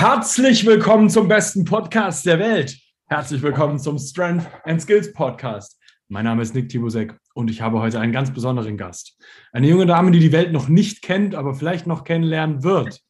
Herzlich 0.00 0.64
willkommen 0.64 1.10
zum 1.10 1.28
besten 1.28 1.66
Podcast 1.66 2.24
der 2.24 2.38
Welt. 2.38 2.74
Herzlich 3.04 3.42
willkommen 3.42 3.78
zum 3.78 3.98
Strength 3.98 4.46
and 4.64 4.80
Skills 4.80 5.12
Podcast. 5.12 5.78
Mein 6.08 6.24
Name 6.24 6.40
ist 6.40 6.54
Nick 6.54 6.70
Tibusek 6.70 7.14
und 7.34 7.50
ich 7.50 7.60
habe 7.60 7.80
heute 7.80 8.00
einen 8.00 8.10
ganz 8.10 8.32
besonderen 8.32 8.78
Gast. 8.78 9.18
Eine 9.52 9.68
junge 9.68 9.84
Dame, 9.84 10.10
die 10.10 10.20
die 10.20 10.32
Welt 10.32 10.52
noch 10.52 10.68
nicht 10.68 11.02
kennt, 11.02 11.34
aber 11.34 11.52
vielleicht 11.52 11.86
noch 11.86 12.04
kennenlernen 12.04 12.62
wird. 12.62 13.02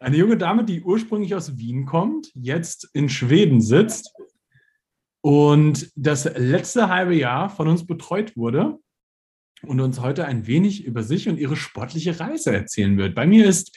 Eine 0.00 0.16
junge 0.18 0.36
Dame, 0.36 0.64
die 0.66 0.82
ursprünglich 0.82 1.34
aus 1.34 1.56
Wien 1.56 1.86
kommt, 1.86 2.30
jetzt 2.34 2.90
in 2.92 3.08
Schweden 3.08 3.62
sitzt 3.62 4.12
und 5.22 5.90
das 5.96 6.26
letzte 6.36 6.90
halbe 6.90 7.14
Jahr 7.14 7.48
von 7.48 7.68
uns 7.68 7.86
betreut 7.86 8.36
wurde 8.36 8.78
und 9.62 9.80
uns 9.80 9.98
heute 9.98 10.26
ein 10.26 10.46
wenig 10.46 10.84
über 10.84 11.02
sich 11.02 11.26
und 11.26 11.38
ihre 11.38 11.56
sportliche 11.56 12.20
Reise 12.20 12.54
erzählen 12.54 12.98
wird. 12.98 13.14
Bei 13.14 13.26
mir 13.26 13.46
ist 13.46 13.74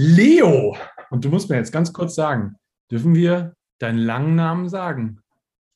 Leo. 0.00 0.76
Und 1.10 1.26
du 1.26 1.28
musst 1.28 1.50
mir 1.50 1.56
jetzt 1.56 1.72
ganz 1.72 1.92
kurz 1.92 2.14
sagen, 2.14 2.56
dürfen 2.90 3.14
wir 3.14 3.54
deinen 3.78 3.98
langen 3.98 4.34
Namen 4.34 4.70
sagen? 4.70 5.20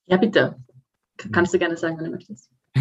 Ja, 0.07 0.17
bitte. 0.17 0.57
Kannst 1.31 1.53
du 1.53 1.59
gerne 1.59 1.77
sagen, 1.77 1.99
wenn 1.99 2.07
du 2.07 2.13
möchtest. 2.13 2.51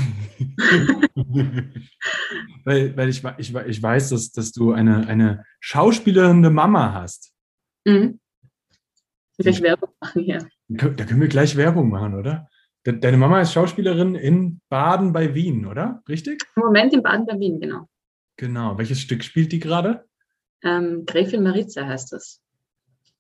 weil 2.64 2.96
weil 2.98 3.10
ich, 3.10 3.24
ich, 3.38 3.54
ich 3.54 3.84
weiß, 3.84 4.10
dass, 4.10 4.32
dass 4.32 4.54
du 4.54 4.72
eine, 4.72 5.08
eine 5.08 5.44
schauspielerende 5.60 6.50
Mama 6.50 6.94
hast. 6.94 7.34
Mhm. 7.86 8.22
Gleich 9.38 9.62
Werbung 9.62 9.90
machen 10.00 10.24
hier. 10.24 10.48
Da 10.70 11.06
können 11.06 11.22
wir 11.22 11.28
gleich 11.28 11.58
Werbung 11.58 11.90
machen, 11.90 12.16
oder? 12.16 12.48
Deine 12.86 13.18
Mama 13.18 13.42
ist 13.42 13.52
Schauspielerin 13.54 14.16
in 14.16 14.62
Baden 14.70 15.12
bei 15.12 15.36
Wien, 15.36 15.66
oder? 15.66 16.02
Richtig? 16.08 16.42
Im 16.56 16.64
Moment 16.64 16.94
in 16.94 17.04
Baden 17.04 17.26
bei 17.26 17.38
Wien, 17.38 17.60
genau. 17.60 17.88
Genau. 18.38 18.78
Welches 18.78 19.02
Stück 19.02 19.24
spielt 19.24 19.52
die 19.52 19.60
gerade? 19.60 20.06
Ähm, 20.64 21.06
Gräfin 21.06 21.44
Maritza 21.44 21.86
heißt 21.86 22.14
das. 22.14 22.42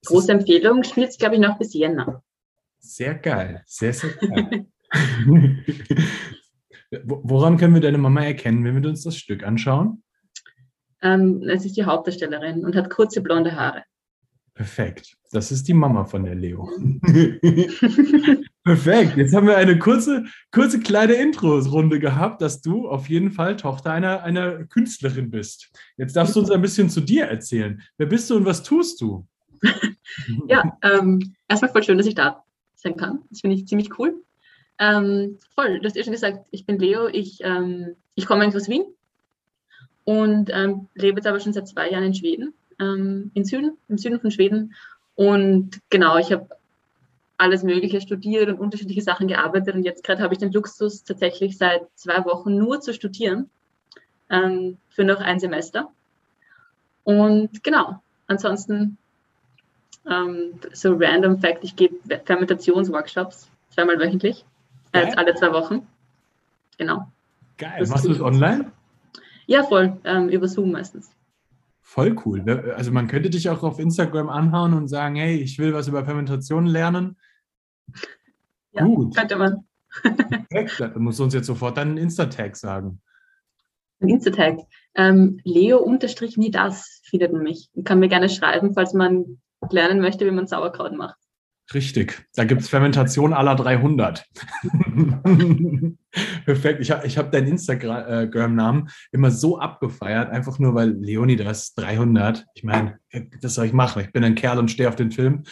Große 0.05 0.31
Empfehlung, 0.31 0.83
spielt 0.83 1.09
es, 1.09 1.17
glaube 1.17 1.36
ich, 1.36 1.41
noch 1.41 1.58
bis 1.58 1.73
Jänner. 1.73 2.23
Sehr 2.80 3.16
geil. 3.16 3.63
Sehr, 3.66 3.94
sehr 3.94 4.11
geil. 4.11 4.66
Woran 7.05 7.58
können 7.58 7.73
wir 7.73 7.81
deine 7.81 7.97
Mama 7.97 8.23
erkennen, 8.23 8.63
wenn 8.63 8.81
wir 8.81 8.89
uns 8.89 9.03
das 9.03 9.17
Stück 9.17 9.44
anschauen? 9.44 10.03
Ähm, 11.02 11.41
es 11.50 11.66
ist 11.66 11.77
die 11.77 11.85
Hauptdarstellerin 11.85 12.63
und 12.63 12.75
hat 12.75 12.89
kurze 12.89 13.22
blonde 13.22 13.55
Haare. 13.55 13.83
Perfekt. 14.53 15.16
Das 15.31 15.52
ist 15.52 15.67
die 15.67 15.73
Mama 15.73 16.05
von 16.05 16.23
der 16.23 16.35
Leo. 16.35 16.69
Perfekt. 18.64 19.17
Jetzt 19.17 19.33
haben 19.36 19.47
wir 19.47 19.58
eine 19.58 19.78
kurze, 19.78 20.23
kurze 20.52 20.80
kleine 20.80 21.14
Intro-Runde 21.14 22.00
gehabt, 22.00 22.42
dass 22.42 22.61
du 22.61 22.88
auf 22.88 23.09
jeden 23.09 23.31
Fall 23.31 23.58
Tochter 23.58 23.92
einer, 23.92 24.23
einer 24.23 24.64
Künstlerin 24.66 25.30
bist. 25.30 25.69
Jetzt 25.97 26.16
darfst 26.16 26.36
du 26.36 26.39
uns 26.39 26.50
ein 26.50 26.61
bisschen 26.61 26.89
zu 26.89 27.02
dir 27.02 27.25
erzählen. 27.25 27.81
Wer 27.97 28.08
bist 28.08 28.30
du 28.30 28.38
und 28.38 28.45
was 28.45 28.64
tust 28.64 29.02
du? 29.02 29.28
ja, 30.47 30.78
ähm, 30.81 31.36
erstmal 31.50 31.72
voll 31.72 31.84
schön, 31.84 31.97
dass 31.97 32.08
ich 32.08 32.16
da 32.16 32.44
sein 32.75 32.95
kann. 32.95 33.19
Das 33.30 33.41
finde 33.41 33.58
ich 33.58 33.67
ziemlich 33.67 34.00
cool. 34.00 34.16
Ähm, 34.80 35.39
voll, 35.53 35.80
du 35.80 35.86
hast 35.86 35.97
ja 35.97 36.03
schon 36.03 36.14
gesagt, 36.14 36.47
ich 36.52 36.66
bin 36.66 36.80
Leo, 36.80 37.08
ich, 37.08 37.39
ähm, 37.41 37.95
ich 38.16 38.25
komme 38.25 38.44
eigentlich 38.44 38.61
aus 38.61 38.69
Wien 38.69 38.86
und 40.06 40.50
ähm, 40.53 40.88
lebe 40.95 41.17
jetzt 41.17 41.28
aber 41.28 41.39
schon 41.39 41.53
seit 41.53 41.67
zwei 41.67 41.89
Jahren 41.89 42.06
in 42.06 42.14
Schweden, 42.14 42.53
ähm, 42.80 43.31
in 43.34 43.44
Süden, 43.44 43.78
im 43.89 43.97
Süden 43.97 44.22
von 44.22 44.31
Schweden. 44.31 44.73
Und 45.16 45.80
genau, 45.89 46.17
ich 46.17 46.31
habe 46.31 46.47
alles 47.44 47.63
Mögliche 47.63 47.99
studiert 47.99 48.47
und 48.47 48.59
unterschiedliche 48.59 49.02
Sachen 49.02 49.27
gearbeitet 49.27 49.75
und 49.75 49.83
jetzt 49.83 50.03
gerade 50.03 50.23
habe 50.23 50.33
ich 50.33 50.39
den 50.39 50.53
Luxus, 50.53 51.03
tatsächlich 51.03 51.58
seit 51.58 51.81
zwei 51.95 52.23
Wochen 52.23 52.58
nur 52.58 52.80
zu 52.80 52.94
studieren 52.94 53.50
ähm, 54.30 54.77
für 54.89 55.03
noch 55.03 55.19
ein 55.19 55.39
Semester. 55.39 55.91
Und 57.03 57.63
genau, 57.63 58.02
ansonsten 58.27 58.97
ähm, 60.09 60.53
so 60.72 60.95
random 60.97 61.40
Fact, 61.40 61.63
ich 61.63 61.75
gebe 61.75 61.95
Fermentationsworkshops 62.25 63.50
zweimal 63.69 64.00
wöchentlich 64.00 64.46
äh, 64.94 65.12
alle 65.16 65.35
zwei 65.35 65.51
Wochen. 65.51 65.85
Genau. 66.78 67.07
Geil. 67.57 67.75
Das 67.79 67.90
Machst 67.90 68.06
du 68.06 68.09
das 68.09 68.22
online? 68.22 68.72
Ja, 69.47 69.63
voll. 69.63 69.97
Ähm, 70.06 70.29
über 70.29 70.47
Zoom 70.47 70.72
meistens. 70.72 71.12
Voll 71.81 72.16
cool. 72.25 72.44
Also 72.75 72.91
man 72.91 73.07
könnte 73.07 73.29
dich 73.29 73.50
auch 73.50 73.62
auf 73.62 73.78
Instagram 73.78 74.29
anhauen 74.29 74.73
und 74.73 74.88
sagen, 74.88 75.16
hey, 75.16 75.35
ich 75.35 75.59
will 75.59 75.73
was 75.73 75.88
über 75.88 76.06
Fermentation 76.06 76.66
lernen. 76.66 77.17
Ja, 78.71 78.85
Gut. 78.85 79.16
könnte 79.16 79.35
man. 79.35 79.67
Perfekt. 80.49 80.79
Dann 80.79 81.01
musst 81.01 81.19
du 81.19 81.23
uns 81.23 81.33
jetzt 81.33 81.47
sofort 81.47 81.77
deinen 81.77 81.97
Insta-Tag 81.97 82.55
sagen. 82.55 83.01
Ein 83.99 84.09
Insta-Tag. 84.09 84.59
Ähm, 84.95 85.39
Leo-nie 85.44 86.51
das 86.51 87.01
findet 87.03 87.31
man 87.31 87.43
mich. 87.43 87.69
Kann 87.83 87.99
mir 87.99 88.09
gerne 88.09 88.29
schreiben, 88.29 88.73
falls 88.73 88.93
man 88.93 89.41
lernen 89.69 90.01
möchte, 90.01 90.25
wie 90.25 90.31
man 90.31 90.47
Sauerkraut 90.47 90.95
macht. 90.95 91.17
Richtig, 91.73 92.27
da 92.35 92.43
gibt 92.43 92.61
es 92.61 92.67
Fermentation 92.69 93.31
aller 93.33 93.55
300. 93.55 94.25
Perfekt, 96.45 96.81
ich 96.81 96.91
habe 96.91 97.07
ich 97.07 97.17
hab 97.17 97.31
deinen 97.31 97.47
Instagram-Namen 97.47 98.89
immer 99.13 99.31
so 99.31 99.57
abgefeiert, 99.59 100.29
einfach 100.29 100.59
nur 100.59 100.75
weil 100.75 100.89
Leonidas 100.89 101.73
300, 101.75 102.45
ich 102.53 102.66
meine, 102.66 102.99
das 103.41 103.55
soll 103.55 103.66
ich 103.66 103.73
machen, 103.73 104.01
ich 104.03 104.11
bin 104.11 104.25
ein 104.25 104.35
Kerl 104.35 104.59
und 104.59 104.72
stehe 104.72 104.89
auf 104.89 104.97
den 104.97 105.11
Film. 105.11 105.43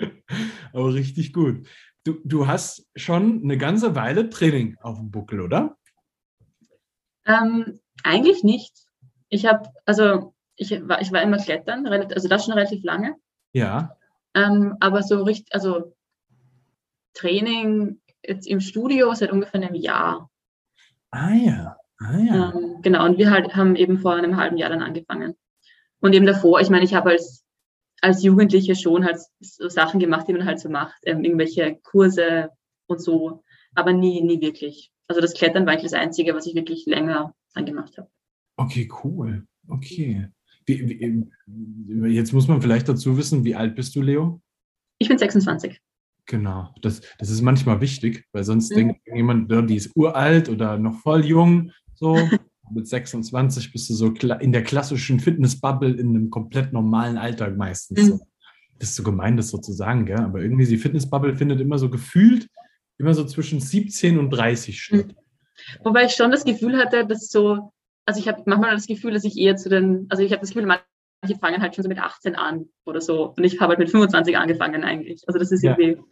Aber 0.72 0.94
richtig 0.94 1.32
gut. 1.32 1.66
Du, 2.04 2.18
du 2.24 2.46
hast 2.46 2.88
schon 2.96 3.42
eine 3.42 3.58
ganze 3.58 3.94
Weile 3.94 4.30
Training 4.30 4.76
auf 4.80 4.98
dem 4.98 5.10
Buckel, 5.10 5.40
oder? 5.40 5.76
Ähm, 7.26 7.78
eigentlich 8.02 8.42
nicht. 8.42 8.86
Ich 9.28 9.46
habe, 9.46 9.68
also 9.84 10.34
ich 10.56 10.70
war, 10.88 11.00
ich 11.00 11.12
war 11.12 11.22
immer 11.22 11.38
klettern, 11.38 11.86
also 11.86 12.28
das 12.28 12.44
schon 12.44 12.54
relativ 12.54 12.82
lange. 12.84 13.16
Ja. 13.52 13.96
Ähm, 14.34 14.76
aber 14.80 15.02
so 15.02 15.22
richtig, 15.22 15.52
also 15.54 15.94
Training 17.14 18.00
jetzt 18.22 18.46
im 18.46 18.60
Studio 18.60 19.12
seit 19.14 19.32
ungefähr 19.32 19.60
einem 19.60 19.74
Jahr. 19.74 20.30
Ah 21.10 21.32
ja, 21.32 21.76
ah 21.98 22.18
ja. 22.18 22.52
Ähm, 22.52 22.82
genau, 22.82 23.04
und 23.04 23.18
wir 23.18 23.30
halt 23.30 23.54
haben 23.54 23.76
eben 23.76 23.98
vor 23.98 24.14
einem 24.14 24.36
halben 24.36 24.56
Jahr 24.56 24.70
dann 24.70 24.82
angefangen. 24.82 25.34
Und 26.00 26.12
eben 26.14 26.26
davor, 26.26 26.60
ich 26.60 26.70
meine, 26.70 26.84
ich 26.84 26.94
habe 26.94 27.10
als, 27.10 27.39
als 28.00 28.22
Jugendliche 28.22 28.74
schon 28.74 29.04
halt 29.04 29.18
so 29.40 29.68
Sachen 29.68 30.00
gemacht, 30.00 30.28
die 30.28 30.32
man 30.32 30.44
halt 30.44 30.60
so 30.60 30.68
macht, 30.68 30.98
ähm, 31.04 31.24
irgendwelche 31.24 31.78
Kurse 31.82 32.50
und 32.86 33.00
so, 33.00 33.42
aber 33.74 33.92
nie, 33.92 34.22
nie 34.22 34.40
wirklich. 34.40 34.90
Also 35.08 35.20
das 35.20 35.34
Klettern 35.34 35.66
war 35.66 35.72
eigentlich 35.72 35.90
das 35.90 36.00
Einzige, 36.00 36.34
was 36.34 36.46
ich 36.46 36.54
wirklich 36.54 36.86
länger 36.86 37.34
angemacht 37.54 37.98
habe. 37.98 38.08
Okay, 38.56 38.88
cool. 39.02 39.46
Okay. 39.68 40.28
Wie, 40.66 41.26
wie, 41.46 42.14
jetzt 42.14 42.32
muss 42.32 42.48
man 42.48 42.62
vielleicht 42.62 42.88
dazu 42.88 43.16
wissen, 43.16 43.44
wie 43.44 43.54
alt 43.54 43.74
bist 43.74 43.94
du, 43.96 44.02
Leo? 44.02 44.40
Ich 44.98 45.08
bin 45.08 45.18
26. 45.18 45.80
Genau, 46.26 46.72
das, 46.80 47.00
das 47.18 47.30
ist 47.30 47.40
manchmal 47.40 47.80
wichtig, 47.80 48.24
weil 48.32 48.44
sonst 48.44 48.70
mhm. 48.70 48.76
denkt 48.76 49.00
jemand, 49.12 49.50
die 49.70 49.76
ist 49.76 49.90
uralt 49.96 50.48
oder 50.48 50.78
noch 50.78 51.00
voll 51.00 51.24
jung. 51.24 51.72
So 51.94 52.16
mit 52.72 52.86
26 52.86 53.72
bist 53.72 53.90
du 53.90 53.94
so 53.94 54.06
in 54.40 54.52
der 54.52 54.62
klassischen 54.62 55.20
Fitnessbubble 55.20 55.92
in 55.92 56.10
einem 56.10 56.30
komplett 56.30 56.72
normalen 56.72 57.18
Alltag 57.18 57.56
meistens. 57.56 58.10
Mhm. 58.10 58.20
Das 58.78 58.90
ist 58.90 58.96
so 58.96 59.02
gemein, 59.02 59.36
das 59.36 59.48
so 59.48 59.58
zu 59.58 59.72
sagen, 59.72 60.06
gell? 60.06 60.20
aber 60.20 60.40
irgendwie 60.40 60.66
die 60.66 60.78
Fitnessbubble 60.78 61.36
findet 61.36 61.60
immer 61.60 61.78
so 61.78 61.90
gefühlt 61.90 62.48
immer 62.98 63.14
so 63.14 63.24
zwischen 63.24 63.60
17 63.60 64.18
und 64.18 64.30
30 64.30 64.82
statt. 64.82 65.06
Mhm. 65.06 65.14
Wobei 65.84 66.04
ich 66.04 66.12
schon 66.12 66.30
das 66.30 66.44
Gefühl 66.44 66.76
hatte, 66.76 67.06
dass 67.06 67.28
so 67.28 67.72
also 68.10 68.20
ich 68.20 68.28
habe 68.28 68.42
manchmal 68.46 68.74
das 68.74 68.86
Gefühl, 68.86 69.12
dass 69.12 69.24
ich 69.24 69.38
eher 69.38 69.56
zu 69.56 69.68
den, 69.68 70.06
also 70.10 70.22
ich 70.22 70.32
habe 70.32 70.40
das 70.40 70.50
Gefühl, 70.50 70.66
manche 70.66 71.38
fangen 71.38 71.62
halt 71.62 71.74
schon 71.74 71.84
so 71.84 71.88
mit 71.88 72.00
18 72.00 72.34
an 72.34 72.68
oder 72.84 73.00
so 73.00 73.34
und 73.36 73.44
ich 73.44 73.60
habe 73.60 73.70
halt 73.70 73.78
mit 73.78 73.90
25 73.90 74.36
angefangen 74.36 74.84
eigentlich. 74.84 75.22
Also 75.28 75.38
das 75.38 75.52
ist 75.52 75.62
ja. 75.62 75.76
irgendwie, 75.78 76.02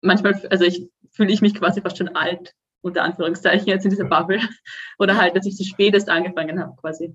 manchmal, 0.00 0.34
also 0.48 0.64
ich 0.64 0.88
fühle 1.10 1.32
ich 1.32 1.42
mich 1.42 1.54
quasi 1.54 1.80
fast 1.82 1.98
schon 1.98 2.08
alt, 2.08 2.54
unter 2.80 3.02
Anführungszeichen, 3.02 3.66
jetzt 3.66 3.84
in 3.84 3.90
dieser 3.90 4.04
Bubble. 4.04 4.40
Oder 4.98 5.16
halt, 5.16 5.36
dass 5.36 5.46
ich 5.46 5.56
zu 5.56 5.64
spät 5.64 5.94
erst 5.94 6.08
angefangen 6.08 6.60
habe, 6.60 6.74
quasi. 6.80 7.14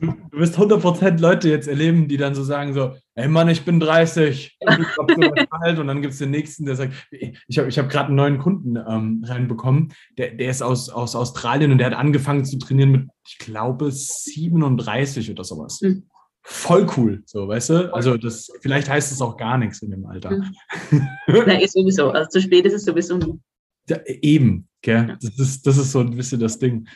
Du 0.00 0.38
wirst 0.38 0.58
100% 0.58 1.20
Leute 1.20 1.48
jetzt 1.48 1.68
erleben, 1.68 2.08
die 2.08 2.16
dann 2.16 2.34
so 2.34 2.44
sagen 2.44 2.74
so, 2.74 2.94
ey 3.14 3.28
Mann, 3.28 3.48
ich 3.48 3.64
bin 3.64 3.80
30. 3.80 4.58
Und, 4.98 5.86
dann 5.86 6.02
gibt 6.02 6.12
es 6.12 6.18
den 6.18 6.30
Nächsten, 6.30 6.66
der 6.66 6.76
sagt, 6.76 6.92
ich 7.10 7.58
habe 7.58 7.68
ich 7.68 7.78
hab 7.78 7.88
gerade 7.88 8.08
einen 8.08 8.16
neuen 8.16 8.38
Kunden 8.38 8.76
ähm, 8.76 9.24
reinbekommen, 9.26 9.92
der, 10.18 10.34
der 10.34 10.50
ist 10.50 10.62
aus, 10.62 10.88
aus 10.90 11.16
Australien 11.16 11.72
und 11.72 11.78
der 11.78 11.88
hat 11.88 11.94
angefangen 11.94 12.44
zu 12.44 12.58
trainieren 12.58 12.90
mit, 12.90 13.08
ich 13.26 13.38
glaube, 13.38 13.90
37 13.90 15.30
oder 15.30 15.44
sowas. 15.44 15.80
Mhm. 15.80 16.04
Voll 16.42 16.86
cool, 16.96 17.22
so, 17.26 17.46
weißt 17.46 17.70
du? 17.70 17.94
Also 17.94 18.16
das, 18.16 18.50
vielleicht 18.60 18.88
heißt 18.88 19.12
es 19.12 19.20
auch 19.20 19.36
gar 19.36 19.58
nichts 19.58 19.82
in 19.82 19.90
dem 19.90 20.06
Alter. 20.06 20.30
Mhm. 20.30 21.08
Nein, 21.26 21.60
ist 21.60 21.74
sowieso. 21.74 22.10
Also 22.10 22.28
zu 22.30 22.40
spät 22.40 22.64
ist 22.64 22.72
es 22.72 22.84
sowieso 22.84 23.18
nie. 23.18 23.38
Ja, 23.90 23.96
eben, 24.04 24.67
gell? 24.82 25.16
Das, 25.20 25.38
ist, 25.38 25.66
das 25.66 25.78
ist 25.78 25.92
so 25.92 26.00
ein 26.00 26.16
bisschen 26.16 26.40
das 26.40 26.58
Ding. 26.58 26.88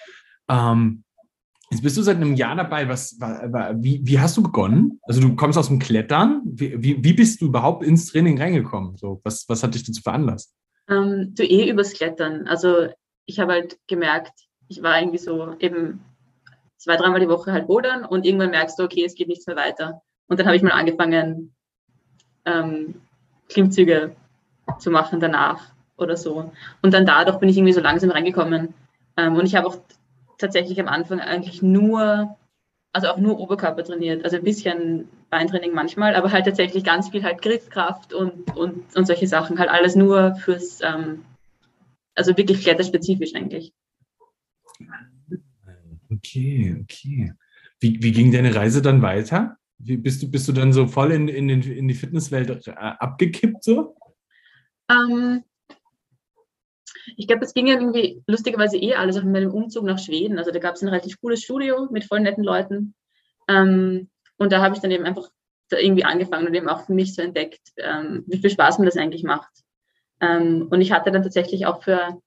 Ähm, 0.48 1.04
jetzt 1.70 1.82
bist 1.82 1.96
du 1.96 2.02
seit 2.02 2.16
einem 2.16 2.34
Jahr 2.34 2.56
dabei. 2.56 2.88
Was, 2.88 3.18
wie, 3.20 4.00
wie 4.04 4.18
hast 4.18 4.36
du 4.36 4.42
begonnen? 4.42 5.00
Also 5.02 5.20
du 5.20 5.34
kommst 5.36 5.58
aus 5.58 5.68
dem 5.68 5.78
Klettern. 5.78 6.42
Wie, 6.44 6.82
wie, 6.82 7.04
wie 7.04 7.12
bist 7.12 7.40
du 7.40 7.46
überhaupt 7.46 7.84
ins 7.84 8.06
Training 8.06 8.38
reingekommen? 8.38 8.96
So, 8.96 9.20
was, 9.24 9.48
was 9.48 9.62
hat 9.62 9.74
dich 9.74 9.84
dazu 9.84 10.02
veranlasst? 10.02 10.54
Ähm, 10.88 11.32
du 11.34 11.44
eh 11.44 11.70
übers 11.70 11.92
Klettern. 11.92 12.46
Also 12.46 12.88
ich 13.26 13.38
habe 13.38 13.52
halt 13.52 13.78
gemerkt, 13.86 14.32
ich 14.68 14.82
war 14.82 14.98
irgendwie 14.98 15.18
so 15.18 15.54
eben 15.58 16.00
zwei, 16.76 16.96
dreimal 16.96 17.20
die 17.20 17.28
Woche 17.28 17.52
halt 17.52 17.68
bodern 17.68 18.04
und 18.04 18.26
irgendwann 18.26 18.50
merkst 18.50 18.78
du, 18.78 18.82
okay, 18.84 19.04
es 19.04 19.14
geht 19.14 19.28
nichts 19.28 19.46
mehr 19.46 19.56
weiter. 19.56 20.02
Und 20.28 20.40
dann 20.40 20.46
habe 20.46 20.56
ich 20.56 20.62
mal 20.62 20.70
angefangen, 20.70 21.54
ähm, 22.44 22.94
Klimmzüge 23.48 24.16
zu 24.78 24.90
machen 24.90 25.20
danach 25.20 25.72
oder 26.02 26.16
so. 26.16 26.52
Und 26.82 26.94
dann 26.94 27.06
dadurch 27.06 27.38
bin 27.38 27.48
ich 27.48 27.56
irgendwie 27.56 27.72
so 27.72 27.80
langsam 27.80 28.10
reingekommen. 28.10 28.74
Ähm, 29.16 29.36
und 29.36 29.46
ich 29.46 29.54
habe 29.54 29.66
auch 29.66 29.76
tatsächlich 30.38 30.80
am 30.80 30.88
Anfang 30.88 31.20
eigentlich 31.20 31.62
nur, 31.62 32.36
also 32.92 33.08
auch 33.08 33.18
nur 33.18 33.38
Oberkörper 33.38 33.84
trainiert. 33.84 34.24
Also 34.24 34.36
ein 34.36 34.44
bisschen 34.44 35.08
Beintraining 35.30 35.72
manchmal, 35.72 36.14
aber 36.14 36.32
halt 36.32 36.44
tatsächlich 36.44 36.84
ganz 36.84 37.08
viel 37.08 37.22
halt 37.22 37.40
Griffkraft 37.40 38.12
und, 38.12 38.54
und, 38.56 38.94
und 38.94 39.06
solche 39.06 39.26
Sachen. 39.26 39.58
Halt 39.58 39.70
alles 39.70 39.96
nur 39.96 40.34
fürs, 40.34 40.80
ähm, 40.82 41.24
also 42.14 42.36
wirklich 42.36 42.60
kletterspezifisch 42.60 43.34
eigentlich. 43.34 43.72
Okay, 46.10 46.76
okay. 46.82 47.32
Wie, 47.80 48.02
wie 48.02 48.12
ging 48.12 48.30
deine 48.30 48.54
Reise 48.54 48.82
dann 48.82 49.02
weiter? 49.02 49.56
Wie, 49.78 49.96
bist, 49.96 50.22
du, 50.22 50.30
bist 50.30 50.46
du 50.46 50.52
dann 50.52 50.72
so 50.72 50.86
voll 50.86 51.12
in, 51.12 51.28
in, 51.28 51.48
den, 51.48 51.62
in 51.62 51.88
die 51.88 51.94
Fitnesswelt 51.94 52.68
äh, 52.68 52.72
abgekippt 52.72 53.64
so? 53.64 53.96
Ähm, 54.88 55.42
ich 57.16 57.26
glaube, 57.26 57.44
es 57.44 57.54
ging 57.54 57.66
ja 57.66 57.74
irgendwie 57.74 58.22
lustigerweise 58.26 58.76
eh 58.76 58.94
alles 58.94 59.16
auf 59.16 59.24
meinem 59.24 59.52
Umzug 59.52 59.84
nach 59.84 59.98
Schweden. 59.98 60.38
Also 60.38 60.50
da 60.50 60.58
gab 60.58 60.74
es 60.74 60.82
ein 60.82 60.88
relativ 60.88 61.20
cooles 61.20 61.42
Studio 61.42 61.88
mit 61.90 62.04
voll 62.04 62.20
netten 62.20 62.44
Leuten. 62.44 62.94
Ähm, 63.48 64.10
und 64.36 64.52
da 64.52 64.62
habe 64.62 64.74
ich 64.74 64.80
dann 64.80 64.90
eben 64.90 65.04
einfach 65.04 65.28
irgendwie 65.70 66.04
angefangen 66.04 66.46
und 66.46 66.54
eben 66.54 66.68
auch 66.68 66.86
für 66.86 66.94
mich 66.94 67.14
so 67.14 67.22
entdeckt, 67.22 67.60
ähm, 67.78 68.24
wie 68.26 68.38
viel 68.38 68.50
Spaß 68.50 68.78
mir 68.78 68.86
das 68.86 68.96
eigentlich 68.96 69.22
macht. 69.22 69.50
Ähm, 70.20 70.68
und 70.70 70.80
ich 70.80 70.92
hatte 70.92 71.10
dann 71.10 71.22
tatsächlich 71.22 71.66
auch 71.66 71.82
für 71.82 72.20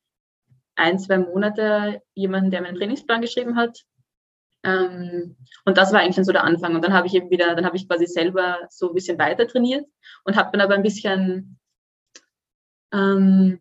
ein, 0.76 1.00
zwei 1.00 1.18
Monate 1.18 2.02
jemanden, 2.14 2.52
der 2.52 2.62
meinen 2.62 2.76
Trainingsplan 2.76 3.22
geschrieben 3.22 3.56
hat. 3.56 3.84
Ähm, 4.64 5.38
und 5.64 5.78
das 5.78 5.94
war 5.94 6.02
eigentlich 6.02 6.16
schon 6.16 6.26
so 6.26 6.32
der 6.32 6.44
Anfang. 6.44 6.76
Und 6.76 6.84
dann 6.84 6.94
habe 6.94 7.08
ich 7.08 7.14
eben 7.14 7.30
wieder, 7.30 7.56
dann 7.56 7.66
habe 7.66 7.78
ich 7.78 7.88
quasi 7.88 8.08
selber 8.08 8.60
so 8.70 8.90
ein 8.90 8.96
bisschen 8.96 9.20
weiter 9.20 9.48
trainiert 9.48 9.86
und 10.24 10.36
habe 10.36 10.50
dann 10.52 10.62
aber 10.62 10.74
ein 10.74 10.84
bisschen, 10.84 11.60
ähm, 12.92 13.60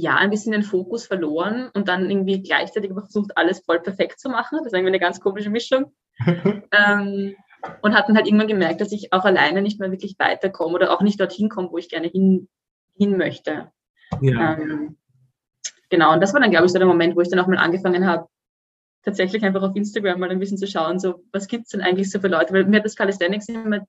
ja, 0.00 0.14
ein 0.14 0.30
bisschen 0.30 0.52
den 0.52 0.62
Fokus 0.62 1.08
verloren 1.08 1.70
und 1.74 1.88
dann 1.88 2.08
irgendwie 2.08 2.40
gleichzeitig 2.40 2.92
versucht, 2.92 3.36
alles 3.36 3.64
voll 3.66 3.80
perfekt 3.80 4.20
zu 4.20 4.28
machen. 4.28 4.58
Das 4.58 4.68
ist 4.68 4.72
irgendwie 4.72 4.90
eine 4.92 5.00
ganz 5.00 5.18
komische 5.18 5.50
Mischung. 5.50 5.92
ähm, 6.24 7.34
und 7.82 7.94
hat 7.94 8.08
dann 8.08 8.16
halt 8.16 8.28
irgendwann 8.28 8.46
gemerkt, 8.46 8.80
dass 8.80 8.92
ich 8.92 9.12
auch 9.12 9.24
alleine 9.24 9.60
nicht 9.60 9.80
mehr 9.80 9.90
wirklich 9.90 10.14
weiterkomme 10.20 10.74
oder 10.74 10.92
auch 10.92 11.02
nicht 11.02 11.18
dorthin 11.18 11.48
komme, 11.48 11.72
wo 11.72 11.78
ich 11.78 11.88
gerne 11.88 12.06
hin, 12.06 12.48
hin 12.96 13.16
möchte. 13.16 13.72
Ja. 14.20 14.56
Ähm, 14.56 14.96
genau, 15.90 16.12
und 16.12 16.20
das 16.20 16.32
war 16.32 16.40
dann, 16.40 16.52
glaube 16.52 16.66
ich, 16.66 16.72
so 16.72 16.78
der 16.78 16.86
Moment, 16.86 17.16
wo 17.16 17.20
ich 17.20 17.28
dann 17.28 17.40
auch 17.40 17.48
mal 17.48 17.58
angefangen 17.58 18.06
habe, 18.06 18.28
tatsächlich 19.02 19.42
einfach 19.42 19.62
auf 19.62 19.74
Instagram 19.74 20.20
mal 20.20 20.30
ein 20.30 20.38
bisschen 20.38 20.58
zu 20.58 20.68
schauen, 20.68 21.00
so 21.00 21.24
was 21.32 21.48
gibt 21.48 21.64
es 21.64 21.70
denn 21.70 21.80
eigentlich 21.80 22.08
so 22.08 22.20
für 22.20 22.28
Leute, 22.28 22.54
weil 22.54 22.66
mir 22.66 22.76
hat 22.76 22.84
das 22.84 22.94
Calisthenics 22.94 23.48
immer, 23.48 23.84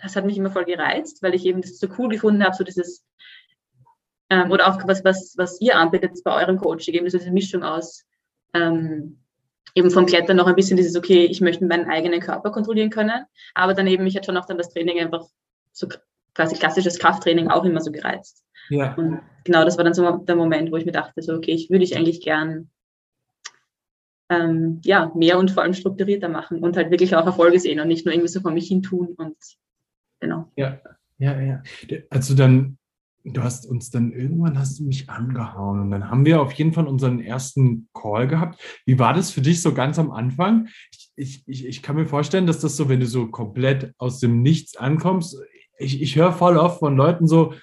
das 0.00 0.16
hat 0.16 0.24
mich 0.24 0.38
immer 0.38 0.50
voll 0.50 0.64
gereizt, 0.64 1.22
weil 1.22 1.34
ich 1.34 1.44
eben 1.44 1.60
das 1.60 1.78
so 1.78 1.88
cool 1.98 2.08
gefunden 2.08 2.42
habe, 2.42 2.56
so 2.56 2.64
dieses, 2.64 3.04
ähm, 4.30 4.50
oder 4.50 4.68
auch 4.68 4.78
was, 4.86 5.04
was, 5.04 5.34
was 5.36 5.60
ihr 5.60 5.76
anbietet 5.76 6.18
bei 6.24 6.40
eurem 6.40 6.56
Coaching, 6.56 6.94
eben 6.94 7.10
so 7.10 7.18
diese 7.18 7.32
Mischung 7.32 7.62
aus 7.62 8.04
ähm, 8.54 9.18
eben 9.74 9.90
vom 9.90 10.06
Klettern 10.06 10.36
noch 10.36 10.46
ein 10.46 10.56
bisschen 10.56 10.76
dieses, 10.76 10.96
okay, 10.96 11.24
ich 11.24 11.40
möchte 11.40 11.64
meinen 11.64 11.88
eigenen 11.88 12.20
Körper 12.20 12.50
kontrollieren 12.50 12.90
können, 12.90 13.24
aber 13.54 13.74
dann 13.74 13.86
eben, 13.86 14.04
mich 14.04 14.16
hat 14.16 14.26
schon 14.26 14.36
auch 14.36 14.46
dann 14.46 14.58
das 14.58 14.70
Training 14.70 14.98
einfach 14.98 15.26
so 15.72 15.88
quasi 16.34 16.56
klassisches 16.56 16.98
Krafttraining 16.98 17.48
auch 17.48 17.64
immer 17.64 17.80
so 17.80 17.92
gereizt. 17.92 18.44
Ja. 18.68 18.94
Und 18.94 19.20
genau 19.44 19.64
das 19.64 19.76
war 19.76 19.84
dann 19.84 19.94
so 19.94 20.18
der 20.18 20.36
Moment, 20.36 20.70
wo 20.70 20.76
ich 20.76 20.86
mir 20.86 20.92
dachte, 20.92 21.22
so, 21.22 21.34
okay, 21.34 21.52
ich 21.52 21.70
würde 21.70 21.84
ich 21.84 21.96
eigentlich 21.96 22.20
gern 22.20 22.70
ähm, 24.28 24.80
ja, 24.84 25.10
mehr 25.14 25.38
und 25.38 25.50
vor 25.50 25.64
allem 25.64 25.74
strukturierter 25.74 26.28
machen 26.28 26.60
und 26.60 26.76
halt 26.76 26.90
wirklich 26.90 27.16
auch 27.16 27.26
Erfolge 27.26 27.58
sehen 27.58 27.80
und 27.80 27.88
nicht 27.88 28.06
nur 28.06 28.14
irgendwie 28.14 28.28
so 28.28 28.40
vor 28.40 28.52
mich 28.52 28.68
hin 28.68 28.82
tun 28.82 29.14
und 29.16 29.36
genau. 30.20 30.50
Ja, 30.56 30.80
ja, 31.18 31.40
ja. 31.40 31.62
Also 32.10 32.34
dann 32.36 32.78
du 33.24 33.42
hast 33.42 33.66
uns 33.66 33.90
dann 33.90 34.12
irgendwann 34.12 34.58
hast 34.58 34.78
du 34.78 34.84
mich 34.84 35.10
angehauen 35.10 35.80
und 35.80 35.90
dann 35.90 36.10
haben 36.10 36.24
wir 36.24 36.40
auf 36.40 36.52
jeden 36.52 36.72
Fall 36.72 36.86
unseren 36.86 37.20
ersten 37.20 37.88
Call 37.92 38.26
gehabt. 38.28 38.60
Wie 38.86 38.98
war 38.98 39.14
das 39.14 39.30
für 39.30 39.42
dich 39.42 39.60
so 39.62 39.74
ganz 39.74 39.98
am 39.98 40.10
Anfang? 40.10 40.68
Ich, 41.16 41.42
ich, 41.46 41.66
ich 41.66 41.82
kann 41.82 41.96
mir 41.96 42.06
vorstellen, 42.06 42.46
dass 42.46 42.60
das 42.60 42.76
so, 42.76 42.88
wenn 42.88 43.00
du 43.00 43.06
so 43.06 43.26
komplett 43.26 43.92
aus 43.98 44.20
dem 44.20 44.42
Nichts 44.42 44.76
ankommst, 44.76 45.38
ich, 45.78 46.00
ich 46.02 46.16
höre 46.16 46.32
voll 46.32 46.56
oft 46.56 46.78
von 46.78 46.96
Leuten 46.96 47.26
so, 47.26 47.54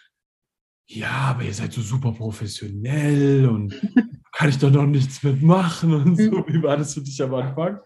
ja, 0.90 1.32
aber 1.32 1.44
ihr 1.44 1.54
seid 1.54 1.74
so 1.74 1.82
super 1.82 2.14
professionell 2.14 3.48
und 3.48 3.74
kann 4.32 4.50
ich 4.50 4.58
doch 4.58 4.72
noch 4.72 4.86
nichts 4.86 5.22
mitmachen 5.22 5.94
und 5.94 6.16
so. 6.16 6.32
Mhm. 6.32 6.46
Wie 6.48 6.64
war 6.64 6.78
das 6.78 6.94
für 6.94 7.02
dich 7.02 7.22
am 7.22 7.34
Anfang? 7.34 7.80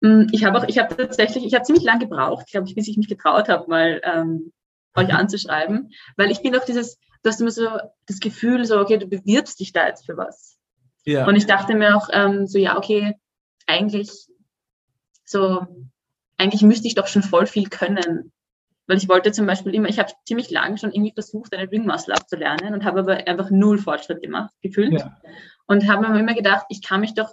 Mm, 0.00 0.26
ich 0.30 0.44
habe 0.44 0.58
auch, 0.58 0.68
ich 0.68 0.78
habe 0.78 0.96
tatsächlich, 0.96 1.44
ich 1.44 1.54
habe 1.54 1.64
ziemlich 1.64 1.84
lange 1.84 2.06
gebraucht, 2.06 2.46
glaube 2.50 2.68
ich, 2.68 2.74
bis 2.74 2.88
ich 2.88 2.96
mich 2.96 3.08
getraut 3.08 3.48
habe, 3.48 3.68
mal 3.68 4.00
ähm, 4.04 4.52
euch 4.94 5.08
mhm. 5.08 5.14
anzuschreiben, 5.14 5.92
weil 6.16 6.30
ich 6.30 6.42
bin 6.42 6.56
auch 6.56 6.64
dieses, 6.64 6.98
du 7.22 7.30
hast 7.30 7.40
immer 7.40 7.50
so 7.50 7.68
das 8.06 8.20
Gefühl, 8.20 8.64
so, 8.64 8.78
okay, 8.78 8.98
du 8.98 9.06
bewirbst 9.06 9.60
dich 9.60 9.72
da 9.72 9.86
jetzt 9.86 10.06
für 10.06 10.16
was. 10.16 10.58
Ja. 11.04 11.26
Und 11.26 11.36
ich 11.36 11.46
dachte 11.46 11.74
mir 11.74 11.96
auch 11.96 12.08
ähm, 12.12 12.46
so, 12.46 12.58
ja, 12.58 12.76
okay, 12.76 13.14
eigentlich 13.66 14.10
so, 15.24 15.66
eigentlich 16.38 16.62
müsste 16.62 16.86
ich 16.86 16.94
doch 16.94 17.06
schon 17.06 17.22
voll 17.22 17.46
viel 17.46 17.68
können. 17.68 18.32
Weil 18.86 18.98
ich 18.98 19.08
wollte 19.08 19.32
zum 19.32 19.46
Beispiel 19.46 19.74
immer, 19.74 19.88
ich 19.88 19.98
habe 19.98 20.12
ziemlich 20.26 20.50
lange 20.50 20.76
schon 20.76 20.92
irgendwie 20.92 21.14
versucht, 21.14 21.54
eine 21.54 21.70
Ring 21.70 21.86
Muscle 21.86 22.14
abzulernen 22.14 22.74
und 22.74 22.84
habe 22.84 23.00
aber 23.00 23.26
einfach 23.26 23.50
null 23.50 23.78
Fortschritt 23.78 24.20
gemacht, 24.20 24.52
gefühlt. 24.60 24.92
Ja. 24.92 25.16
Und 25.66 25.88
habe 25.88 26.06
mir 26.08 26.20
immer 26.20 26.34
gedacht, 26.34 26.66
ich 26.68 26.82
kann 26.82 27.00
mich 27.00 27.14
doch 27.14 27.30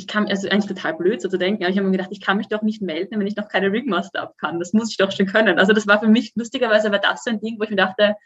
ich 0.00 0.06
kann, 0.06 0.28
also 0.28 0.48
eigentlich 0.48 0.66
total 0.66 0.94
blöd 0.94 1.20
so 1.20 1.28
zu 1.28 1.36
denken, 1.36 1.62
aber 1.62 1.70
ich 1.70 1.76
habe 1.76 1.86
mir 1.86 1.92
gedacht, 1.96 2.10
ich 2.10 2.22
kann 2.22 2.38
mich 2.38 2.48
doch 2.48 2.62
nicht 2.62 2.80
melden, 2.80 3.20
wenn 3.20 3.26
ich 3.26 3.36
noch 3.36 3.48
keine 3.48 3.70
Ringmaster 3.70 4.22
ab 4.22 4.34
kann. 4.38 4.58
Das 4.58 4.72
muss 4.72 4.90
ich 4.90 4.96
doch 4.96 5.12
schon 5.12 5.26
können. 5.26 5.58
Also 5.58 5.74
das 5.74 5.86
war 5.86 6.00
für 6.00 6.08
mich, 6.08 6.32
lustigerweise 6.34 6.90
war 6.90 6.98
das 6.98 7.22
so 7.22 7.30
ein 7.30 7.40
Ding, 7.40 7.58
wo 7.58 7.64
ich 7.64 7.70
mir 7.70 7.76
dachte, 7.76 8.16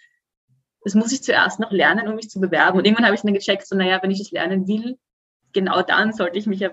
das 0.82 0.94
muss 0.94 1.12
ich 1.12 1.22
zuerst 1.22 1.58
noch 1.58 1.72
lernen, 1.72 2.06
um 2.06 2.14
mich 2.14 2.30
zu 2.30 2.40
bewerben. 2.40 2.78
Und 2.78 2.84
irgendwann 2.84 3.06
habe 3.06 3.16
ich 3.16 3.22
dann 3.22 3.34
gecheckt, 3.34 3.66
so, 3.66 3.76
naja, 3.76 3.98
wenn 4.02 4.12
ich 4.12 4.20
das 4.20 4.30
lernen 4.30 4.68
will, 4.68 4.96
genau 5.52 5.82
dann 5.82 6.12
sollte 6.12 6.38
ich 6.38 6.46
mich 6.46 6.60
ja, 6.60 6.70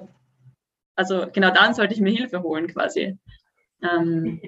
also 0.95 1.25
genau 1.33 1.50
dann 1.50 1.74
sollte 1.74 1.95
ich 1.95 2.01
mir 2.01 2.12
Hilfe 2.12 2.44
holen 2.44 2.68
quasi. 2.68 3.18
Ähm, 3.81 4.39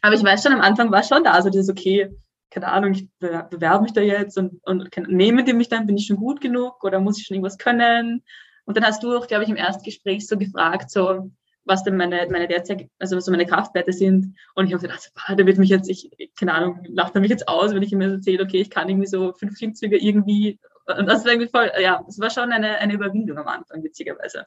aber 0.00 0.14
ich 0.14 0.24
weiß 0.24 0.42
schon, 0.42 0.54
am 0.54 0.62
Anfang 0.62 0.90
war 0.90 1.02
schon 1.02 1.22
da, 1.22 1.32
also 1.32 1.50
dieses, 1.50 1.68
okay, 1.68 2.10
keine 2.50 2.68
Ahnung, 2.68 2.92
ich 2.92 3.08
bewerbe 3.18 3.82
mich 3.82 3.92
da 3.92 4.00
jetzt 4.00 4.38
und, 4.38 4.60
und 4.64 4.90
nehmen 5.08 5.44
die 5.44 5.52
mich 5.52 5.68
dann, 5.68 5.86
bin 5.86 5.96
ich 5.96 6.06
schon 6.06 6.16
gut 6.16 6.40
genug 6.40 6.82
oder 6.82 6.98
muss 6.98 7.18
ich 7.18 7.26
schon 7.26 7.34
irgendwas 7.34 7.58
können? 7.58 8.22
Und 8.64 8.76
dann 8.76 8.84
hast 8.84 9.02
du 9.02 9.16
auch, 9.16 9.26
glaube 9.26 9.44
ich, 9.44 9.50
im 9.50 9.56
Erstgespräch 9.56 10.26
so 10.26 10.38
gefragt, 10.38 10.90
so, 10.90 11.30
was 11.64 11.84
denn 11.84 11.96
meine, 11.96 12.26
meine 12.30 12.48
derzeit, 12.48 12.88
also 12.98 13.16
was 13.16 13.24
so 13.24 13.30
meine 13.30 13.46
Kraftwerte 13.46 13.92
sind. 13.92 14.36
Und 14.54 14.66
ich 14.66 14.72
habe 14.72 14.82
gedacht, 14.82 15.10
ah, 15.14 15.34
der 15.34 15.46
wird 15.46 15.58
mich 15.58 15.70
jetzt, 15.70 15.88
ich, 15.88 16.10
keine 16.36 16.54
Ahnung, 16.54 16.84
lacht 16.88 17.14
er 17.14 17.20
mich 17.20 17.30
jetzt 17.30 17.48
aus, 17.48 17.74
wenn 17.74 17.82
ich 17.82 17.92
ihm 17.92 18.00
erzähle, 18.00 18.44
okay, 18.44 18.60
ich 18.60 18.70
kann 18.70 18.88
irgendwie 18.88 19.06
so 19.06 19.32
fünf 19.32 19.56
Klimmzüge 19.56 19.96
irgendwie. 19.96 20.58
Und 20.86 21.06
das 21.06 21.24
war 21.24 21.32
irgendwie 21.32 21.50
voll, 21.50 21.70
ja, 21.80 22.02
das 22.06 22.18
war 22.18 22.30
schon 22.30 22.52
eine, 22.52 22.78
eine 22.78 22.94
Überwindung 22.94 23.38
am 23.38 23.48
Anfang, 23.48 23.82
witzigerweise. 23.82 24.44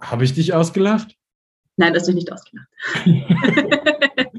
Habe 0.00 0.24
ich 0.24 0.34
dich 0.34 0.54
ausgelacht? 0.54 1.16
Nein, 1.76 1.92
das 1.92 2.02
hast 2.02 2.08
du 2.08 2.14
nicht 2.14 2.32
ausgelacht. 2.32 2.68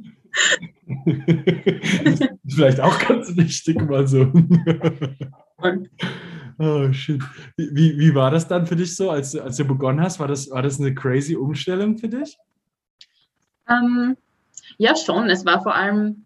Vielleicht 2.47 2.79
auch 2.79 2.97
ganz 2.99 3.35
wichtig, 3.35 3.81
mal 3.81 4.07
so. 4.07 4.31
Und 5.57 5.89
Oh, 6.59 6.91
shit. 6.91 7.21
Wie, 7.55 7.99
wie 7.99 8.15
war 8.15 8.31
das 8.31 8.47
dann 8.47 8.65
für 8.65 8.75
dich 8.75 8.95
so, 8.95 9.11
als, 9.11 9.35
als 9.35 9.57
du 9.57 9.65
begonnen 9.65 10.01
hast? 10.01 10.19
War 10.19 10.27
das, 10.27 10.49
war 10.49 10.63
das 10.63 10.79
eine 10.79 10.93
crazy 10.93 11.35
Umstellung 11.35 11.97
für 11.97 12.09
dich? 12.09 12.37
Ähm, 13.69 14.17
ja, 14.77 14.95
schon. 14.95 15.29
Es 15.29 15.45
war 15.45 15.61
vor 15.61 15.75
allem, 15.75 16.25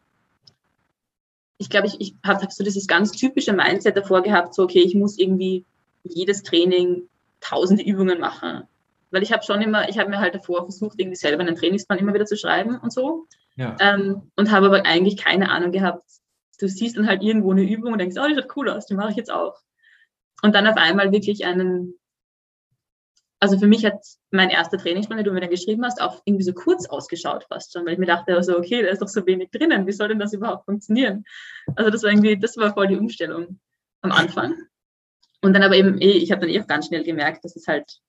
ich 1.58 1.70
glaube, 1.70 1.88
ich, 1.88 2.00
ich 2.00 2.16
habe 2.26 2.42
hab 2.42 2.52
so 2.52 2.64
dieses 2.64 2.88
ganz 2.88 3.12
typische 3.12 3.54
Mindset 3.54 3.98
davor 3.98 4.22
gehabt, 4.22 4.54
so, 4.54 4.64
okay, 4.64 4.80
ich 4.80 4.96
muss 4.96 5.18
irgendwie 5.18 5.66
jedes 6.04 6.44
Training 6.44 7.04
tausende 7.42 7.84
Übungen 7.84 8.20
machen. 8.20 8.64
Weil 9.12 9.24
ich 9.24 9.34
habe 9.34 9.44
schon 9.44 9.62
immer, 9.62 9.90
ich 9.90 10.00
habe 10.00 10.10
mir 10.10 10.20
halt 10.20 10.36
davor 10.36 10.64
versucht, 10.64 10.98
irgendwie 10.98 11.18
selber 11.18 11.42
einen 11.42 11.58
Trainingsplan 11.58 12.00
immer 12.00 12.14
wieder 12.14 12.26
zu 12.26 12.38
schreiben 12.38 12.78
und 12.78 12.94
so. 12.94 13.28
Ja. 13.58 13.76
Ähm, 13.82 14.32
und 14.38 14.50
habe 14.50 14.68
aber 14.68 14.86
eigentlich 14.86 15.18
keine 15.18 15.52
Ahnung 15.52 15.74
gehabt. 15.74 16.06
Du 16.58 16.70
siehst 16.70 16.96
dann 16.96 17.08
halt 17.08 17.22
irgendwo 17.22 17.52
eine 17.52 17.64
Übung 17.64 17.92
und 17.92 18.00
denkst, 18.00 18.16
oh, 18.18 18.28
die 18.28 18.36
sieht 18.36 18.56
cool 18.56 18.70
aus, 18.70 18.86
die 18.86 18.94
mache 18.94 19.12
ich 19.12 19.18
jetzt 19.18 19.32
auch 19.32 19.56
und 20.42 20.56
dann 20.56 20.68
auf 20.68 20.78
einmal 20.78 21.12
wirklich 21.12 21.46
einen, 21.46 21.94
also 23.40 23.58
für 23.58 23.68
mich 23.68 23.86
hat 23.86 24.00
mein 24.30 24.50
erster 24.50 24.78
Trainingsplan, 24.78 25.18
den 25.18 25.26
du 25.26 25.34
mir 25.34 25.42
dann 25.42 25.50
geschrieben 25.50 25.84
hast, 25.84 26.02
auch 26.02 26.22
irgendwie 26.26 26.44
so 26.44 26.54
kurz 26.54 26.88
ausgeschaut 26.88 27.46
fast 27.50 27.74
schon, 27.74 27.86
weil 27.86 27.94
ich 27.94 28.00
mir 28.00 28.06
dachte, 28.06 28.36
also 28.36 28.58
okay, 28.58 28.82
da 28.82 28.90
ist 28.90 29.02
doch 29.02 29.08
so 29.08 29.26
wenig 29.26 29.50
drinnen, 29.52 29.88
wie 29.88 29.92
soll 29.92 30.10
denn 30.10 30.20
das 30.20 30.34
überhaupt 30.34 30.66
funktionieren? 30.66 31.24
Also 31.76 31.90
das 31.90 32.04
war 32.04 32.12
irgendwie, 32.12 32.38
das 32.38 32.58
war 32.58 32.74
voll 32.74 32.88
die 32.88 32.98
Umstellung 32.98 33.60
am 34.02 34.12
Anfang. 34.12 34.56
Und 35.42 35.54
dann 35.54 35.64
aber 35.64 35.76
eben, 35.76 36.00
eh, 36.00 36.12
ich 36.12 36.32
habe 36.32 36.42
dann 36.42 36.50
eh 36.50 36.62
auch 36.62 36.68
ganz 36.68 36.88
schnell 36.88 37.04
gemerkt, 37.04 37.44
dass 37.44 37.56
es 37.56 37.68
halt 37.68 38.00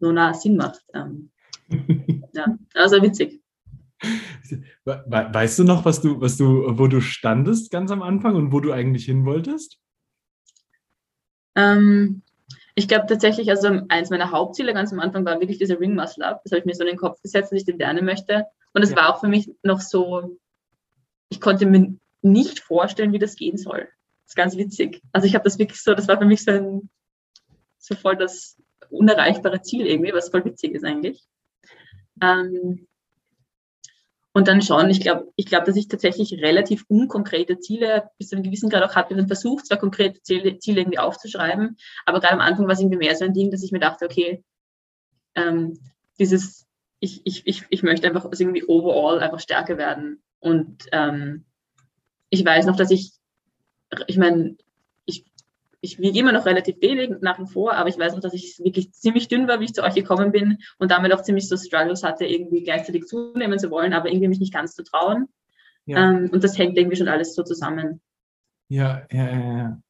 nur 0.00 0.12
nah 0.12 0.34
Sinn 0.34 0.56
macht. 0.56 0.82
Ähm, 0.92 1.30
ja, 2.32 2.58
also 2.74 3.00
witzig. 3.02 3.40
Weißt 4.84 5.58
du 5.58 5.64
noch, 5.64 5.84
was 5.84 6.00
du, 6.00 6.20
was 6.20 6.36
du, 6.36 6.78
wo 6.78 6.88
du 6.88 7.00
standest 7.00 7.70
ganz 7.70 7.90
am 7.90 8.02
Anfang 8.02 8.34
und 8.34 8.52
wo 8.52 8.60
du 8.60 8.72
eigentlich 8.72 9.04
hin 9.04 9.24
wolltest? 9.24 9.78
Ähm, 11.54 12.22
Ich 12.76 12.88
glaube 12.88 13.06
tatsächlich, 13.06 13.50
also 13.50 13.68
eins 13.88 14.10
meiner 14.10 14.30
Hauptziele 14.30 14.72
ganz 14.72 14.92
am 14.92 15.00
Anfang 15.00 15.24
war 15.24 15.40
wirklich 15.40 15.58
dieser 15.58 15.78
Ring 15.78 15.94
Muscle 15.94 16.24
Up. 16.24 16.40
Das 16.44 16.52
habe 16.52 16.60
ich 16.60 16.64
mir 16.64 16.74
so 16.74 16.84
in 16.84 16.88
den 16.88 16.96
Kopf 16.96 17.20
gesetzt, 17.20 17.52
dass 17.52 17.58
ich 17.58 17.66
den 17.66 17.78
lernen 17.78 18.04
möchte. 18.04 18.46
Und 18.72 18.82
es 18.82 18.90
ja. 18.90 18.96
war 18.96 19.08
auch 19.10 19.20
für 19.20 19.28
mich 19.28 19.50
noch 19.62 19.80
so, 19.80 20.38
ich 21.28 21.40
konnte 21.40 21.66
mir 21.66 21.94
nicht 22.22 22.60
vorstellen, 22.60 23.12
wie 23.12 23.18
das 23.18 23.36
gehen 23.36 23.58
soll. 23.58 23.80
Das 23.80 24.28
ist 24.28 24.36
ganz 24.36 24.56
witzig. 24.56 25.02
Also 25.12 25.26
ich 25.26 25.34
habe 25.34 25.44
das 25.44 25.58
wirklich 25.58 25.82
so, 25.82 25.94
das 25.94 26.08
war 26.08 26.18
für 26.18 26.24
mich 26.24 26.44
so 26.44 26.52
ein, 26.52 26.90
so 27.78 27.94
voll 27.96 28.16
das 28.16 28.56
unerreichbare 28.88 29.60
Ziel 29.62 29.86
irgendwie, 29.86 30.12
was 30.12 30.30
voll 30.30 30.44
witzig 30.44 30.74
ist 30.74 30.84
eigentlich. 30.84 31.24
Ähm, 32.22 32.86
und 34.32 34.46
dann 34.46 34.62
schauen, 34.62 34.90
ich 34.90 35.00
glaube, 35.00 35.32
ich 35.34 35.46
glaube, 35.46 35.66
dass 35.66 35.76
ich 35.76 35.88
tatsächlich 35.88 36.40
relativ 36.40 36.84
unkonkrete 36.88 37.58
Ziele 37.58 38.10
bis 38.18 38.28
zu 38.28 38.36
einem 38.36 38.44
gewissen 38.44 38.70
Grad 38.70 38.84
auch 38.84 38.94
hatte. 38.94 39.14
Ich 39.14 39.26
versucht, 39.26 39.66
zwar 39.66 39.78
konkrete 39.78 40.22
Ziele, 40.22 40.58
Ziele, 40.58 40.82
irgendwie 40.82 41.00
aufzuschreiben, 41.00 41.76
aber 42.06 42.20
gerade 42.20 42.34
am 42.34 42.40
Anfang 42.40 42.66
war 42.66 42.74
es 42.74 42.80
irgendwie 42.80 42.98
mehr 42.98 43.16
so 43.16 43.24
ein 43.24 43.34
Ding, 43.34 43.50
dass 43.50 43.64
ich 43.64 43.72
mir 43.72 43.80
dachte, 43.80 44.04
okay, 44.04 44.44
ähm, 45.34 45.78
dieses, 46.18 46.66
ich, 47.00 47.22
ich, 47.24 47.46
ich, 47.46 47.64
ich 47.70 47.82
möchte 47.82 48.06
einfach 48.06 48.26
irgendwie 48.38 48.64
overall 48.66 49.20
einfach 49.20 49.40
stärker 49.40 49.78
werden. 49.78 50.22
Und 50.38 50.86
ähm, 50.92 51.44
ich 52.28 52.44
weiß 52.44 52.66
noch, 52.66 52.76
dass 52.76 52.90
ich, 52.90 53.12
ich 54.06 54.16
meine, 54.16 54.56
ich 55.80 55.98
wiege 55.98 56.18
immer 56.18 56.32
noch 56.32 56.46
relativ 56.46 56.80
wenig 56.80 57.10
nach 57.20 57.38
wie 57.38 57.50
vor, 57.50 57.72
aber 57.72 57.88
ich 57.88 57.98
weiß 57.98 58.14
noch, 58.14 58.20
dass 58.20 58.34
ich 58.34 58.58
wirklich 58.62 58.92
ziemlich 58.92 59.28
dünn 59.28 59.48
war, 59.48 59.60
wie 59.60 59.64
ich 59.64 59.74
zu 59.74 59.82
euch 59.82 59.94
gekommen 59.94 60.30
bin 60.30 60.58
und 60.78 60.90
damit 60.90 61.12
auch 61.12 61.22
ziemlich 61.22 61.48
so 61.48 61.56
Struggles 61.56 62.02
hatte, 62.02 62.26
irgendwie 62.26 62.62
gleichzeitig 62.62 63.06
zunehmen 63.06 63.58
zu 63.58 63.70
wollen, 63.70 63.94
aber 63.94 64.08
irgendwie 64.08 64.28
mich 64.28 64.40
nicht 64.40 64.52
ganz 64.52 64.74
zu 64.74 64.84
trauen. 64.84 65.28
Ja. 65.86 66.10
Ähm, 66.10 66.30
und 66.32 66.44
das 66.44 66.58
hängt 66.58 66.76
irgendwie 66.76 66.96
schon 66.96 67.08
alles 67.08 67.34
so 67.34 67.42
zusammen. 67.42 68.00
Ja, 68.68 69.06
ja, 69.10 69.24
ja. 69.24 69.58
ja. 69.58 69.82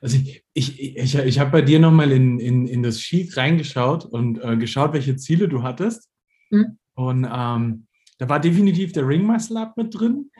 Also 0.00 0.16
ich, 0.16 0.44
ich, 0.54 0.96
ich, 0.96 1.18
ich 1.18 1.38
habe 1.38 1.50
bei 1.50 1.62
dir 1.62 1.80
nochmal 1.80 2.12
in, 2.12 2.38
in, 2.38 2.66
in 2.66 2.82
das 2.82 3.00
Sheet 3.00 3.36
reingeschaut 3.36 4.04
und 4.04 4.42
äh, 4.42 4.56
geschaut, 4.56 4.92
welche 4.92 5.16
Ziele 5.16 5.48
du 5.48 5.62
hattest. 5.62 6.08
Hm. 6.50 6.78
Und 6.94 7.28
ähm, 7.30 7.86
da 8.18 8.28
war 8.28 8.40
definitiv 8.40 8.92
der 8.92 9.06
Ring 9.06 9.24
Muscle 9.24 9.56
Up 9.56 9.76
mit 9.76 9.94
drin. 9.98 10.30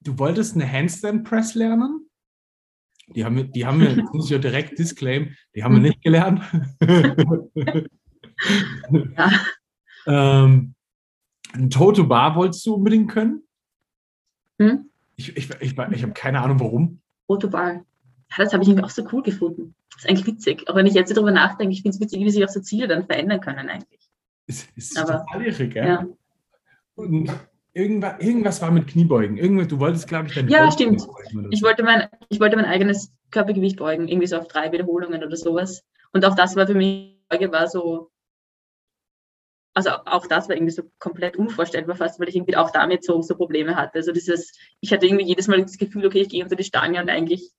Du 0.00 0.18
wolltest 0.18 0.54
eine 0.54 0.70
Handstand 0.70 1.24
Press 1.24 1.54
lernen. 1.54 2.08
Die 3.08 3.24
haben, 3.24 3.52
die 3.52 3.66
haben 3.66 3.80
wir, 3.80 4.02
muss 4.12 4.26
ich 4.26 4.30
ja 4.30 4.38
direkt 4.38 4.78
disclaim, 4.78 5.34
die 5.54 5.62
haben 5.62 5.74
wir 5.74 5.82
nicht 5.82 6.02
gelernt. 6.02 6.42
ja. 9.16 9.30
ähm, 10.06 10.74
ein 11.52 11.70
Toto 11.70 12.04
Bar 12.06 12.34
wolltest 12.36 12.64
du 12.66 12.74
unbedingt 12.74 13.10
können? 13.10 13.42
Hm? 14.58 14.90
Ich, 15.16 15.36
ich, 15.36 15.50
ich, 15.60 15.72
ich 15.72 16.02
habe 16.02 16.12
keine 16.14 16.40
Ahnung, 16.40 16.60
warum. 16.60 17.00
Toto 17.28 17.48
Bar. 17.48 17.74
Ja, 17.74 17.84
das 18.38 18.52
habe 18.52 18.62
ich 18.62 18.68
irgendwie 18.68 18.84
auch 18.84 18.90
so 18.90 19.06
cool 19.12 19.22
gefunden. 19.22 19.74
Das 19.90 20.04
ist 20.04 20.10
eigentlich 20.10 20.26
witzig. 20.26 20.68
Auch 20.68 20.74
wenn 20.74 20.86
ich 20.86 20.94
jetzt 20.94 21.14
darüber 21.14 21.30
nachdenke, 21.30 21.72
ich 21.72 21.82
finde 21.82 21.96
es 21.96 22.00
witzig, 22.00 22.20
wie 22.20 22.30
sich 22.30 22.44
auch 22.44 22.48
so 22.48 22.60
Ziele 22.60 22.88
dann 22.88 23.06
verändern 23.06 23.40
können 23.40 23.68
eigentlich. 23.68 24.10
Ist, 24.46 24.68
ist 24.76 24.98
Aber, 24.98 25.24
total 25.24 25.46
irre, 25.46 25.68
gell? 25.68 25.86
Ja. 25.86 26.06
Und 26.96 27.32
irgendwas, 27.74 28.14
irgendwas 28.20 28.62
war 28.62 28.70
mit 28.70 28.86
Kniebeugen. 28.88 29.36
Irgendwas, 29.36 29.68
du 29.68 29.78
wolltest, 29.78 30.08
glaube 30.08 30.28
ich, 30.28 30.34
dein 30.34 30.48
Ja, 30.48 30.70
stimmt. 30.70 31.06
Ich 31.50 31.62
wollte, 31.62 31.82
mein, 31.82 32.08
ich 32.28 32.40
wollte 32.40 32.56
mein 32.56 32.64
eigenes 32.64 33.12
Körpergewicht 33.30 33.76
beugen, 33.76 34.08
irgendwie 34.08 34.28
so 34.28 34.38
auf 34.38 34.48
drei 34.48 34.72
Wiederholungen 34.72 35.22
oder 35.22 35.36
sowas. 35.36 35.82
Und 36.12 36.24
auch 36.24 36.36
das 36.36 36.56
war 36.56 36.66
für 36.66 36.74
mich, 36.74 37.18
war 37.28 37.66
so, 37.66 38.10
also 39.74 39.90
auch 39.90 40.26
das 40.28 40.48
war 40.48 40.54
irgendwie 40.54 40.72
so 40.72 40.84
komplett 41.00 41.36
unvorstellbar 41.36 41.96
fast, 41.96 42.20
weil 42.20 42.28
ich 42.28 42.36
irgendwie 42.36 42.56
auch 42.56 42.70
damit 42.70 43.04
so, 43.04 43.20
so 43.22 43.34
Probleme 43.34 43.74
hatte. 43.74 43.96
Also 43.96 44.12
dieses, 44.12 44.52
ich 44.80 44.92
hatte 44.92 45.06
irgendwie 45.06 45.26
jedes 45.26 45.48
Mal 45.48 45.60
das 45.60 45.76
Gefühl, 45.76 46.06
okay, 46.06 46.20
ich 46.20 46.28
gehe 46.28 46.44
unter 46.44 46.54
die 46.54 46.64
Stange 46.64 47.02
und 47.02 47.10
eigentlich 47.10 47.50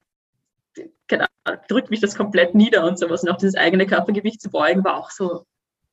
genau, 1.07 1.25
drückt 1.67 1.89
mich 1.89 2.00
das 2.00 2.15
komplett 2.15 2.55
nieder 2.55 2.86
und 2.86 2.98
sowas. 2.98 3.24
Und 3.24 3.29
auch 3.29 3.38
dieses 3.38 3.55
eigene 3.55 3.86
Körpergewicht 3.86 4.41
zu 4.41 4.50
beugen 4.50 4.84
war 4.86 4.95
auch 4.95 5.12
so 5.12 5.45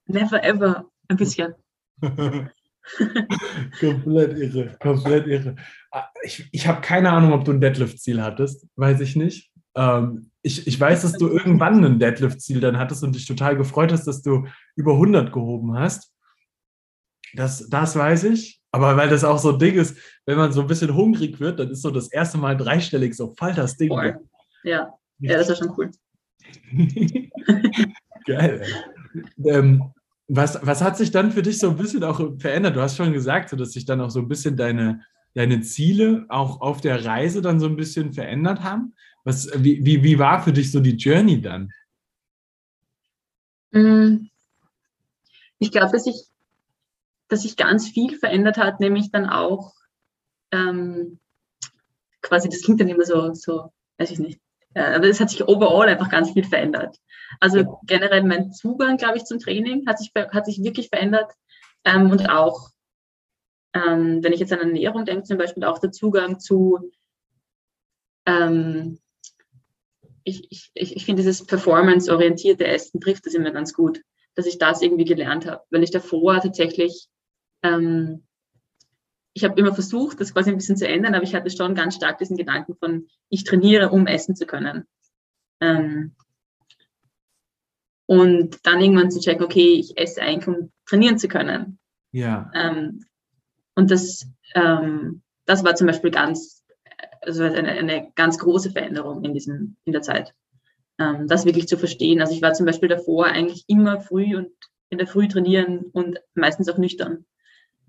never 0.07 0.43
ever 0.45 0.89
ein 1.09 1.17
bisschen. 1.17 1.55
komplett 3.81 4.39
irre, 4.39 4.77
komplett 4.81 5.27
irre. 5.27 5.57
Ah, 5.91 6.07
ich, 6.23 6.49
ich 6.53 6.67
habe 6.67 6.81
keine 6.81 7.11
Ahnung, 7.11 7.33
ob 7.33 7.45
du 7.45 7.53
ein 7.53 7.61
Deadlift-Ziel 7.61 8.23
hattest, 8.23 8.67
weiß 8.77 9.01
ich 9.01 9.17
nicht. 9.17 9.53
Ähm, 9.75 10.31
ich, 10.43 10.67
ich 10.67 10.79
weiß, 10.79 11.03
dass 11.03 11.13
du 11.13 11.29
irgendwann 11.29 11.85
ein 11.85 11.99
Deadlift-Ziel 11.99 12.61
dann 12.61 12.79
hattest 12.79 13.03
und 13.05 13.15
dich 13.15 13.27
total 13.27 13.57
gefreut 13.57 13.93
hast, 13.93 14.07
dass 14.07 14.23
du 14.23 14.47
über 14.77 14.93
100 14.93 15.33
gehoben 15.33 15.79
hast. 15.79 16.13
Das, 17.35 17.69
das 17.69 17.97
weiß 17.97 18.25
ich. 18.25 18.61
Aber 18.73 18.97
weil 18.97 19.11
das 19.11 19.23
auch 19.23 19.39
so 19.39 19.53
ein 19.53 19.59
Ding 19.59 19.75
ist, 19.75 19.97
wenn 20.25 20.39
man 20.39 20.53
so 20.53 20.63
ein 20.63 20.67
bisschen 20.67 20.95
hungrig 20.95 21.39
wird, 21.41 21.59
dann 21.59 21.71
ist 21.71 21.83
so 21.83 21.91
das 21.91 22.11
erste 22.11 22.39
Mal 22.39 22.57
dreistellig 22.57 23.15
so 23.15 23.35
voll 23.37 23.53
das 23.53 23.77
Ding. 23.77 23.91
Voll. 23.91 24.19
Ja. 24.65 24.95
ja, 25.19 25.37
das 25.37 25.51
ist 25.51 25.59
schon 25.59 25.75
cool. 25.77 25.91
Geil. 28.27 28.65
Ähm, 29.45 29.93
was, 30.35 30.59
was 30.63 30.83
hat 30.83 30.97
sich 30.97 31.11
dann 31.11 31.33
für 31.33 31.43
dich 31.43 31.59
so 31.59 31.71
ein 31.71 31.77
bisschen 31.77 32.03
auch 32.05 32.21
verändert? 32.39 32.77
Du 32.77 32.81
hast 32.81 32.97
schon 32.97 33.13
gesagt, 33.13 33.53
dass 33.53 33.73
sich 33.73 33.85
dann 33.85 34.01
auch 34.01 34.11
so 34.11 34.21
ein 34.21 34.29
bisschen 34.29 34.57
deine, 34.57 35.03
deine 35.35 35.61
Ziele 35.61 36.25
auch 36.29 36.61
auf 36.61 36.81
der 36.81 37.05
Reise 37.05 37.43
dann 37.43 37.61
so 37.61 37.67
ein 37.67 37.77
bisschen 37.77 38.13
verändert 38.13 38.63
haben. 38.63 38.95
Was, 39.25 39.51
wie, 39.63 39.85
wie, 39.85 40.03
wie 40.03 40.19
war 40.19 40.43
für 40.43 40.53
dich 40.53 40.73
so 40.73 40.81
die 40.81 40.97
Journey 40.97 41.41
dann? 41.41 41.73
Mm. 43.71 44.29
Ich 45.59 45.71
glaube, 45.71 45.93
dass 45.93 46.05
sich 46.05 46.33
dass 47.33 47.43
sich 47.43 47.57
ganz 47.57 47.89
viel 47.89 48.19
verändert 48.19 48.59
hat, 48.59 48.79
nämlich 48.79 49.11
dann 49.11 49.25
auch 49.27 49.73
ähm, 50.51 51.19
quasi, 52.21 52.51
das 52.51 52.61
klingt 52.61 52.79
dann 52.79 52.89
immer 52.89 53.07
so, 53.07 53.33
so 53.33 53.73
weiß 53.97 54.11
ich 54.11 54.19
nicht, 54.19 54.39
aber 54.81 55.09
es 55.09 55.21
hat 55.21 55.31
sich 55.31 55.47
overall 55.47 55.89
einfach 55.89 56.11
ganz 56.11 56.31
viel 56.33 56.45
verändert. 56.45 56.97
Also 57.41 57.79
generell 57.85 58.23
mein 58.23 58.53
Zugang, 58.53 58.97
glaube 58.97 59.17
ich, 59.17 59.25
zum 59.25 59.39
Training 59.39 59.87
hat 59.87 59.99
sich, 59.99 60.13
hat 60.15 60.47
sich 60.47 60.63
wirklich 60.63 60.89
verändert. 60.89 61.33
Ähm, 61.85 62.11
und 62.11 62.29
auch, 62.29 62.71
ähm, 63.75 64.23
wenn 64.23 64.33
ich 64.33 64.41
jetzt 64.41 64.53
an 64.53 64.61
Ernährung 64.61 65.05
denke, 65.05 65.25
zum 65.25 65.39
Beispiel 65.39 65.65
auch 65.65 65.79
der 65.79 65.93
Zugang 65.93 66.39
zu, 66.39 66.93
ähm, 68.27 68.99
ich, 70.25 70.47
ich, 70.51 70.71
ich 70.75 71.05
finde 71.05 71.23
dieses 71.23 71.45
performance-orientierte 71.47 72.67
Essen 72.67 73.01
trifft 73.01 73.27
das 73.27 73.35
immer 73.35 73.51
ganz 73.51 73.75
gut, 73.75 74.03
dass 74.35 74.47
ich 74.47 74.59
das 74.59 74.83
irgendwie 74.83 75.05
gelernt 75.05 75.47
habe. 75.47 75.63
Weil 75.71 75.83
ich 75.83 75.91
davor 75.91 76.41
tatsächlich, 76.41 77.09
ähm, 77.63 78.25
ich 79.35 79.45
habe 79.45 79.59
immer 79.59 79.75
versucht, 79.75 80.21
das 80.21 80.33
quasi 80.33 80.51
ein 80.51 80.57
bisschen 80.57 80.77
zu 80.77 80.87
ändern, 80.87 81.15
aber 81.15 81.25
ich 81.25 81.35
hatte 81.35 81.51
schon 81.51 81.75
ganz 81.75 81.97
stark 81.97 82.19
diesen 82.19 82.37
Gedanken 82.37 82.75
von, 82.77 83.07
ich 83.29 83.45
trainiere, 83.45 83.91
um 83.91 84.07
essen 84.07 84.37
zu 84.37 84.47
können. 84.47 84.85
Ähm, 85.61 86.15
und 88.07 88.59
dann 88.67 88.81
irgendwann 88.81 89.11
zu 89.11 89.21
checken, 89.21 89.45
okay, 89.45 89.75
ich 89.75 89.97
esse 89.97 90.21
eigentlich, 90.21 90.49
um 90.49 90.71
trainieren 90.87 91.19
zu 91.19 91.29
können. 91.29 91.79
Ja. 92.11 92.51
Ähm, 92.55 93.05
und 93.75 93.91
das, 93.91 94.27
ähm, 94.55 95.23
das 95.47 95.65
war 95.65 95.75
zum 95.77 95.87
Beispiel 95.87 96.11
ganz, 96.11 96.63
also 97.23 97.45
eine, 97.45 97.71
eine 97.71 98.13
ganz 98.15 98.39
große 98.39 98.71
Veränderung 98.71 99.25
in, 99.25 99.33
diesem, 99.33 99.77
in 99.85 99.93
der 99.93 100.03
Zeit. 100.03 100.35
Ähm, 100.99 101.27
das 101.27 101.47
wirklich 101.47 101.69
zu 101.69 101.79
verstehen. 101.79 102.21
Also 102.21 102.35
ich 102.35 102.43
war 102.43 102.53
zum 102.53 102.67
Beispiel 102.67 102.89
davor 102.89 103.27
eigentlich 103.27 103.65
immer 103.67 104.01
früh 104.01 104.37
und 104.37 104.51
in 104.91 104.99
der 104.99 105.07
Früh 105.07 105.27
trainieren 105.27 105.87
und 105.93 106.21
meistens 106.35 106.69
auch 106.69 106.77
nüchtern. 106.77 107.25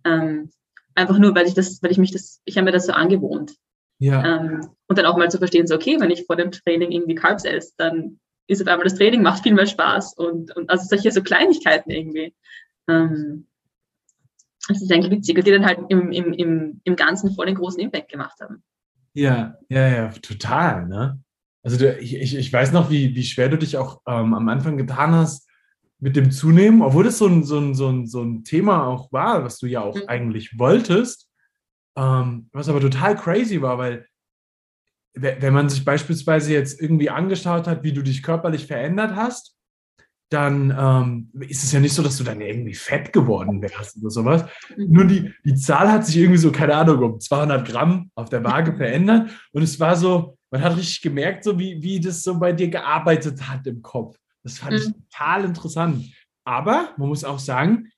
Ähm, 0.05 0.51
einfach 0.95 1.17
nur, 1.17 1.35
weil 1.35 1.47
ich 1.47 1.53
das, 1.53 1.81
weil 1.81 1.91
ich 1.91 1.97
mich 1.97 2.11
das, 2.11 2.41
ich 2.45 2.57
habe 2.57 2.65
mir 2.65 2.71
das 2.71 2.85
so 2.85 2.93
angewohnt. 2.93 3.55
Ja. 3.99 4.37
Ähm, 4.37 4.69
und 4.87 4.97
dann 4.97 5.05
auch 5.05 5.17
mal 5.17 5.31
zu 5.31 5.37
verstehen, 5.37 5.67
so 5.67 5.75
okay, 5.75 5.99
wenn 5.99 6.11
ich 6.11 6.25
vor 6.25 6.35
dem 6.35 6.51
Training 6.51 6.91
irgendwie 6.91 7.15
Carbs 7.15 7.45
esse, 7.45 7.73
dann 7.77 8.19
ist 8.47 8.61
auf 8.61 8.67
einmal 8.67 8.83
das 8.85 8.95
Training 8.95 9.21
macht 9.21 9.43
viel 9.43 9.53
mehr 9.53 9.65
Spaß 9.65 10.15
und, 10.15 10.55
und 10.55 10.69
also 10.69 10.85
solche 10.85 11.11
so 11.11 11.21
Kleinigkeiten 11.21 11.89
irgendwie. 11.89 12.35
Ähm, 12.89 13.47
das 14.67 14.81
ist 14.81 14.91
eigentlich 14.91 15.11
witzig, 15.11 15.43
die 15.43 15.51
dann 15.51 15.65
halt 15.65 15.79
im, 15.89 16.11
im, 16.11 16.33
im, 16.33 16.81
im 16.83 16.95
Ganzen 16.95 17.33
voll 17.33 17.45
den 17.45 17.55
großen 17.55 17.79
Impact 17.79 18.09
gemacht 18.09 18.39
haben. 18.41 18.63
Ja, 19.13 19.57
ja, 19.69 19.87
ja, 19.87 20.09
total, 20.09 20.87
ne? 20.87 21.21
Also 21.63 21.77
du, 21.77 21.97
ich, 21.97 22.15
ich, 22.15 22.35
ich 22.35 22.51
weiß 22.51 22.73
noch, 22.73 22.89
wie, 22.89 23.15
wie 23.15 23.23
schwer 23.23 23.47
du 23.49 23.57
dich 23.57 23.77
auch 23.77 24.01
ähm, 24.05 24.33
am 24.33 24.49
Anfang 24.49 24.75
getan 24.75 25.13
hast 25.13 25.47
mit 26.03 26.17
dem 26.17 26.31
Zunehmen, 26.31 26.81
obwohl 26.81 27.05
das 27.05 27.17
so 27.17 27.27
ein, 27.27 27.45
so 27.45 27.57
ein, 27.57 27.75
so 27.75 27.87
ein, 27.87 28.07
so 28.07 28.21
ein 28.21 28.43
Thema 28.43 28.85
auch 28.87 29.13
war, 29.13 29.45
was 29.45 29.57
du 29.59 29.67
ja 29.67 29.81
auch 29.81 29.95
mhm. 29.95 30.03
eigentlich 30.07 30.59
wolltest, 30.59 31.29
ähm, 31.97 32.49
was 32.51 32.67
aber 32.67 32.81
total 32.81 33.15
crazy 33.15 33.61
war, 33.61 33.77
weil 33.77 34.05
wenn 35.15 35.53
man 35.53 35.69
sich 35.69 35.85
beispielsweise 35.85 36.51
jetzt 36.51 36.81
irgendwie 36.81 37.09
angeschaut 37.09 37.67
hat, 37.67 37.83
wie 37.83 37.93
du 37.93 38.01
dich 38.01 38.21
körperlich 38.21 38.67
verändert 38.67 39.15
hast, 39.15 39.55
dann 40.29 40.75
ähm, 40.77 41.29
ist 41.47 41.63
es 41.63 41.71
ja 41.71 41.79
nicht 41.79 41.93
so, 41.93 42.03
dass 42.03 42.17
du 42.17 42.25
dann 42.25 42.41
irgendwie 42.41 42.73
fett 42.73 43.13
geworden 43.13 43.61
wärst 43.61 43.95
oder 43.97 44.09
sowas. 44.09 44.43
Mhm. 44.75 44.91
Nur 44.91 45.05
die, 45.05 45.33
die 45.45 45.55
Zahl 45.55 45.89
hat 45.89 46.05
sich 46.05 46.17
irgendwie 46.17 46.39
so, 46.39 46.51
keine 46.51 46.75
Ahnung, 46.75 47.13
um 47.13 47.19
200 47.21 47.65
Gramm 47.65 48.11
auf 48.15 48.27
der 48.27 48.43
Waage 48.43 48.73
verändert. 48.77 49.29
Und 49.53 49.61
es 49.61 49.79
war 49.79 49.95
so, 49.95 50.37
man 50.51 50.61
hat 50.61 50.75
richtig 50.75 51.01
gemerkt, 51.01 51.45
so 51.45 51.57
wie, 51.57 51.81
wie 51.81 52.01
das 52.01 52.23
so 52.23 52.37
bei 52.37 52.51
dir 52.51 52.67
gearbeitet 52.67 53.47
hat 53.47 53.65
im 53.67 53.81
Kopf. 53.81 54.17
Das 54.43 54.59
fand 54.59 54.73
mhm. 54.73 54.77
ich 54.77 54.93
total 55.09 55.45
interessant. 55.45 56.13
Aber 56.45 56.93
man 56.97 57.07
muss 57.07 57.23
auch 57.23 57.39
sagen, 57.39 57.89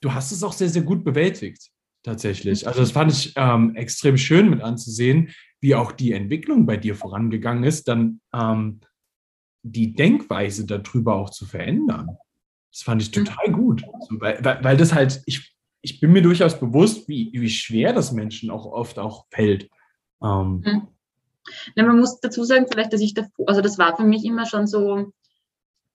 du 0.00 0.12
hast 0.12 0.32
es 0.32 0.42
auch 0.42 0.52
sehr, 0.52 0.68
sehr 0.68 0.82
gut 0.82 1.04
bewältigt, 1.04 1.70
tatsächlich. 2.02 2.66
Also 2.66 2.80
das 2.80 2.90
fand 2.90 3.12
ich 3.12 3.32
ähm, 3.36 3.74
extrem 3.76 4.16
schön 4.16 4.50
mit 4.50 4.60
anzusehen, 4.60 5.30
wie 5.60 5.74
auch 5.74 5.92
die 5.92 6.12
Entwicklung 6.12 6.66
bei 6.66 6.76
dir 6.76 6.96
vorangegangen 6.96 7.64
ist, 7.64 7.86
dann 7.86 8.20
ähm, 8.34 8.80
die 9.62 9.94
Denkweise 9.94 10.66
darüber 10.66 11.14
auch 11.14 11.30
zu 11.30 11.46
verändern. 11.46 12.16
Das 12.72 12.82
fand 12.82 13.00
ich 13.00 13.12
total 13.12 13.52
gut. 13.52 13.84
So, 14.08 14.20
weil, 14.20 14.44
weil, 14.44 14.64
weil 14.64 14.76
das 14.76 14.92
halt, 14.92 15.22
ich, 15.26 15.54
ich 15.82 16.00
bin 16.00 16.12
mir 16.12 16.22
durchaus 16.22 16.58
bewusst, 16.58 17.08
wie, 17.08 17.30
wie 17.32 17.50
schwer 17.50 17.92
das 17.92 18.10
Menschen 18.10 18.50
auch 18.50 18.66
oft 18.66 18.98
auch 18.98 19.26
fällt. 19.30 19.70
Ähm, 20.22 20.62
mhm. 20.64 20.88
Man 21.76 21.98
muss 21.98 22.20
dazu 22.20 22.44
sagen, 22.44 22.66
vielleicht, 22.70 22.92
dass 22.92 23.00
ich 23.00 23.14
davor, 23.14 23.48
also 23.48 23.60
das 23.60 23.78
war 23.78 23.96
für 23.96 24.04
mich 24.04 24.24
immer 24.24 24.46
schon 24.46 24.66
so 24.66 25.12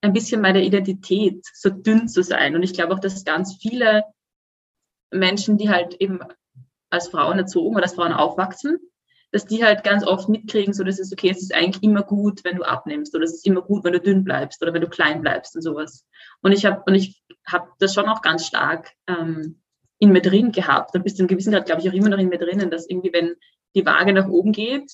ein 0.01 0.13
bisschen 0.13 0.41
meine 0.41 0.63
Identität, 0.63 1.43
so 1.53 1.69
dünn 1.69 2.07
zu 2.07 2.23
sein. 2.23 2.55
Und 2.55 2.63
ich 2.63 2.73
glaube 2.73 2.93
auch, 2.93 2.99
dass 2.99 3.25
ganz 3.25 3.57
viele 3.59 4.03
Menschen, 5.11 5.57
die 5.57 5.69
halt 5.69 5.95
eben 5.95 6.19
als 6.89 7.09
Frauen 7.09 7.39
erzogen 7.39 7.75
oder 7.75 7.83
als 7.83 7.95
Frauen 7.95 8.13
aufwachsen, 8.13 8.77
dass 9.31 9.45
die 9.45 9.63
halt 9.63 9.83
ganz 9.83 10.05
oft 10.05 10.29
mitkriegen, 10.29 10.73
so 10.73 10.83
dass 10.83 10.99
es 10.99 11.11
okay, 11.11 11.29
es 11.29 11.41
ist 11.41 11.53
eigentlich 11.53 11.83
immer 11.83 12.03
gut, 12.03 12.43
wenn 12.43 12.55
du 12.55 12.63
abnimmst 12.63 13.13
oder 13.13 13.25
es 13.25 13.33
ist 13.33 13.45
immer 13.45 13.61
gut, 13.61 13.83
wenn 13.83 13.93
du 13.93 13.99
dünn 13.99 14.23
bleibst 14.23 14.61
oder 14.61 14.73
wenn 14.73 14.81
du 14.81 14.87
klein 14.87 15.21
bleibst 15.21 15.55
und 15.55 15.61
sowas. 15.61 16.05
Und 16.41 16.53
ich 16.53 16.65
habe 16.65 16.83
und 16.85 16.95
ich 16.95 17.21
habe 17.45 17.69
das 17.79 17.93
schon 17.93 18.07
auch 18.07 18.21
ganz 18.21 18.45
stark 18.45 18.93
ähm, 19.07 19.61
in 19.99 20.11
mir 20.11 20.21
drin 20.21 20.51
gehabt 20.51 20.95
und 20.95 21.03
bis 21.03 21.15
zu 21.15 21.23
einem 21.23 21.27
gewissen 21.27 21.51
Grad 21.51 21.65
glaube 21.65 21.81
ich 21.81 21.89
auch 21.89 21.93
immer 21.93 22.09
noch 22.09 22.19
in 22.19 22.29
mir 22.29 22.37
drinnen, 22.37 22.69
dass 22.69 22.89
irgendwie 22.89 23.11
wenn 23.11 23.35
die 23.75 23.85
Waage 23.85 24.13
nach 24.13 24.27
oben 24.27 24.53
geht, 24.53 24.91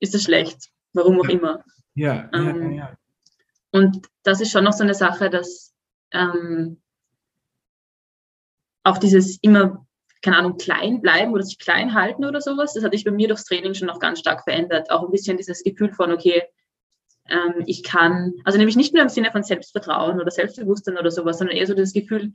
ist 0.00 0.14
das 0.14 0.22
schlecht, 0.22 0.70
warum 0.94 1.20
auch 1.20 1.28
immer. 1.28 1.64
Ja, 1.94 2.30
ähm, 2.32 2.72
ja, 2.72 2.76
ja. 2.76 2.96
Und 3.74 4.08
das 4.22 4.40
ist 4.40 4.52
schon 4.52 4.62
noch 4.62 4.72
so 4.72 4.84
eine 4.84 4.94
Sache, 4.94 5.30
dass 5.30 5.74
ähm, 6.12 6.80
auch 8.84 8.98
dieses 8.98 9.38
immer 9.42 9.84
keine 10.22 10.38
Ahnung, 10.38 10.56
klein 10.56 11.02
bleiben 11.02 11.32
oder 11.32 11.42
sich 11.42 11.58
klein 11.58 11.92
halten 11.92 12.24
oder 12.24 12.40
sowas. 12.40 12.72
Das 12.72 12.84
hat 12.84 12.92
sich 12.92 13.04
bei 13.04 13.10
mir 13.10 13.28
durchs 13.28 13.44
Training 13.44 13.74
schon 13.74 13.88
noch 13.88 13.98
ganz 13.98 14.20
stark 14.20 14.44
verändert. 14.44 14.90
Auch 14.90 15.04
ein 15.04 15.10
bisschen 15.10 15.36
dieses 15.36 15.62
Gefühl 15.64 15.92
von, 15.92 16.12
okay, 16.12 16.44
ähm, 17.28 17.64
ich 17.66 17.82
kann, 17.82 18.32
also 18.44 18.56
nämlich 18.56 18.76
nicht 18.76 18.94
nur 18.94 19.02
im 19.02 19.10
Sinne 19.10 19.32
von 19.32 19.42
Selbstvertrauen 19.42 20.20
oder 20.20 20.30
Selbstbewusstsein 20.30 20.96
oder 20.96 21.10
sowas, 21.10 21.38
sondern 21.38 21.56
eher 21.56 21.66
so 21.66 21.74
das 21.74 21.92
Gefühl, 21.92 22.32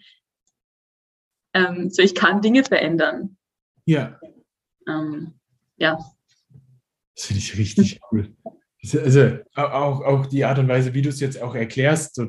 ähm, 1.53 1.89
so 1.89 2.01
ich 2.01 2.13
kann 2.13 2.41
Dinge 2.41 2.65
verändern. 2.65 3.38
Ja. 3.86 4.19
Ähm, 4.88 5.39
ja. 5.77 5.98
Das 7.15 7.25
finde 7.25 7.39
ich 7.39 7.58
richtig 7.58 8.01
cool. 8.12 8.36
Also 8.81 9.39
auch, 9.55 10.01
auch 10.01 10.25
die 10.25 10.45
Art 10.45 10.57
und 10.57 10.69
Weise, 10.69 10.93
wie 10.93 11.01
du 11.01 11.09
es 11.09 11.19
jetzt 11.19 11.41
auch 11.41 11.53
erklärst, 11.53 12.15
so, 12.15 12.27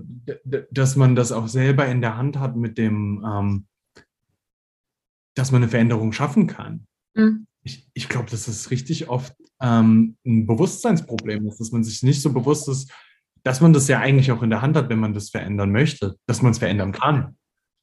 dass 0.71 0.97
man 0.97 1.14
das 1.14 1.30
auch 1.30 1.47
selber 1.47 1.87
in 1.87 2.00
der 2.00 2.16
Hand 2.16 2.38
hat 2.38 2.57
mit 2.57 2.76
dem, 2.76 3.25
ähm, 3.25 3.66
dass 5.35 5.52
man 5.52 5.62
eine 5.62 5.71
Veränderung 5.71 6.12
schaffen 6.12 6.49
kann. 6.49 6.87
Mhm. 7.14 7.47
Ich, 7.62 7.88
ich 7.95 8.09
glaube, 8.09 8.30
dass 8.30 8.47
das 8.47 8.71
richtig 8.71 9.09
oft 9.09 9.35
ähm, 9.61 10.16
ein 10.26 10.47
Bewusstseinsproblem 10.47 11.47
ist, 11.47 11.61
dass 11.61 11.71
man 11.71 11.85
sich 11.85 12.02
nicht 12.02 12.21
so 12.21 12.33
bewusst 12.33 12.69
ist, 12.69 12.90
dass 13.45 13.61
man 13.61 13.73
das 13.73 13.87
ja 13.88 14.00
eigentlich 14.00 14.33
auch 14.33 14.42
in 14.42 14.50
der 14.50 14.62
Hand 14.62 14.76
hat, 14.76 14.88
wenn 14.88 14.99
man 14.99 15.14
das 15.14 15.30
verändern 15.30 15.71
möchte, 15.71 16.16
dass 16.26 16.42
man 16.42 16.52
es 16.52 16.59
verändern 16.59 16.92
kann. 16.92 17.37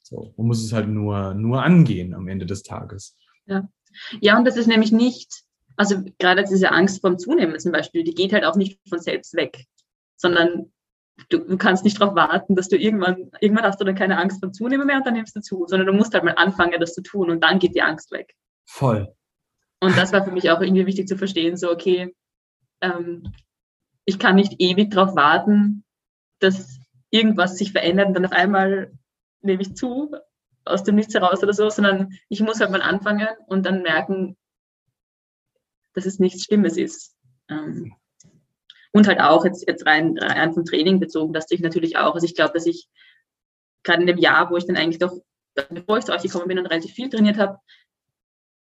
So, 0.03 0.33
man 0.37 0.47
muss 0.47 0.63
es 0.63 0.73
halt 0.73 0.87
nur, 0.87 1.33
nur 1.33 1.63
angehen 1.63 2.13
am 2.13 2.27
Ende 2.27 2.45
des 2.45 2.63
Tages. 2.63 3.17
Ja. 3.45 3.67
ja, 4.19 4.37
und 4.37 4.45
das 4.45 4.57
ist 4.57 4.67
nämlich 4.67 4.91
nicht, 4.91 5.43
also 5.77 6.03
gerade 6.17 6.43
diese 6.43 6.71
Angst 6.71 7.01
vom 7.01 7.17
Zunehmen 7.17 7.57
zum 7.59 7.71
Beispiel, 7.71 8.03
die 8.03 8.15
geht 8.15 8.33
halt 8.33 8.43
auch 8.43 8.55
nicht 8.55 8.79
von 8.89 8.99
selbst 8.99 9.35
weg, 9.35 9.65
sondern 10.17 10.71
du, 11.29 11.39
du 11.39 11.57
kannst 11.57 11.83
nicht 11.83 12.01
darauf 12.01 12.15
warten, 12.15 12.55
dass 12.55 12.67
du 12.67 12.77
irgendwann, 12.77 13.31
irgendwann 13.39 13.65
hast 13.65 13.79
du 13.79 13.85
dann 13.85 13.95
keine 13.95 14.17
Angst 14.17 14.39
vor 14.41 14.51
Zunehmen 14.51 14.87
mehr 14.87 14.97
und 14.97 15.05
dann 15.05 15.13
nimmst 15.13 15.35
du 15.35 15.41
zu, 15.41 15.65
sondern 15.67 15.87
du 15.87 15.93
musst 15.93 16.13
halt 16.13 16.23
mal 16.23 16.35
anfangen, 16.35 16.79
das 16.79 16.93
zu 16.93 17.01
tun 17.01 17.29
und 17.29 17.41
dann 17.43 17.59
geht 17.59 17.75
die 17.75 17.81
Angst 17.81 18.11
weg. 18.11 18.33
Voll. 18.65 19.13
Und 19.79 19.95
das 19.95 20.11
war 20.11 20.25
für 20.25 20.31
mich 20.31 20.49
auch 20.49 20.61
irgendwie 20.61 20.87
wichtig 20.87 21.07
zu 21.07 21.17
verstehen, 21.17 21.55
so, 21.55 21.71
okay, 21.71 22.15
ähm, 22.81 23.31
ich 24.05 24.17
kann 24.19 24.35
nicht 24.35 24.55
ewig 24.59 24.91
darauf 24.91 25.15
warten, 25.15 25.83
dass 26.39 26.79
irgendwas 27.11 27.57
sich 27.57 27.71
verändert 27.71 28.07
und 28.07 28.13
dann 28.15 28.25
auf 28.25 28.31
einmal 28.31 28.91
nehme 29.41 29.61
ich 29.61 29.75
zu 29.75 30.15
aus 30.65 30.83
dem 30.83 30.95
Nichts 30.95 31.13
heraus 31.13 31.41
oder 31.43 31.53
so, 31.53 31.69
sondern 31.69 32.13
ich 32.27 32.41
muss 32.41 32.59
halt 32.59 32.71
mal 32.71 32.81
anfangen 32.81 33.27
und 33.47 33.65
dann 33.65 33.83
merken, 33.83 34.35
dass 35.97 36.05
es 36.05 36.19
nichts 36.19 36.43
Schlimmes 36.43 36.77
ist. 36.77 37.17
Ähm, 37.49 37.95
und 38.91 39.07
halt 39.07 39.19
auch 39.19 39.43
jetzt, 39.45 39.67
jetzt 39.67 39.85
rein, 39.85 40.15
rein 40.17 40.53
vom 40.53 40.63
Training 40.63 40.99
bezogen, 40.99 41.33
dass 41.33 41.49
ich 41.49 41.59
natürlich 41.59 41.97
auch, 41.97 42.13
also 42.13 42.25
ich 42.25 42.35
glaube, 42.35 42.53
dass 42.53 42.67
ich 42.67 42.87
gerade 43.83 44.01
in 44.01 44.07
dem 44.07 44.19
Jahr, 44.19 44.49
wo 44.51 44.57
ich 44.57 44.65
dann 44.65 44.77
eigentlich 44.77 44.99
doch, 44.99 45.19
bevor 45.69 45.97
ich 45.97 46.05
zu 46.05 46.13
euch 46.13 46.21
gekommen 46.21 46.47
bin 46.47 46.59
und 46.59 46.67
relativ 46.67 46.93
viel 46.93 47.09
trainiert 47.09 47.37
habe, 47.37 47.57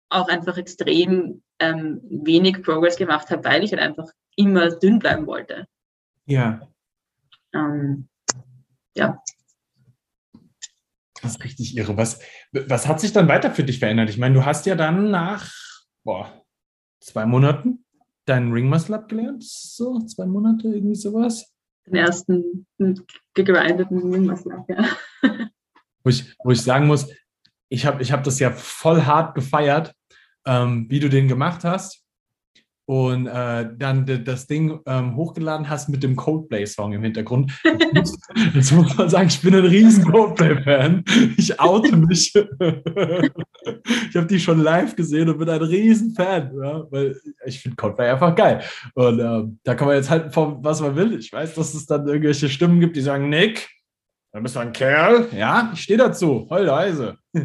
auch 0.09 0.27
einfach 0.27 0.57
extrem 0.57 1.41
ähm, 1.57 2.01
wenig 2.03 2.61
Progress 2.61 2.97
gemacht 2.97 3.31
habe, 3.31 3.43
weil 3.43 3.63
ich 3.63 3.71
halt 3.71 3.81
einfach 3.81 4.09
immer 4.35 4.69
dünn 4.69 4.99
bleiben 4.99 5.25
wollte. 5.25 5.65
Ja. 6.25 6.67
Ähm, 7.53 8.09
ja. 8.95 9.19
Das 11.21 11.31
ist 11.31 11.43
richtig 11.43 11.75
irre. 11.77 11.97
Was, 11.97 12.19
was 12.51 12.87
hat 12.87 12.99
sich 12.99 13.11
dann 13.11 13.27
weiter 13.27 13.49
für 13.49 13.63
dich 13.63 13.79
verändert? 13.79 14.11
Ich 14.11 14.17
meine, 14.19 14.35
du 14.35 14.45
hast 14.45 14.67
ja 14.67 14.75
dann 14.75 15.09
nach 15.09 15.51
boah, 16.03 16.42
zwei 17.03 17.25
Monaten 17.25 17.85
deinen 18.25 18.51
Ring 18.51 18.69
Muscle 18.69 18.95
abgelernt? 18.95 19.43
So, 19.43 19.99
zwei 19.99 20.25
Monate, 20.25 20.67
irgendwie 20.69 20.95
sowas? 20.95 21.53
Den 21.85 21.95
ersten 21.95 22.65
gegrindeten 23.33 24.13
Ring 24.13 24.25
Muscle 24.25 24.53
ab, 24.53 24.65
ja. 24.69 24.85
Wo 26.03 26.09
ich, 26.09 26.35
wo 26.43 26.51
ich 26.51 26.61
sagen 26.61 26.87
muss, 26.87 27.09
ich 27.69 27.85
habe 27.85 28.01
ich 28.01 28.11
hab 28.11 28.23
das 28.23 28.39
ja 28.39 28.51
voll 28.51 29.03
hart 29.03 29.35
gefeiert, 29.35 29.93
ähm, 30.45 30.85
wie 30.89 30.99
du 30.99 31.09
den 31.09 31.27
gemacht 31.27 31.63
hast 31.63 32.02
und 32.85 33.27
äh, 33.27 33.69
dann 33.77 34.05
das 34.25 34.47
Ding 34.47 34.79
ähm, 34.85 35.15
hochgeladen 35.15 35.69
hast 35.69 35.87
mit 35.89 36.03
dem 36.03 36.15
Coldplay-Song 36.15 36.93
im 36.93 37.03
Hintergrund. 37.03 37.51
Jetzt 38.53 38.71
muss 38.71 38.97
man 38.97 39.09
sagen, 39.09 39.27
ich 39.27 39.41
bin 39.41 39.55
ein 39.55 39.65
riesen 39.65 40.03
Coldplay-Fan. 40.05 41.03
Ich 41.37 41.59
oute 41.59 41.95
mich. 41.95 42.33
ich 42.35 44.15
habe 44.15 44.27
die 44.27 44.39
schon 44.39 44.61
live 44.61 44.95
gesehen 44.95 45.29
und 45.29 45.37
bin 45.37 45.49
ein 45.49 45.61
riesen 45.61 46.13
Fan, 46.13 46.51
ja, 46.61 46.83
weil 46.91 47.15
ich 47.45 47.59
finde 47.61 47.77
Coldplay 47.77 48.09
einfach 48.09 48.35
geil. 48.35 48.61
Und 48.95 49.19
äh, 49.19 49.43
da 49.63 49.75
kann 49.75 49.87
man 49.87 49.95
jetzt 49.95 50.09
halten, 50.09 50.31
von 50.31 50.63
was 50.63 50.81
man 50.81 50.95
will. 50.95 51.17
Ich 51.17 51.31
weiß, 51.31 51.55
dass 51.55 51.73
es 51.73 51.85
dann 51.85 52.07
irgendwelche 52.07 52.49
Stimmen 52.49 52.81
gibt, 52.81 52.97
die 52.97 53.01
sagen, 53.01 53.29
Nick, 53.29 53.69
dann 54.33 54.43
bist 54.43 54.55
du 54.55 54.59
ein 54.59 54.73
Kerl. 54.73 55.29
Ja, 55.31 55.71
ich 55.73 55.83
stehe 55.83 55.97
dazu, 55.97 56.45
voll 56.49 56.63
leise. 56.63 57.17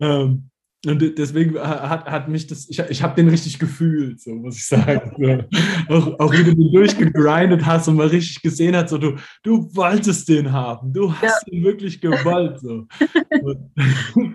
ähm, 0.00 0.50
und 0.84 1.16
deswegen 1.16 1.58
hat, 1.60 2.06
hat 2.06 2.28
mich 2.28 2.48
das, 2.48 2.68
ich, 2.68 2.80
ich 2.80 3.02
habe 3.04 3.14
den 3.14 3.28
richtig 3.28 3.60
gefühlt, 3.60 4.20
so 4.20 4.34
muss 4.34 4.56
ich 4.56 4.66
sagen. 4.66 5.12
So. 5.16 5.94
Auch, 5.94 6.18
auch 6.18 6.32
wie 6.32 6.42
du 6.42 6.56
den 6.56 6.72
durchgegrindet 6.72 7.64
hast 7.64 7.86
und 7.86 7.96
mal 7.96 8.08
richtig 8.08 8.42
gesehen 8.42 8.74
hast, 8.74 8.90
so 8.90 8.98
du, 8.98 9.16
du 9.44 9.72
wolltest 9.76 10.28
den 10.28 10.50
haben, 10.50 10.92
du 10.92 11.12
hast 11.12 11.46
ja. 11.46 11.52
ihn 11.52 11.62
wirklich 11.62 12.00
gewollt. 12.00 12.58
So. 12.58 12.86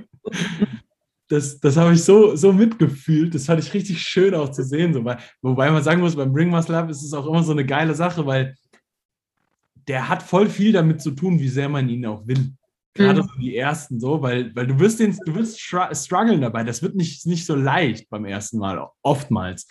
das, 1.28 1.60
das 1.60 1.76
habe 1.76 1.94
ich 1.94 2.04
so, 2.04 2.38
so 2.38 2.54
mitgefühlt, 2.54 3.36
das 3.36 3.46
fand 3.46 3.62
ich 3.62 3.74
richtig 3.74 4.02
schön 4.02 4.34
auch 4.34 4.50
zu 4.50 4.64
sehen. 4.64 4.94
So. 4.94 5.04
Wobei 5.42 5.70
man 5.70 5.84
sagen 5.84 6.00
muss, 6.00 6.16
beim 6.16 6.32
Bring 6.32 6.50
Muscle 6.50 6.76
Up 6.76 6.90
ist 6.90 7.04
es 7.04 7.14
auch 7.14 7.28
immer 7.28 7.44
so 7.44 7.52
eine 7.52 7.66
geile 7.66 7.94
Sache, 7.94 8.26
weil 8.26 8.56
der 9.90 10.08
hat 10.08 10.24
voll 10.24 10.48
viel 10.48 10.72
damit 10.72 11.02
zu 11.02 11.12
tun, 11.12 11.40
wie 11.40 11.50
sehr 11.50 11.68
man 11.68 11.90
ihn 11.90 12.06
auch 12.06 12.26
will. 12.26 12.54
Gerade 12.98 13.24
mhm. 13.24 13.28
so 13.28 13.40
die 13.40 13.56
ersten 13.56 14.00
so, 14.00 14.22
weil, 14.22 14.56
weil 14.56 14.68
du 14.68 14.80
wirst 14.80 15.00
den, 15.00 15.16
du 15.26 15.36
wirst 15.36 15.60
strugglen 15.60 16.42
dabei. 16.42 16.64
Das 16.64 16.82
wird 16.82 16.96
nicht, 16.96 17.26
nicht 17.26 17.46
so 17.46 17.56
leicht 17.56 18.10
beim 18.10 18.26
ersten 18.26 18.58
Mal, 18.58 18.86
oftmals. 19.02 19.68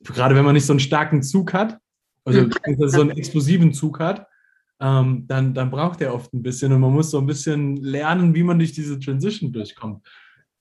Gerade 0.00 0.34
wenn 0.34 0.44
man 0.44 0.54
nicht 0.54 0.66
so 0.66 0.72
einen 0.72 0.80
starken 0.80 1.22
Zug 1.22 1.52
hat, 1.52 1.78
also 2.24 2.42
mhm. 2.42 2.88
so 2.88 3.00
einen 3.00 3.10
explosiven 3.10 3.72
Zug 3.72 4.00
hat, 4.00 4.26
ähm, 4.80 5.26
dann, 5.26 5.54
dann 5.54 5.70
braucht 5.70 6.00
er 6.00 6.14
oft 6.14 6.32
ein 6.32 6.42
bisschen 6.42 6.72
und 6.72 6.80
man 6.80 6.92
muss 6.92 7.10
so 7.10 7.18
ein 7.18 7.26
bisschen 7.26 7.76
lernen, 7.76 8.34
wie 8.34 8.42
man 8.42 8.58
durch 8.58 8.72
diese 8.72 8.98
Transition 8.98 9.52
durchkommt. 9.52 10.06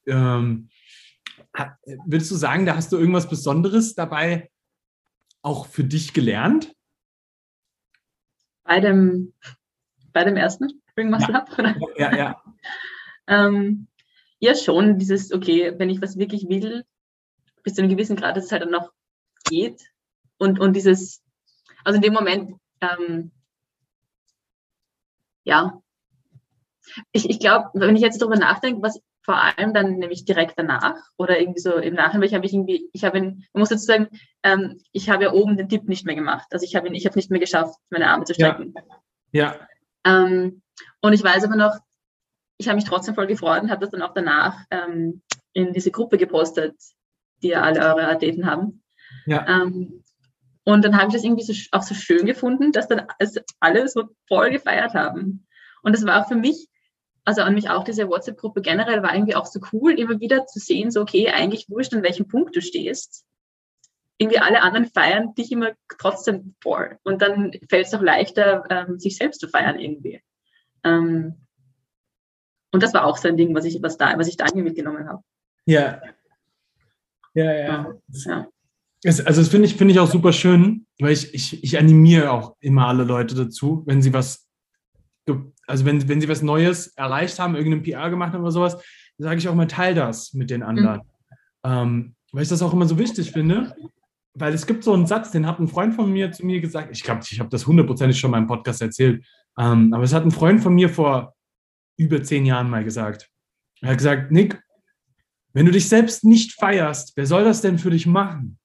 Ähm, 0.05 0.69
willst 2.05 2.31
du 2.31 2.35
sagen, 2.35 2.65
da 2.65 2.75
hast 2.75 2.91
du 2.91 2.97
irgendwas 2.97 3.29
Besonderes 3.29 3.95
dabei 3.95 4.49
auch 5.41 5.65
für 5.65 5.83
dich 5.83 6.13
gelernt? 6.13 6.73
Bei 8.63 8.79
dem, 8.79 9.33
bei 10.13 10.23
dem 10.23 10.37
ersten? 10.37 10.80
Bring 10.95 11.09
Muscle 11.09 11.33
ja. 11.33 11.39
Up, 11.39 11.57
oder? 11.57 11.75
Ja, 11.97 12.15
ja. 12.15 12.43
ähm, 13.27 13.87
ja, 14.39 14.55
schon, 14.55 14.97
dieses, 14.97 15.31
okay, 15.31 15.73
wenn 15.77 15.89
ich 15.89 16.01
was 16.01 16.17
wirklich 16.17 16.49
will, 16.49 16.83
bis 17.63 17.75
zu 17.75 17.81
einem 17.81 17.91
gewissen 17.91 18.15
Grad, 18.15 18.35
dass 18.35 18.45
es 18.45 18.51
halt 18.51 18.63
dann 18.63 18.71
noch 18.71 18.91
geht. 19.45 19.81
Und, 20.37 20.59
und 20.59 20.75
dieses, 20.75 21.21
also 21.83 21.97
in 21.97 22.01
dem 22.01 22.13
Moment, 22.13 22.59
ähm, 22.81 23.31
ja, 25.43 25.81
ich, 27.11 27.29
ich 27.29 27.39
glaube, 27.39 27.69
wenn 27.73 27.95
ich 27.95 28.01
jetzt 28.01 28.21
darüber 28.21 28.37
nachdenke, 28.37 28.81
was 28.81 28.99
vor 29.23 29.35
allem 29.35 29.73
dann 29.73 29.97
nämlich 29.97 30.25
direkt 30.25 30.57
danach 30.57 30.95
oder 31.17 31.39
irgendwie 31.39 31.59
so 31.59 31.75
im 31.75 31.93
Nachhinein, 31.93 32.27
ich 32.27 32.33
habe 32.33 32.45
ich 32.45 32.53
irgendwie, 32.53 32.89
ich 32.91 33.03
habe 33.03 33.21
man 33.21 33.43
muss 33.53 33.69
dazu 33.69 33.85
sagen, 33.85 34.07
ähm, 34.43 34.81
ich 34.91 35.09
habe 35.09 35.25
ja 35.25 35.33
oben 35.33 35.57
den 35.57 35.69
Tipp 35.69 35.87
nicht 35.87 36.05
mehr 36.05 36.15
gemacht. 36.15 36.47
Also 36.51 36.65
ich 36.65 36.75
habe 36.75 36.87
ihn, 36.87 36.95
ich 36.95 37.05
habe 37.05 37.17
nicht 37.17 37.29
mehr 37.29 37.39
geschafft, 37.39 37.75
meine 37.91 38.09
Arme 38.09 38.25
zu 38.25 38.33
strecken. 38.33 38.73
Ja. 39.31 39.53
ja. 39.53 39.67
Ähm, 40.05 40.61
und 41.01 41.13
ich 41.13 41.23
weiß 41.23 41.43
aber 41.43 41.55
noch, 41.55 41.77
ich 42.57 42.67
habe 42.67 42.75
mich 42.75 42.85
trotzdem 42.85 43.15
voll 43.15 43.27
gefreut 43.27 43.63
und 43.63 43.71
habe 43.71 43.81
das 43.81 43.91
dann 43.91 44.01
auch 44.01 44.13
danach 44.13 44.57
ähm, 44.71 45.21
in 45.53 45.73
diese 45.73 45.91
Gruppe 45.91 46.17
gepostet, 46.17 46.75
die 47.41 47.49
ja 47.49 47.61
alle 47.61 47.79
eure 47.81 48.07
Athleten 48.07 48.45
haben. 48.45 48.83
Ja. 49.25 49.47
Ähm, 49.47 50.03
Und 50.63 50.85
dann 50.85 50.95
habe 50.95 51.07
ich 51.07 51.13
das 51.13 51.23
irgendwie 51.23 51.43
so, 51.43 51.53
auch 51.71 51.81
so 51.81 51.95
schön 51.95 52.25
gefunden, 52.25 52.71
dass 52.71 52.87
dann 52.87 53.07
alle 53.59 53.87
so 53.87 54.09
voll 54.27 54.51
gefeiert 54.51 54.93
haben. 54.93 55.47
Und 55.81 55.95
das 55.95 56.05
war 56.05 56.21
auch 56.21 56.27
für 56.27 56.35
mich, 56.35 56.67
also 57.25 57.41
an 57.41 57.55
mich 57.55 57.69
auch 57.69 57.83
diese 57.83 58.07
WhatsApp-Gruppe 58.07 58.61
generell 58.61 59.01
war 59.01 59.13
irgendwie 59.13 59.35
auch 59.35 59.47
so 59.47 59.59
cool, 59.73 59.99
immer 59.99 60.19
wieder 60.19 60.45
zu 60.45 60.59
sehen, 60.59 60.91
so 60.91 61.01
okay, 61.01 61.29
eigentlich 61.29 61.67
wurscht, 61.67 61.93
an 61.95 62.03
welchem 62.03 62.27
Punkt 62.27 62.55
du 62.55 62.61
stehst. 62.61 63.25
Irgendwie 64.21 64.37
alle 64.37 64.61
anderen 64.61 64.85
feiern 64.85 65.33
dich 65.33 65.51
immer 65.51 65.71
trotzdem 65.97 66.53
voll. 66.61 66.99
Und 67.01 67.23
dann 67.23 67.53
fällt 67.69 67.87
es 67.87 67.93
auch 67.95 68.03
leichter, 68.03 68.63
ähm, 68.69 68.99
sich 68.99 69.17
selbst 69.17 69.39
zu 69.39 69.47
feiern 69.47 69.79
irgendwie. 69.79 70.21
Ähm, 70.83 71.47
und 72.71 72.83
das 72.83 72.93
war 72.93 73.05
auch 73.05 73.17
so 73.17 73.27
ein 73.27 73.35
Ding, 73.35 73.55
was 73.55 73.65
ich, 73.65 73.81
was 73.81 73.97
da, 73.97 74.15
was 74.19 74.27
ich 74.27 74.37
da 74.37 74.45
irgendwie 74.45 74.65
mitgenommen 74.65 75.09
habe. 75.09 75.23
Ja. 75.65 76.03
Ja, 77.33 77.51
ja. 77.51 77.95
ja. 78.25 78.47
Es, 79.01 79.25
also 79.25 79.41
das 79.41 79.49
finde 79.49 79.65
ich, 79.65 79.75
finde 79.75 79.93
ich 79.93 79.99
auch 79.99 80.11
super 80.11 80.33
schön, 80.33 80.85
weil 80.99 81.13
ich, 81.13 81.33
ich, 81.33 81.63
ich 81.63 81.79
animiere 81.79 82.29
auch 82.29 82.55
immer 82.59 82.87
alle 82.89 83.03
Leute 83.03 83.33
dazu, 83.33 83.81
wenn 83.87 84.03
sie 84.03 84.13
was, 84.13 84.47
also 85.65 85.85
wenn, 85.85 86.07
wenn 86.07 86.21
sie 86.21 86.29
was 86.29 86.43
Neues 86.43 86.89
erreicht 86.95 87.39
haben, 87.39 87.55
irgendeinen 87.55 87.81
PR 87.81 88.11
gemacht 88.11 88.33
haben 88.33 88.43
oder 88.43 88.51
sowas, 88.51 88.77
sage 89.17 89.39
ich 89.39 89.49
auch 89.49 89.55
mal, 89.55 89.67
teil 89.67 89.95
das 89.95 90.33
mit 90.33 90.51
den 90.51 90.61
anderen. 90.61 90.97
Mhm. 90.97 91.01
Ähm, 91.63 92.15
weil 92.31 92.43
ich 92.43 92.49
das 92.49 92.61
auch 92.61 92.73
immer 92.73 92.85
so 92.85 92.99
wichtig 92.99 93.31
finde, 93.31 93.75
weil 94.33 94.53
es 94.53 94.65
gibt 94.65 94.83
so 94.83 94.93
einen 94.93 95.07
Satz, 95.07 95.31
den 95.31 95.45
hat 95.45 95.59
ein 95.59 95.67
Freund 95.67 95.93
von 95.93 96.11
mir 96.11 96.31
zu 96.31 96.45
mir 96.45 96.61
gesagt, 96.61 96.89
ich 96.91 97.03
glaube, 97.03 97.21
ich 97.29 97.39
habe 97.39 97.49
das 97.49 97.67
hundertprozentig 97.67 98.19
schon 98.19 98.31
mal 98.31 98.37
im 98.37 98.47
Podcast 98.47 98.81
erzählt, 98.81 99.25
ähm, 99.57 99.93
aber 99.93 100.03
es 100.03 100.13
hat 100.13 100.23
ein 100.23 100.31
Freund 100.31 100.61
von 100.61 100.73
mir 100.73 100.89
vor 100.89 101.35
über 101.97 102.23
zehn 102.23 102.45
Jahren 102.45 102.69
mal 102.69 102.83
gesagt. 102.83 103.29
Er 103.81 103.89
hat 103.89 103.97
gesagt, 103.97 104.31
Nick, 104.31 104.61
wenn 105.53 105.65
du 105.65 105.71
dich 105.71 105.89
selbst 105.89 106.23
nicht 106.23 106.53
feierst, 106.53 107.13
wer 107.15 107.25
soll 107.25 107.43
das 107.43 107.61
denn 107.61 107.77
für 107.77 107.89
dich 107.89 108.07
machen? 108.07 108.57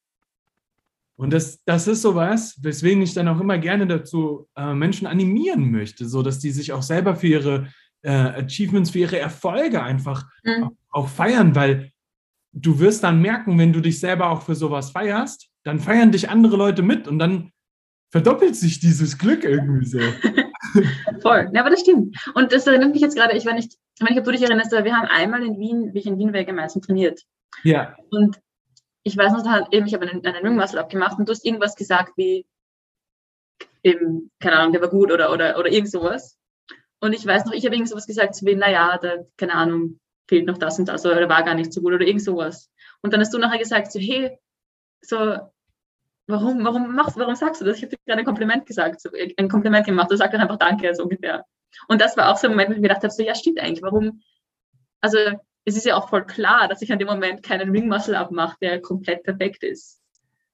Und 1.17 1.33
das, 1.33 1.63
das 1.65 1.89
ist 1.89 2.03
sowas, 2.03 2.59
weswegen 2.63 3.03
ich 3.03 3.15
dann 3.15 3.29
auch 3.29 3.41
immer 3.41 3.59
gerne 3.59 3.87
dazu 3.87 4.49
äh, 4.55 4.75
Menschen 4.75 5.07
animieren 5.07 5.71
möchte, 5.71 6.07
so 6.07 6.23
dass 6.23 6.39
die 6.39 6.51
sich 6.51 6.73
auch 6.73 6.83
selber 6.83 7.17
für 7.17 7.27
ihre 7.27 7.69
äh, 8.03 8.11
Achievements, 8.11 8.91
für 8.91 8.99
ihre 8.99 9.19
Erfolge 9.19 9.83
einfach 9.83 10.27
mhm. 10.45 10.65
auch, 10.65 10.73
auch 10.91 11.09
feiern, 11.09 11.55
weil 11.55 11.91
du 12.57 12.81
wirst 12.81 13.05
dann 13.05 13.21
merken, 13.21 13.59
wenn 13.59 13.73
du 13.73 13.81
dich 13.81 14.01
selber 14.01 14.31
auch 14.31 14.43
für 14.43 14.55
sowas 14.55 14.91
feierst, 14.91 15.49
dann 15.63 15.79
feiern 15.79 16.11
dich 16.11 16.31
andere 16.31 16.57
Leute 16.57 16.83
mit 16.83 17.07
und 17.07 17.19
dann 17.19 17.53
verdoppelt 18.11 18.57
sich 18.57 18.81
dieses 18.81 19.19
Glück 19.19 19.45
irgendwie 19.45 19.85
so. 19.85 19.99
Voll, 21.21 21.51
ja, 21.53 21.61
aber 21.61 21.71
das 21.71 21.81
stimmt. 21.81 22.17
Und 22.35 22.53
das 22.53 22.67
erinnert 22.67 22.93
mich 22.93 23.03
jetzt 23.03 23.17
gerade, 23.17 23.37
ich 23.37 23.45
war 23.45 23.53
nicht, 23.53 23.75
ich 23.75 24.01
meine, 24.01 24.15
ich 24.15 24.19
ob 24.19 24.25
du 24.25 24.33
dich 24.33 24.43
erinnerst, 24.43 24.73
aber 24.73 24.85
wir 24.85 24.97
haben 24.97 25.09
einmal 25.09 25.43
in 25.43 25.59
Wien, 25.59 25.93
wie 25.93 25.99
ich 25.99 26.07
in 26.07 26.19
Wien 26.19 26.33
war, 26.33 26.45
gemeinsam 26.45 26.83
trainiert. 26.83 27.23
Ja. 27.63 27.95
Und 28.11 28.41
ich 29.03 29.17
weiß 29.17 29.33
noch, 29.33 29.43
da 29.43 29.67
eben, 29.71 29.87
ich 29.87 29.95
habe 29.95 30.09
einen, 30.09 30.25
einen 30.25 30.47
Ringmuscle 30.47 30.81
abgemacht 30.81 31.19
und 31.19 31.29
du 31.29 31.33
hast 31.33 31.45
irgendwas 31.45 31.77
gesagt 31.77 32.13
wie, 32.17 32.47
eben, 33.83 34.31
keine 34.41 34.57
Ahnung, 34.57 34.73
der 34.73 34.81
war 34.81 34.89
gut 34.89 35.13
oder, 35.13 35.31
oder, 35.33 35.59
oder 35.59 35.71
irgend 35.71 35.91
sowas. 35.91 36.39
Und 37.01 37.13
ich 37.13 37.27
weiß 37.27 37.45
noch, 37.45 37.53
ich 37.53 37.65
habe 37.67 37.75
irgend 37.75 37.89
sowas 37.89 38.07
gesagt, 38.07 38.35
so 38.35 38.47
wie, 38.47 38.55
naja, 38.55 38.99
da, 39.01 39.17
keine 39.37 39.55
Ahnung, 39.55 40.01
fehlt 40.29 40.47
noch 40.47 40.59
das 40.59 40.79
und 40.79 40.89
das 40.89 41.05
oder 41.05 41.29
war 41.29 41.43
gar 41.45 41.55
nicht 41.55 41.73
so 41.73 41.81
gut 41.81 41.95
oder 41.95 42.07
irgend 42.07 42.23
sowas. 42.23 42.71
Und 43.03 43.13
dann 43.13 43.21
hast 43.21 43.33
du 43.33 43.39
nachher 43.39 43.59
gesagt, 43.59 43.93
so, 43.93 43.99
hey, 43.99 44.39
so, 45.01 45.39
warum, 46.27 46.65
warum 46.65 46.95
machst, 46.95 47.17
warum 47.17 47.35
sagst 47.35 47.61
du 47.61 47.65
das? 47.65 47.77
Ich 47.77 47.85
habe 47.85 47.91
dir 47.91 47.99
gerade 48.07 48.21
ein 48.21 48.25
Kompliment 48.25 48.67
gesagt, 48.67 49.01
so, 49.01 49.11
ein 49.37 49.49
Kompliment 49.49 49.87
gemacht. 49.87 50.11
Du 50.11 50.17
sagst 50.17 50.35
dann 50.35 50.41
einfach 50.41 50.59
Danke, 50.59 50.95
so 50.95 51.05
ungefähr. 51.05 51.45
Und 51.89 52.01
das 52.01 52.17
war 52.17 52.31
auch 52.31 52.37
so 52.37 52.47
ein 52.47 52.53
Moment, 52.53 52.71
wo 52.71 52.73
ich 52.73 52.81
mir 52.81 52.89
gedacht 52.89 53.03
habe, 53.03 53.13
so, 53.13 53.23
ja, 53.23 53.35
stimmt 53.35 53.61
eigentlich, 53.61 53.83
warum, 53.83 54.23
also, 55.01 55.19
es 55.65 55.77
ist 55.77 55.85
ja 55.85 55.97
auch 55.97 56.09
voll 56.09 56.25
klar, 56.25 56.69
dass 56.69 56.81
ich 56.81 56.93
an 56.93 56.99
dem 56.99 57.09
Moment 57.09 57.43
keinen 57.43 57.71
Ring 57.71 57.93
abmache, 57.93 58.57
der 58.61 58.81
komplett 58.81 59.25
perfekt 59.25 59.65
ist, 59.65 60.01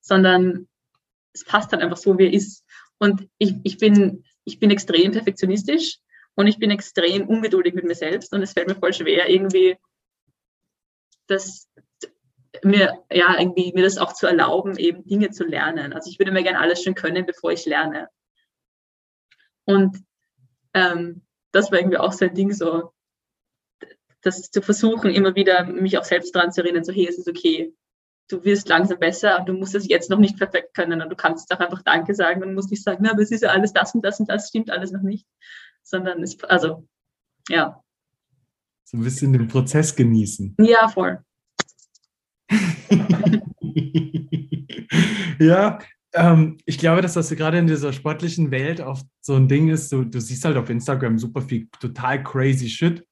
sondern 0.01 0.69
es 1.35 1.45
passt 1.45 1.73
dann 1.73 1.81
einfach 1.81 1.99
so, 1.99 2.19
wie 2.19 2.25
er 2.25 2.33
ist. 2.33 2.65
Und 2.99 3.29
ich, 3.39 3.55
ich, 3.63 3.79
bin, 3.79 4.25
ich 4.45 4.59
bin 4.59 4.71
extrem 4.71 5.13
perfektionistisch 5.13 5.99
und 6.35 6.47
ich 6.47 6.59
bin 6.59 6.71
extrem 6.71 7.29
ungeduldig 7.29 7.75
mit 7.75 7.85
mir 7.85 7.95
selbst 7.95 8.33
und 8.33 8.43
es 8.43 8.53
fällt 8.53 8.69
mir 8.69 8.75
voll 8.75 8.93
schwer, 8.93 9.29
irgendwie 9.29 9.77
das 11.27 11.69
mir 12.63 13.05
ja 13.11 13.39
irgendwie 13.39 13.73
mir 13.75 13.85
das 13.85 13.99
auch 13.99 14.13
zu 14.13 14.27
erlauben, 14.27 14.77
eben 14.77 15.05
Dinge 15.05 15.31
zu 15.31 15.45
lernen. 15.45 15.93
Also 15.93 16.11
ich 16.11 16.19
würde 16.19 16.33
mir 16.33 16.43
gerne 16.43 16.61
alles 16.61 16.83
schon 16.83 16.95
können, 16.95 17.25
bevor 17.27 17.53
ich 17.53 17.65
lerne. 17.65 18.09
Und 19.65 19.99
ähm, 20.75 21.23
das 21.53 21.71
war 21.71 21.79
irgendwie 21.79 21.99
auch 21.99 22.13
so 22.13 22.25
ein 22.25 22.35
Ding, 22.35 22.53
so 22.53 22.93
das 24.23 24.51
zu 24.51 24.63
versuchen, 24.63 25.11
immer 25.11 25.35
wieder 25.35 25.65
mich 25.65 25.99
auch 25.99 26.05
selbst 26.05 26.35
daran 26.35 26.53
zu 26.53 26.63
erinnern, 26.63 26.85
so 26.85 26.93
hey, 26.93 27.09
es 27.09 27.19
ist 27.19 27.29
okay, 27.29 27.75
du 28.29 28.45
wirst 28.45 28.69
langsam 28.69 28.99
besser 28.99 29.39
und 29.39 29.49
du 29.49 29.53
musst 29.53 29.75
es 29.75 29.89
jetzt 29.89 30.11
noch 30.11 30.19
nicht 30.19 30.39
perfekt 30.39 30.75
können 30.75 31.03
und 31.03 31.11
du 31.11 31.17
kannst 31.17 31.53
auch 31.53 31.61
einfach 31.61 31.83
Danke 31.83 32.15
sagen 32.15 32.43
und 32.43 32.55
musst 32.55 32.71
nicht 32.71 32.83
sagen, 32.83 33.01
na, 33.03 33.11
aber 33.11 33.23
es 33.23 33.31
ist 33.31 33.43
ja 33.43 33.51
alles 33.51 33.73
das 33.73 33.95
und 33.95 34.05
das 34.05 34.21
und 34.21 34.31
das 34.31 34.49
stimmt 34.49 34.71
alles 34.71 34.93
noch 34.93 35.03
nicht, 35.03 35.27
sondern 35.83 36.23
es, 36.23 36.43
also, 36.45 36.87
ja. 37.49 37.83
So 38.85 38.97
ein 38.97 39.05
bisschen 39.05 39.33
den 39.33 39.49
Prozess 39.49 39.95
genießen. 39.95 40.57
Ja, 40.61 40.89
voll. 40.89 41.19
ja, 45.39 45.79
ähm, 46.15 46.59
ich 46.67 46.79
glaube, 46.79 47.01
dass 47.01 47.15
das 47.15 47.31
gerade 47.31 47.59
in 47.59 47.67
dieser 47.67 47.93
sportlichen 47.93 48.51
Welt 48.51 48.81
oft 48.81 49.07
so 49.21 49.35
ein 49.35 49.49
Ding 49.49 49.69
ist, 49.69 49.89
so, 49.89 50.05
du 50.05 50.21
siehst 50.21 50.45
halt 50.45 50.57
auf 50.57 50.69
Instagram 50.69 51.19
super 51.19 51.41
viel 51.41 51.69
total 51.81 52.23
crazy 52.23 52.69
Shit 52.69 53.07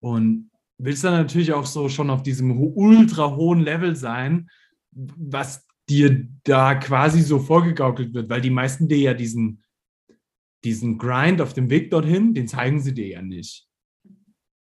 und 0.00 0.50
willst 0.78 1.04
dann 1.04 1.14
natürlich 1.14 1.52
auch 1.52 1.66
so 1.66 1.88
schon 1.88 2.10
auf 2.10 2.22
diesem 2.22 2.60
ultra 2.60 3.34
hohen 3.34 3.60
Level 3.60 3.96
sein, 3.96 4.48
was 4.90 5.66
dir 5.88 6.28
da 6.44 6.74
quasi 6.74 7.22
so 7.22 7.38
vorgegaukelt 7.38 8.12
wird, 8.14 8.28
weil 8.28 8.40
die 8.40 8.50
meisten 8.50 8.88
dir 8.88 8.98
ja 8.98 9.14
diesen, 9.14 9.61
diesen 10.64 10.98
Grind 10.98 11.40
auf 11.40 11.52
dem 11.52 11.70
Weg 11.70 11.90
dorthin, 11.90 12.34
den 12.34 12.48
zeigen 12.48 12.80
sie 12.80 12.94
dir 12.94 13.08
ja 13.08 13.22
nicht. 13.22 13.66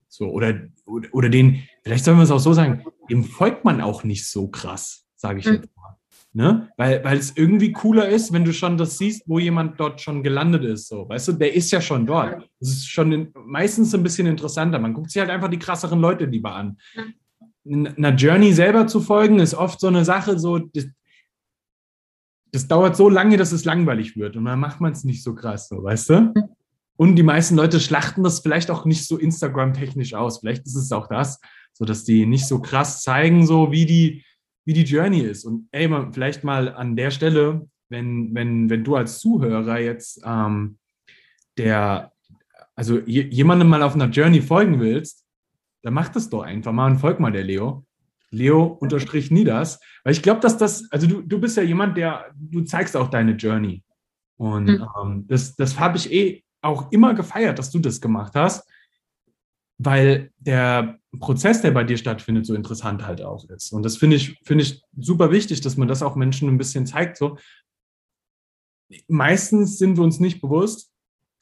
So, 0.08 0.30
oder, 0.30 0.68
oder, 0.86 1.08
oder 1.12 1.28
den, 1.28 1.62
vielleicht 1.82 2.04
sollen 2.04 2.16
wir 2.16 2.24
es 2.24 2.30
auch 2.30 2.38
so 2.38 2.52
sagen, 2.52 2.84
dem 3.10 3.24
folgt 3.24 3.64
man 3.64 3.80
auch 3.80 4.04
nicht 4.04 4.26
so 4.26 4.48
krass, 4.48 5.06
sage 5.16 5.40
ich 5.40 5.46
mhm. 5.46 5.54
jetzt 5.54 5.76
mal. 5.76 5.96
Ne? 6.34 6.70
Weil, 6.76 7.02
weil 7.04 7.18
es 7.18 7.36
irgendwie 7.36 7.72
cooler 7.72 8.08
ist, 8.08 8.32
wenn 8.32 8.44
du 8.44 8.52
schon 8.52 8.76
das 8.76 8.98
siehst, 8.98 9.22
wo 9.26 9.38
jemand 9.38 9.80
dort 9.80 10.00
schon 10.00 10.22
gelandet 10.22 10.64
ist. 10.64 10.88
So, 10.88 11.08
weißt 11.08 11.28
du, 11.28 11.32
der 11.32 11.54
ist 11.54 11.70
ja 11.70 11.80
schon 11.80 12.06
dort. 12.06 12.48
Das 12.60 12.68
ist 12.68 12.88
schon 12.88 13.12
in, 13.12 13.32
meistens 13.34 13.94
ein 13.94 14.02
bisschen 14.02 14.26
interessanter. 14.26 14.78
Man 14.78 14.94
guckt 14.94 15.10
sich 15.10 15.20
halt 15.20 15.30
einfach 15.30 15.48
die 15.48 15.58
krasseren 15.58 16.00
Leute 16.00 16.26
lieber 16.26 16.54
an. 16.54 16.78
In 17.64 17.86
einer 17.86 18.14
Journey 18.14 18.52
selber 18.52 18.86
zu 18.86 19.00
folgen, 19.00 19.40
ist 19.40 19.54
oft 19.54 19.80
so 19.80 19.88
eine 19.88 20.04
Sache, 20.04 20.38
so, 20.38 20.60
das, 22.52 22.68
dauert 22.68 22.96
so 22.96 23.08
lange, 23.08 23.36
dass 23.36 23.52
es 23.52 23.64
langweilig 23.64 24.16
wird. 24.16 24.36
Und 24.36 24.44
dann 24.44 24.60
macht 24.60 24.80
man 24.80 24.92
es 24.92 25.04
nicht 25.04 25.22
so 25.22 25.34
krass, 25.34 25.68
so, 25.68 25.82
weißt 25.82 26.10
du? 26.10 26.34
Und 26.96 27.16
die 27.16 27.22
meisten 27.22 27.54
Leute 27.54 27.78
schlachten 27.78 28.24
das 28.24 28.40
vielleicht 28.40 28.70
auch 28.70 28.84
nicht 28.84 29.06
so 29.06 29.16
Instagram-technisch 29.16 30.14
aus. 30.14 30.40
Vielleicht 30.40 30.66
ist 30.66 30.74
es 30.74 30.90
auch 30.90 31.06
das, 31.06 31.40
so 31.72 31.84
dass 31.84 32.04
die 32.04 32.26
nicht 32.26 32.46
so 32.46 32.60
krass 32.60 33.02
zeigen, 33.02 33.46
so 33.46 33.70
wie 33.70 33.86
die, 33.86 34.24
wie 34.64 34.72
die 34.72 34.82
Journey 34.82 35.20
ist. 35.20 35.44
Und 35.44 35.68
ey, 35.70 35.86
man, 35.86 36.12
vielleicht 36.12 36.42
mal 36.42 36.74
an 36.74 36.96
der 36.96 37.10
Stelle, 37.10 37.68
wenn, 37.88 38.34
wenn, 38.34 38.68
wenn 38.68 38.84
du 38.84 38.96
als 38.96 39.20
Zuhörer 39.20 39.78
jetzt 39.78 40.20
ähm, 40.24 40.78
der, 41.56 42.12
also 42.74 42.98
jemandem 43.00 43.68
mal 43.68 43.82
auf 43.82 43.94
einer 43.94 44.08
Journey 44.08 44.42
folgen 44.42 44.80
willst, 44.80 45.24
dann 45.82 45.94
mach 45.94 46.08
das 46.08 46.28
doch 46.28 46.42
einfach 46.42 46.72
mal 46.72 46.90
und 46.90 46.98
folg 46.98 47.20
mal 47.20 47.32
der 47.32 47.44
Leo. 47.44 47.86
Leo 48.30 48.64
unterstrich 48.64 49.30
nie 49.30 49.44
das. 49.44 49.80
Weil 50.04 50.12
ich 50.12 50.22
glaube, 50.22 50.40
dass 50.40 50.56
das, 50.56 50.90
also 50.90 51.06
du, 51.06 51.22
du 51.22 51.40
bist 51.40 51.56
ja 51.56 51.62
jemand, 51.62 51.96
der, 51.96 52.26
du 52.36 52.62
zeigst 52.62 52.96
auch 52.96 53.08
deine 53.08 53.32
Journey. 53.32 53.82
Und 54.36 54.66
mhm. 54.66 54.86
ähm, 55.02 55.26
das, 55.28 55.56
das 55.56 55.78
habe 55.78 55.96
ich 55.96 56.12
eh 56.12 56.44
auch 56.62 56.90
immer 56.92 57.14
gefeiert, 57.14 57.58
dass 57.58 57.70
du 57.70 57.78
das 57.78 58.00
gemacht 58.00 58.34
hast, 58.34 58.68
weil 59.78 60.32
der 60.38 60.98
Prozess, 61.18 61.62
der 61.62 61.70
bei 61.70 61.84
dir 61.84 61.96
stattfindet, 61.96 62.46
so 62.46 62.54
interessant 62.54 63.06
halt 63.06 63.22
auch 63.22 63.48
ist. 63.48 63.72
Und 63.72 63.84
das 63.84 63.96
finde 63.96 64.16
ich, 64.16 64.38
finde 64.44 64.64
ich 64.64 64.82
super 64.96 65.30
wichtig, 65.30 65.60
dass 65.60 65.76
man 65.76 65.88
das 65.88 66.02
auch 66.02 66.16
Menschen 66.16 66.48
ein 66.48 66.58
bisschen 66.58 66.86
zeigt. 66.86 67.16
So. 67.16 67.38
Meistens 69.06 69.78
sind 69.78 69.96
wir 69.96 70.04
uns 70.04 70.20
nicht 70.20 70.40
bewusst, 70.40 70.90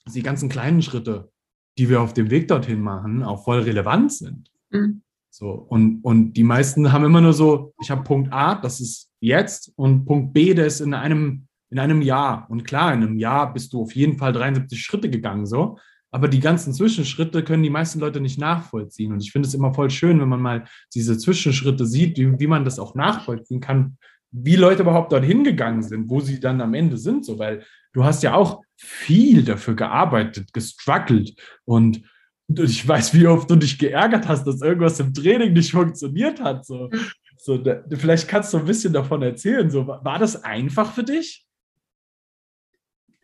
dass 0.05 0.15
die 0.15 0.23
ganzen 0.23 0.49
kleinen 0.49 0.83
Schritte, 0.83 1.33
die 1.79 1.89
wir 1.89 2.01
auf 2.01 2.13
dem 2.13 2.31
Weg 2.31 2.49
dorthin 2.49 2.81
machen, 2.81 3.23
auch 3.23 3.45
voll 3.45 3.61
relevant 3.61 4.13
sind. 4.13 4.51
Mhm. 4.71 5.03
So, 5.31 5.51
und, 5.51 6.01
und 6.03 6.33
die 6.33 6.45
meisten 6.45 6.93
haben 6.93 7.05
immer 7.05 7.21
nur 7.21 7.33
so, 7.33 7.75
ich 7.83 7.91
habe 7.91 8.03
Punkt 8.03 8.33
A, 8.33 8.55
das 8.55 8.81
ist 8.81 9.11
jetzt, 9.21 9.73
und 9.77 10.07
Punkt 10.07 10.33
B, 10.33 10.55
der 10.55 10.67
ist 10.67 10.81
in 10.81 10.95
einem 10.95 11.47
in 11.71 11.79
einem 11.79 12.03
Jahr. 12.03 12.47
Und 12.49 12.65
klar, 12.65 12.93
in 12.95 13.03
einem 13.03 13.19
Jahr 13.19 13.53
bist 13.53 13.73
du 13.73 13.83
auf 13.83 13.95
jeden 13.95 14.19
Fall 14.19 14.33
73 14.33 14.81
Schritte 14.81 15.11
gegangen, 15.11 15.47
so. 15.47 15.79
Aber 16.11 16.29
die 16.29 16.41
ganzen 16.41 16.73
Zwischenschritte 16.73 17.43
können 17.43 17.63
die 17.63 17.71
meisten 17.71 18.01
Leute 18.01 18.21
nicht 18.21 18.39
nachvollziehen. 18.39 19.13
Und 19.13 19.23
ich 19.23 19.33
finde 19.33 19.49
es 19.49 19.55
immer 19.55 19.75
voll 19.75 19.91
schön, 19.91 20.21
wenn 20.21 20.29
man 20.29 20.41
mal 20.41 20.65
diese 20.95 21.19
Zwischenschritte 21.19 21.85
sieht, 21.85 22.17
wie, 22.17 22.39
wie 22.39 22.47
man 22.47 22.65
das 22.65 22.79
auch 22.79 22.95
nachvollziehen 22.95 23.61
kann, 23.61 23.99
wie 24.31 24.57
Leute 24.57 24.83
überhaupt 24.83 25.13
dorthin 25.13 25.45
gegangen 25.45 25.83
sind, 25.83 26.09
wo 26.09 26.21
sie 26.21 26.41
dann 26.41 26.61
am 26.61 26.75
Ende 26.75 26.97
sind, 26.97 27.25
so, 27.25 27.39
weil 27.39 27.65
du 27.93 28.05
hast 28.05 28.23
ja 28.23 28.35
auch 28.35 28.63
viel 28.77 29.45
dafür 29.45 29.75
gearbeitet, 29.75 30.53
gestruggelt 30.53 31.35
und 31.65 32.03
ich 32.49 32.87
weiß, 32.87 33.15
wie 33.15 33.27
oft 33.27 33.51
du 33.51 33.57
dich 33.57 33.79
geärgert 33.79 34.29
hast, 34.29 34.45
dass 34.47 34.63
irgendwas 34.63 35.01
im 35.01 35.13
Training 35.13 35.53
nicht 35.53 35.73
funktioniert 35.73 36.41
hat. 36.41 36.65
So. 36.65 36.91
So, 37.39 37.59
da, 37.59 37.83
vielleicht 37.91 38.29
kannst 38.29 38.53
du 38.53 38.59
ein 38.59 38.65
bisschen 38.65 38.93
davon 38.93 39.23
erzählen. 39.23 39.71
So, 39.71 39.87
war 39.87 40.19
das 40.19 40.43
einfach 40.43 40.93
für 40.93 41.05
dich? 41.05 41.47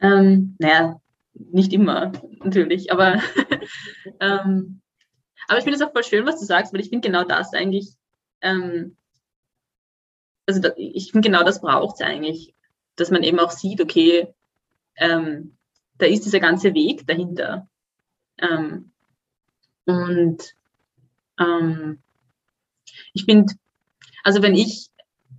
Ähm, 0.01 0.57
naja, 0.59 1.01
nicht 1.35 1.73
immer, 1.73 2.13
natürlich, 2.43 2.93
aber, 2.93 3.23
ähm, 4.21 4.81
aber 5.49 5.59
ich 5.59 5.65
finde 5.65 5.77
es 5.77 5.83
auch 5.83 5.93
voll 5.93 6.05
schön, 6.05 6.27
was 6.27 6.41
du 6.41 6.45
sagst, 6.45 6.73
weil 6.73 6.81
ich 6.81 6.89
finde 6.89 7.09
genau 7.09 7.25
das 7.25 7.53
eigentlich, 7.55 7.95
ähm, 8.43 8.97
also 10.47 10.61
da, 10.61 10.71
ich 10.77 11.13
finde 11.13 11.29
genau 11.29 11.45
das 11.45 11.61
braucht 11.61 12.01
es 12.01 12.07
eigentlich, 12.07 12.55
dass 12.97 13.11
man 13.11 13.23
eben 13.23 13.39
auch 13.39 13.51
sieht, 13.51 13.81
okay, 13.81 14.29
ähm, 14.97 15.57
da 15.99 16.07
ist 16.07 16.25
dieser 16.25 16.41
ganze 16.41 16.75
Weg 16.75 17.07
dahinter. 17.07 17.69
Ähm, 18.39 18.92
und 19.87 20.55
ähm, 21.39 22.03
ich 23.15 23.25
finde, 23.25 23.55
also 24.25 24.43
wenn 24.43 24.55
ich, 24.55 24.89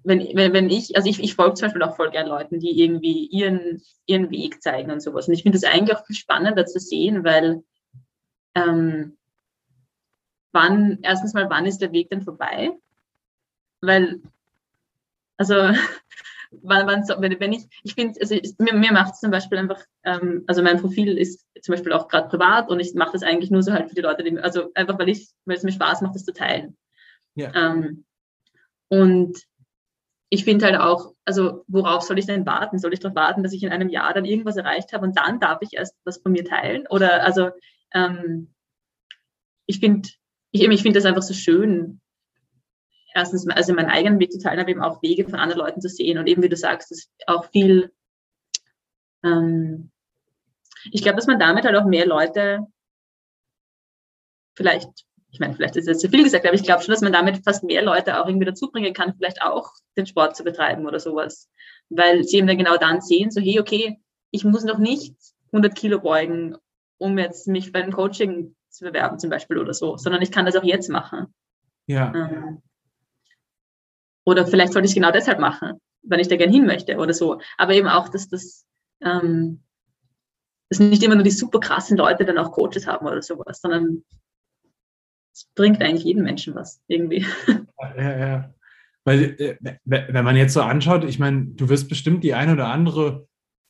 wenn, 0.04 0.20
wenn, 0.36 0.54
wenn 0.54 0.70
ich, 0.70 0.96
also 0.96 1.10
ich, 1.10 1.22
ich 1.22 1.36
folge 1.36 1.56
zum 1.56 1.68
Beispiel 1.68 1.84
auch 1.84 1.96
voll 1.96 2.12
gern 2.12 2.28
Leuten, 2.28 2.60
die 2.60 2.82
irgendwie 2.82 3.26
ihren, 3.28 3.82
ihren 4.06 4.30
Weg 4.32 4.62
zeigen 4.62 4.92
und 4.92 5.02
sowas. 5.02 5.28
Und 5.28 5.34
ich 5.34 5.44
finde 5.44 5.60
das 5.60 5.70
eigentlich 5.70 5.96
auch 5.96 6.06
viel 6.06 6.16
spannender 6.16 6.66
zu 6.66 6.80
sehen, 6.80 7.24
weil 7.24 7.64
ähm, 8.56 9.18
wann, 10.52 11.00
erstens 11.02 11.34
mal, 11.34 11.50
wann 11.50 11.66
ist 11.66 11.80
der 11.80 11.92
Weg 11.92 12.10
denn 12.10 12.22
vorbei? 12.22 12.72
Weil, 13.82 14.22
also 15.38 15.56
wann, 16.62 16.88
wann, 16.88 17.40
wenn, 17.40 17.54
ich, 17.54 17.66
ich 17.84 17.94
finde, 17.94 18.20
also 18.20 18.36
mir, 18.60 18.74
mir 18.74 18.92
macht 18.92 19.14
es 19.14 19.20
zum 19.20 19.32
Beispiel 19.32 19.58
einfach, 19.58 19.82
ähm, 20.04 20.44
also 20.48 20.62
mein 20.62 20.80
Profil 20.80 21.18
ist 21.18 21.46
zum 21.62 21.74
Beispiel 21.74 21.94
auch 21.94 22.08
gerade 22.08 22.30
privat 22.30 22.70
und 22.70 22.80
ich 22.80 22.94
mache 22.94 23.14
das 23.14 23.24
eigentlich 23.24 23.52
nur 23.52 23.64
so 23.64 23.74
halt 23.74 23.90
für 23.90 23.96
die 23.96 24.02
Leute, 24.02 24.24
die, 24.24 24.38
also 24.40 24.72
einfach 24.76 25.00
weil 25.00 25.10
ich, 25.10 25.30
weil 25.46 25.58
es 25.58 25.64
mir 25.64 25.72
Spaß 25.72 26.02
macht, 26.02 26.16
das 26.16 26.26
zu 26.26 26.34
teilen. 26.34 26.78
Ja. 27.36 27.52
Ähm, 27.56 28.06
und 28.90 29.38
ich 30.30 30.44
finde 30.44 30.66
halt 30.66 30.78
auch, 30.78 31.14
also 31.26 31.64
worauf 31.68 32.04
soll 32.04 32.18
ich 32.18 32.26
denn 32.26 32.46
warten? 32.46 32.80
Soll 32.80 32.94
ich 32.94 33.00
darauf 33.00 33.16
warten, 33.16 33.44
dass 33.44 33.54
ich 33.54 33.64
in 33.64 33.72
einem 33.72 33.90
Jahr 33.90 34.14
dann 34.14 34.26
irgendwas 34.26 34.58
erreicht 34.58 34.92
habe 34.94 35.06
und 35.06 35.18
dann 35.18 35.40
darf 35.40 35.60
ich 35.62 35.74
erst 35.74 35.96
was 36.06 36.18
von 36.18 36.32
mir 36.32 36.44
teilen? 36.44 36.86
Oder 36.90 37.24
also 37.24 37.50
ähm, 37.94 38.54
ich 39.66 39.80
finde, 39.80 40.10
ich, 40.52 40.64
ich 40.64 40.82
finde 40.82 41.00
das 41.00 41.06
einfach 41.06 41.22
so 41.22 41.34
schön, 41.34 42.02
erstens, 43.14 43.48
also 43.50 43.74
meinen 43.74 43.90
eigenen 43.90 44.20
Weg 44.20 44.32
zu 44.32 44.40
teilen, 44.40 44.60
aber 44.60 44.70
eben 44.70 44.82
auch 44.82 45.02
Wege 45.02 45.26
von 45.26 45.40
anderen 45.40 45.62
Leuten 45.62 45.82
zu 45.82 45.90
sehen 45.90 46.18
und 46.18 46.28
eben, 46.28 46.42
wie 46.44 46.50
du 46.50 46.56
sagst, 46.56 46.92
das 46.92 47.10
auch 47.28 47.46
viel, 47.52 47.92
ähm, 49.24 49.92
ich 50.92 51.02
glaube, 51.02 51.16
dass 51.16 51.28
man 51.28 51.40
damit 51.40 51.66
halt 51.66 51.76
auch 51.76 51.86
mehr 51.86 52.06
Leute 52.06 52.68
vielleicht, 54.56 54.90
ich 55.32 55.40
meine, 55.40 55.56
vielleicht 55.56 55.76
ist 55.76 55.88
es 55.88 56.00
zu 56.00 56.10
viel 56.10 56.24
gesagt, 56.24 56.46
aber 56.46 56.56
ich 56.56 56.64
glaube 56.64 56.84
schon, 56.84 56.94
dass 56.94 57.02
man 57.02 57.14
damit 57.14 57.44
fast 57.44 57.64
mehr 57.64 57.84
Leute 57.84 58.20
auch 58.20 58.28
irgendwie 58.28 58.46
dazu 58.46 58.70
bringen 58.70 58.94
kann, 58.94 59.16
vielleicht 59.16 59.42
auch 59.42 59.72
den 59.98 60.06
Sport 60.06 60.36
zu 60.36 60.44
betreiben 60.44 60.86
oder 60.86 61.00
sowas, 61.00 61.50
weil 61.90 62.24
sie 62.24 62.38
eben 62.38 62.48
dann 62.48 62.58
genau 62.58 62.78
dann 62.78 63.02
sehen, 63.02 63.32
so, 63.32 63.42
hey, 63.42 63.60
okay, 63.60 64.00
ich 64.32 64.44
muss 64.44 64.64
noch 64.64 64.78
nicht 64.78 65.16
100 65.52 65.76
Kilo 65.76 66.00
beugen, 66.00 66.56
um 66.98 67.18
jetzt 67.18 67.48
mich 67.48 67.72
bei 67.72 67.82
einem 67.82 67.94
Coaching 67.94 68.56
zu 68.70 68.86
bewerben 68.86 69.20
zum 69.20 69.30
Beispiel 69.30 69.58
oder 69.58 69.74
so, 69.74 69.98
sondern 69.98 70.22
ich 70.22 70.32
kann 70.32 70.46
das 70.46 70.56
auch 70.56 70.64
jetzt 70.64 70.90
machen. 70.90 71.34
Ja. 71.86 72.12
Ähm, 72.14 72.62
oder 74.26 74.46
vielleicht 74.48 74.74
sollte 74.74 74.86
ich 74.86 74.92
es 74.92 74.96
genau 74.96 75.12
deshalb 75.12 75.40
machen, 75.40 75.80
wenn 76.02 76.20
ich 76.20 76.28
da 76.28 76.36
gern 76.36 76.52
hin 76.52 76.66
möchte 76.66 76.98
oder 76.98 77.14
so. 77.14 77.40
Aber 77.58 77.74
eben 77.74 77.88
auch, 77.88 78.10
dass 78.10 78.30
das 78.30 78.66
ähm, 79.02 79.64
dass 80.70 80.80
nicht 80.80 81.04
immer 81.04 81.16
nur 81.16 81.24
die 81.24 81.32
super 81.32 81.60
krassen 81.60 81.98
Leute 81.98 82.26
dann 82.26 82.38
auch 82.38 82.52
Coaches 82.52 82.88
haben 82.88 83.06
oder 83.06 83.22
sowas, 83.22 83.62
sondern 83.62 84.04
es 85.34 85.48
bringt 85.56 85.82
eigentlich 85.82 86.06
jedem 86.06 86.24
Menschen 86.24 86.56
was 86.56 86.82
irgendwie. 86.88 87.26
Ja, 87.98 88.18
ja. 88.18 88.54
Weil, 89.04 89.36
äh, 89.38 89.58
wenn 89.84 90.24
man 90.24 90.38
jetzt 90.38 90.54
so 90.54 90.62
anschaut, 90.62 91.04
ich 91.04 91.20
meine, 91.20 91.48
du 91.48 91.68
wirst 91.68 91.90
bestimmt 91.90 92.24
die 92.24 92.34
eine 92.34 92.54
oder 92.54 92.68
andere 92.68 93.28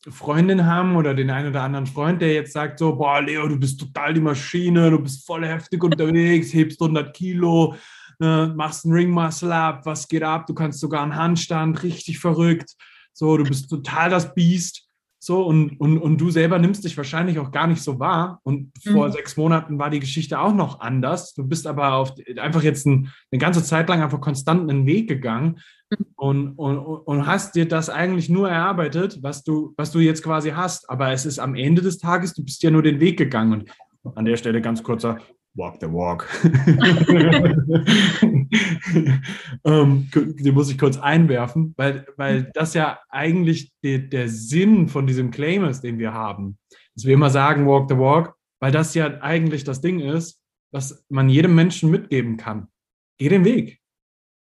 Freundin 0.07 0.67
haben 0.67 0.95
oder 0.95 1.15
den 1.15 1.31
einen 1.31 1.49
oder 1.49 1.63
anderen 1.63 1.87
Freund, 1.87 2.21
der 2.21 2.31
jetzt 2.31 2.53
sagt 2.53 2.77
so, 2.77 2.95
boah, 2.95 3.21
Leo, 3.21 3.47
du 3.47 3.57
bist 3.57 3.79
total 3.79 4.13
die 4.13 4.21
Maschine, 4.21 4.91
du 4.91 4.99
bist 4.99 5.25
voll 5.25 5.47
heftig 5.47 5.83
unterwegs, 5.83 6.53
hebst 6.53 6.79
100 6.79 7.15
Kilo, 7.15 7.75
äh, 8.23 8.47
machst 8.47 8.85
einen 8.85 8.93
Ring 8.93 9.09
Muscle 9.09 9.53
Up, 9.53 9.85
was 9.85 10.07
geht 10.07 10.23
ab? 10.23 10.47
Du 10.47 10.53
kannst 10.53 10.79
sogar 10.79 11.03
einen 11.03 11.15
Handstand, 11.15 11.83
richtig 11.83 12.19
verrückt. 12.19 12.75
So, 13.13 13.37
du 13.37 13.43
bist 13.43 13.69
total 13.69 14.09
das 14.09 14.33
Biest. 14.33 14.87
So, 15.19 15.41
und, 15.45 15.79
und, 15.79 15.99
und 15.99 16.17
du 16.17 16.31
selber 16.31 16.59
nimmst 16.59 16.83
dich 16.83 16.97
wahrscheinlich 16.97 17.39
auch 17.39 17.51
gar 17.51 17.67
nicht 17.67 17.81
so 17.81 17.97
wahr. 17.97 18.41
Und 18.43 18.71
vor 18.85 19.07
mhm. 19.07 19.11
sechs 19.13 19.37
Monaten 19.37 19.79
war 19.79 19.89
die 19.89 20.01
Geschichte 20.01 20.37
auch 20.39 20.53
noch 20.53 20.81
anders. 20.81 21.33
Du 21.33 21.47
bist 21.47 21.65
aber 21.65 21.93
auf, 21.93 22.13
einfach 22.37 22.61
jetzt 22.61 22.85
ein, 22.85 23.09
eine 23.31 23.39
ganze 23.39 23.63
Zeit 23.63 23.87
lang 23.87 24.01
einfach 24.01 24.19
konstant 24.19 24.69
einen 24.69 24.85
Weg 24.85 25.07
gegangen 25.07 25.59
mhm. 25.89 26.05
und, 26.15 26.51
und, 26.57 26.77
und 26.77 27.25
hast 27.25 27.55
dir 27.55 27.65
das 27.67 27.89
eigentlich 27.89 28.27
nur 28.27 28.49
erarbeitet, 28.49 29.19
was 29.21 29.43
du, 29.43 29.73
was 29.77 29.91
du 29.91 29.99
jetzt 29.99 30.23
quasi 30.23 30.49
hast. 30.49 30.89
Aber 30.89 31.11
es 31.11 31.25
ist 31.25 31.39
am 31.39 31.55
Ende 31.55 31.81
des 31.81 31.99
Tages, 31.99 32.33
du 32.33 32.43
bist 32.43 32.61
ja 32.61 32.71
nur 32.71 32.83
den 32.83 32.99
Weg 32.99 33.17
gegangen. 33.17 33.65
Und 34.01 34.17
an 34.17 34.25
der 34.25 34.35
Stelle 34.35 34.61
ganz 34.61 34.83
kurzer 34.83 35.19
Walk 35.55 35.77
the 35.79 35.87
Walk. 35.87 36.27
ähm, 39.65 40.09
den 40.13 40.53
muss 40.53 40.71
ich 40.71 40.79
kurz 40.79 40.97
einwerfen, 40.97 41.73
weil, 41.77 42.07
weil 42.17 42.49
das 42.53 42.73
ja 42.73 42.99
eigentlich 43.09 43.71
die, 43.83 44.09
der 44.09 44.29
Sinn 44.29 44.87
von 44.87 45.05
diesem 45.05 45.29
Claim 45.29 45.65
ist, 45.65 45.81
den 45.81 45.99
wir 45.99 46.13
haben. 46.13 46.57
Dass 46.95 47.05
wir 47.05 47.13
immer 47.13 47.29
sagen, 47.29 47.67
Walk 47.67 47.89
the 47.89 47.97
Walk, 47.97 48.33
weil 48.59 48.71
das 48.71 48.95
ja 48.95 49.21
eigentlich 49.21 49.63
das 49.63 49.81
Ding 49.81 49.99
ist, 49.99 50.41
was 50.71 51.05
man 51.09 51.29
jedem 51.29 51.53
Menschen 51.53 51.91
mitgeben 51.91 52.37
kann. 52.37 52.67
Geh 53.19 53.29
den 53.29 53.45
Weg. 53.45 53.79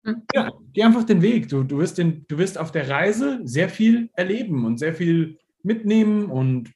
Hm. 0.06 0.22
Ja, 0.32 0.52
geh 0.72 0.84
einfach 0.84 1.04
den 1.04 1.22
Weg. 1.22 1.48
Du, 1.48 1.64
du, 1.64 1.78
wirst 1.78 1.98
den, 1.98 2.24
du 2.28 2.38
wirst 2.38 2.56
auf 2.56 2.70
der 2.70 2.88
Reise 2.88 3.40
sehr 3.44 3.68
viel 3.68 4.10
erleben 4.14 4.64
und 4.64 4.78
sehr 4.78 4.94
viel 4.94 5.38
mitnehmen 5.64 6.26
und 6.26 6.72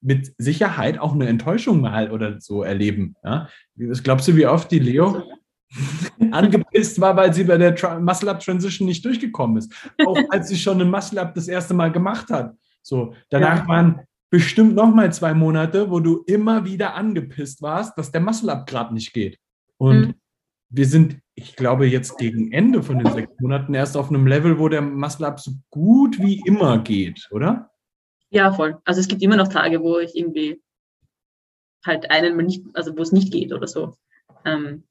mit 0.00 0.32
Sicherheit 0.38 0.98
auch 0.98 1.12
eine 1.12 1.26
Enttäuschung 1.26 1.80
mal 1.80 2.10
oder 2.10 2.40
so 2.40 2.62
erleben. 2.62 3.16
Ja? 3.24 3.48
Was 3.76 4.02
glaubst 4.02 4.28
du, 4.28 4.36
wie 4.36 4.46
oft 4.46 4.70
die 4.70 4.78
Leo 4.78 5.22
angepisst 6.30 7.00
war, 7.00 7.16
weil 7.16 7.34
sie 7.34 7.44
bei 7.44 7.58
der 7.58 8.00
Muscle-Up 8.00 8.40
Transition 8.40 8.86
nicht 8.86 9.04
durchgekommen 9.04 9.58
ist? 9.58 9.72
Auch 10.04 10.18
als 10.30 10.48
sie 10.48 10.56
schon 10.56 10.80
ein 10.80 10.90
Muscle-Up 10.90 11.34
das 11.34 11.48
erste 11.48 11.74
Mal 11.74 11.90
gemacht 11.90 12.30
hat. 12.30 12.54
So, 12.82 13.14
danach 13.30 13.62
ja. 13.62 13.68
waren 13.68 14.00
bestimmt 14.30 14.74
noch 14.74 14.94
mal 14.94 15.12
zwei 15.12 15.34
Monate, 15.34 15.90
wo 15.90 16.00
du 16.00 16.22
immer 16.26 16.64
wieder 16.64 16.94
angepisst 16.94 17.62
warst, 17.62 17.96
dass 17.98 18.12
der 18.12 18.20
Muscle-Up 18.20 18.66
gerade 18.66 18.94
nicht 18.94 19.12
geht. 19.12 19.38
Und 19.78 20.00
mhm. 20.00 20.14
wir 20.70 20.86
sind, 20.86 21.18
ich 21.34 21.56
glaube, 21.56 21.86
jetzt 21.86 22.18
gegen 22.18 22.52
Ende 22.52 22.82
von 22.82 22.98
den 22.98 23.12
sechs 23.12 23.32
Monaten 23.40 23.74
erst 23.74 23.96
auf 23.96 24.08
einem 24.08 24.26
Level, 24.26 24.58
wo 24.58 24.68
der 24.68 24.82
Muscle-Up 24.82 25.40
so 25.40 25.52
gut 25.70 26.18
wie 26.20 26.40
immer 26.46 26.78
geht, 26.78 27.28
oder? 27.32 27.70
Ja, 28.36 28.52
voll. 28.52 28.76
Also 28.84 29.00
es 29.00 29.08
gibt 29.08 29.22
immer 29.22 29.36
noch 29.36 29.48
Tage, 29.48 29.80
wo 29.80 29.98
ich 29.98 30.14
irgendwie 30.14 30.62
halt 31.86 32.10
einen 32.10 32.36
nicht, 32.36 32.62
also 32.74 32.94
wo 32.94 33.00
es 33.00 33.10
nicht 33.10 33.32
geht 33.32 33.50
oder 33.50 33.66
so. 33.66 33.96
Ähm, 34.44 34.84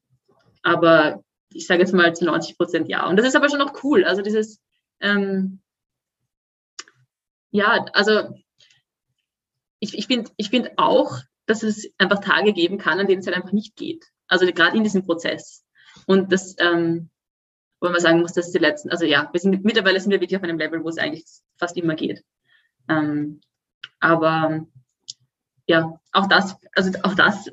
aber 0.63 1.23
ich 1.53 1.67
sage 1.67 1.81
jetzt 1.81 1.93
mal 1.93 2.15
zu 2.15 2.25
90 2.25 2.57
Prozent 2.57 2.89
ja. 2.89 3.07
Und 3.07 3.17
das 3.17 3.27
ist 3.27 3.35
aber 3.35 3.47
schon 3.47 3.59
noch 3.59 3.83
cool. 3.83 4.03
Also 4.03 4.23
dieses, 4.23 4.59
ähm, 4.99 5.59
ja, 7.51 7.85
also 7.93 8.35
ich, 9.79 9.95
ich 9.95 10.07
finde 10.07 10.31
ich 10.37 10.49
find 10.49 10.71
auch, 10.77 11.19
dass 11.45 11.61
es 11.61 11.93
einfach 11.99 12.21
Tage 12.21 12.51
geben 12.51 12.79
kann, 12.79 12.99
an 12.99 13.05
denen 13.05 13.19
es 13.19 13.27
halt 13.27 13.37
einfach 13.37 13.51
nicht 13.51 13.75
geht. 13.75 14.05
Also 14.27 14.47
gerade 14.47 14.75
in 14.75 14.83
diesem 14.83 15.05
Prozess. 15.05 15.63
Und 16.07 16.31
das, 16.31 16.55
ähm, 16.57 17.11
wo 17.79 17.89
man 17.89 18.01
sagen 18.01 18.21
muss, 18.21 18.33
dass 18.33 18.49
die 18.49 18.57
letzten, 18.57 18.89
also 18.89 19.05
ja, 19.05 19.29
wir 19.31 19.39
sind 19.39 19.63
mittlerweile 19.63 19.99
sind 19.99 20.09
wir 20.09 20.19
wirklich 20.19 20.35
auf 20.35 20.43
einem 20.43 20.57
Level, 20.57 20.83
wo 20.83 20.89
es 20.89 20.97
eigentlich 20.97 21.25
fast 21.59 21.77
immer 21.77 21.93
geht. 21.93 22.23
Ähm, 22.87 23.41
aber 23.99 24.65
ja, 25.67 25.99
auch 26.11 26.27
das, 26.27 26.55
also 26.75 26.91
auch 27.03 27.15
das 27.15 27.49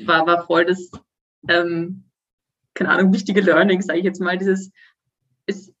war, 0.00 0.26
war 0.26 0.44
voll 0.46 0.64
das, 0.66 0.90
ähm, 1.48 2.04
keine 2.74 2.90
Ahnung, 2.90 3.12
wichtige 3.12 3.40
Learning, 3.40 3.82
sage 3.82 4.00
ich 4.00 4.04
jetzt 4.04 4.20
mal, 4.20 4.38
dieses, 4.38 4.72
ist, 5.46 5.72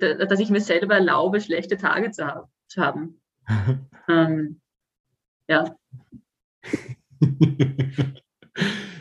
dass 0.00 0.40
ich 0.40 0.50
mir 0.50 0.60
selber 0.60 0.94
erlaube, 0.94 1.40
schlechte 1.40 1.76
Tage 1.76 2.10
zu, 2.10 2.26
ha 2.26 2.48
zu 2.68 2.80
haben. 2.82 3.20
ähm, 4.08 4.60
ja. 5.48 5.76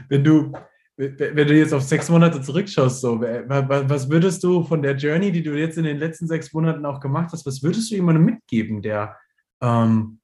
Wenn 0.07 0.23
du, 0.23 0.53
wenn 0.97 1.47
du 1.47 1.57
jetzt 1.57 1.73
auf 1.73 1.81
sechs 1.81 2.09
Monate 2.09 2.39
zurückschaust, 2.39 3.01
so, 3.01 3.19
was 3.19 4.09
würdest 4.09 4.43
du 4.43 4.63
von 4.63 4.83
der 4.83 4.95
Journey, 4.95 5.31
die 5.31 5.41
du 5.41 5.57
jetzt 5.57 5.79
in 5.79 5.83
den 5.83 5.97
letzten 5.97 6.27
sechs 6.27 6.53
Monaten 6.53 6.85
auch 6.85 6.99
gemacht 6.99 7.31
hast, 7.33 7.45
was 7.47 7.63
würdest 7.63 7.89
du 7.89 7.95
jemandem 7.95 8.25
mitgeben, 8.25 8.83
der 8.83 9.17
ähm, 9.61 10.19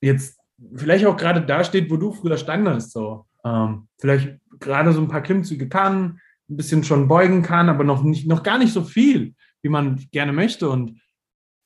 jetzt 0.00 0.38
vielleicht 0.74 1.06
auch 1.06 1.16
gerade 1.16 1.42
da 1.42 1.64
steht, 1.64 1.90
wo 1.90 1.96
du 1.96 2.12
früher 2.12 2.36
standest. 2.36 2.92
So. 2.92 3.26
Ähm, 3.44 3.88
vielleicht 3.98 4.38
gerade 4.60 4.92
so 4.92 5.00
ein 5.00 5.08
paar 5.08 5.22
Klimmzüge 5.22 5.68
kann, 5.68 6.20
ein 6.48 6.56
bisschen 6.56 6.84
schon 6.84 7.08
beugen 7.08 7.42
kann, 7.42 7.68
aber 7.68 7.84
noch, 7.84 8.02
nicht, 8.02 8.26
noch 8.26 8.42
gar 8.42 8.58
nicht 8.58 8.72
so 8.72 8.82
viel, 8.82 9.34
wie 9.62 9.68
man 9.68 9.96
gerne 10.10 10.32
möchte. 10.32 10.68
Und 10.68 11.00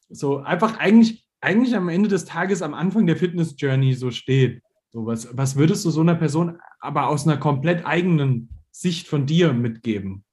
so 0.09 0.39
einfach 0.39 0.79
eigentlich, 0.79 1.27
eigentlich 1.41 1.77
am 1.77 1.89
Ende 1.89 2.09
des 2.09 2.25
Tages 2.25 2.63
am 2.63 2.75
Anfang 2.75 3.07
der 3.07 3.17
Fitness-Journey 3.17 3.95
so 3.95 4.11
steht. 4.11 4.63
So, 4.91 5.07
was, 5.07 5.37
was 5.37 5.57
würdest 5.57 5.85
du 5.85 5.91
so 5.91 6.01
einer 6.01 6.15
Person 6.15 6.59
aber 6.81 7.09
aus 7.09 7.27
einer 7.27 7.37
komplett 7.37 7.85
eigenen 7.85 8.49
Sicht 8.71 9.09
von 9.09 9.27
dir 9.27 9.53
mitgeben? 9.53 10.25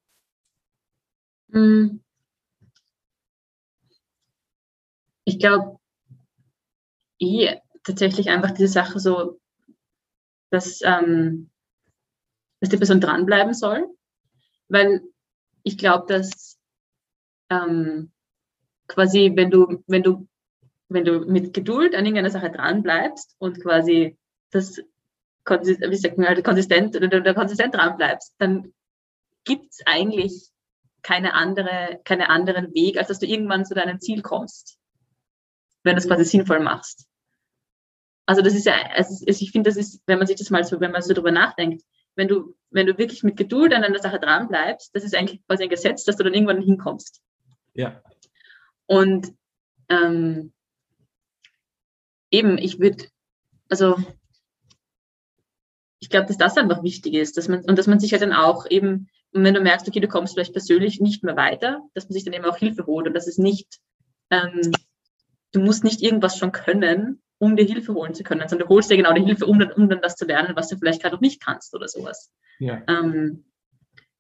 Hm. 1.51 2.01
Ich 5.25 5.39
glaube, 5.39 5.79
eh, 7.23 7.59
tatsächlich 7.83 8.29
einfach 8.29 8.51
diese 8.51 8.67
Sache 8.67 8.99
so, 8.99 9.39
dass, 10.49 10.81
ähm, 10.83 11.49
dass 12.59 12.69
die 12.69 12.77
Person 12.77 13.01
dranbleiben 13.01 13.53
soll, 13.53 13.87
weil 14.69 15.01
ich 15.63 15.77
glaube, 15.77 16.05
dass 16.07 16.57
ähm, 17.49 18.11
quasi, 18.87 19.31
wenn 19.35 19.49
du, 19.49 19.83
wenn 19.87 20.03
du, 20.03 20.27
wenn 20.89 21.05
du 21.05 21.25
mit 21.25 21.53
Geduld 21.53 21.95
an 21.95 22.05
irgendeiner 22.05 22.29
Sache 22.29 22.51
dranbleibst 22.51 23.35
und 23.39 23.61
quasi 23.61 24.17
das 24.51 24.81
wie 25.45 25.95
sagt 25.95 26.17
man, 26.17 26.27
halt 26.27 26.43
konsistent 26.43 26.95
oder 26.95 27.19
der 27.19 27.33
konsistent 27.33 27.75
dran 27.75 27.97
dann 28.37 28.73
gibt 29.43 29.71
es 29.71 29.81
eigentlich 29.85 30.49
keine 31.01 31.33
andere, 31.33 31.99
keine 32.05 32.29
anderen 32.29 32.73
Weg, 32.73 32.97
als 32.97 33.09
dass 33.09 33.19
du 33.19 33.25
irgendwann 33.25 33.65
zu 33.65 33.73
deinem 33.73 33.99
Ziel 33.99 34.21
kommst, 34.21 34.79
wenn 35.83 35.95
du 35.95 36.01
es 36.01 36.07
quasi 36.07 36.23
sinnvoll 36.23 36.61
machst. 36.61 37.07
Also 38.25 38.41
das 38.41 38.53
ist 38.55 38.65
ja, 38.65 38.73
also 38.93 39.23
ich 39.25 39.51
finde, 39.51 39.69
das 39.69 39.77
ist, 39.77 40.01
wenn 40.05 40.17
man 40.17 40.27
sich 40.27 40.37
das 40.37 40.49
mal 40.49 40.63
so, 40.63 40.79
wenn 40.79 40.91
man 40.91 41.01
so 41.01 41.13
drüber 41.13 41.31
nachdenkt, 41.31 41.83
wenn 42.15 42.27
du, 42.27 42.55
wenn 42.69 42.87
du 42.87 42.97
wirklich 42.97 43.23
mit 43.23 43.37
Geduld 43.37 43.73
an 43.73 43.83
einer 43.83 43.99
Sache 43.99 44.19
dran 44.19 44.47
bleibst, 44.47 44.95
das 44.95 45.03
ist 45.03 45.15
eigentlich 45.15 45.45
quasi 45.45 45.63
ein 45.63 45.69
Gesetz, 45.69 46.03
dass 46.03 46.15
du 46.15 46.23
dann 46.23 46.33
irgendwann 46.33 46.61
hinkommst. 46.61 47.21
Ja. 47.73 48.01
Und 48.85 49.33
ähm, 49.89 50.53
eben, 52.31 52.57
ich 52.57 52.79
würde, 52.79 53.05
also 53.69 53.97
ich 55.99 56.09
glaube, 56.09 56.27
dass 56.27 56.37
das 56.37 56.57
einfach 56.57 56.83
wichtig 56.83 57.13
ist, 57.15 57.37
dass 57.37 57.47
man, 57.47 57.63
und 57.65 57.77
dass 57.77 57.87
man 57.87 57.99
sich 57.99 58.11
halt 58.11 58.21
dann 58.21 58.33
auch 58.33 58.69
eben, 58.69 59.07
wenn 59.31 59.53
du 59.53 59.61
merkst, 59.61 59.87
okay, 59.87 59.99
du 59.99 60.07
kommst 60.07 60.33
vielleicht 60.33 60.53
persönlich 60.53 60.99
nicht 60.99 61.23
mehr 61.23 61.35
weiter, 61.35 61.81
dass 61.93 62.05
man 62.05 62.13
sich 62.13 62.23
dann 62.23 62.33
eben 62.33 62.45
auch 62.45 62.57
Hilfe 62.57 62.85
holt 62.85 63.07
und 63.07 63.13
dass 63.13 63.27
es 63.27 63.37
nicht, 63.37 63.79
ähm, 64.29 64.71
du 65.51 65.61
musst 65.61 65.83
nicht 65.83 66.01
irgendwas 66.01 66.37
schon 66.37 66.51
können, 66.51 67.22
um 67.43 67.55
dir 67.55 67.65
Hilfe 67.65 67.93
holen 67.93 68.13
zu 68.13 68.23
können, 68.23 68.47
sondern 68.47 68.67
du 68.67 68.73
holst 68.73 68.89
dir 68.89 68.97
genau 68.97 69.13
die 69.13 69.23
Hilfe, 69.23 69.45
um 69.45 69.59
dann, 69.59 69.71
um 69.71 69.89
dann 69.89 70.01
das 70.01 70.15
zu 70.15 70.25
lernen, 70.25 70.55
was 70.55 70.69
du 70.69 70.77
vielleicht 70.77 71.01
gerade 71.01 71.15
noch 71.15 71.21
nicht 71.21 71.43
kannst 71.43 71.73
oder 71.75 71.87
sowas. 71.87 72.31
Ja. 72.59 72.81
Ähm, 72.87 73.45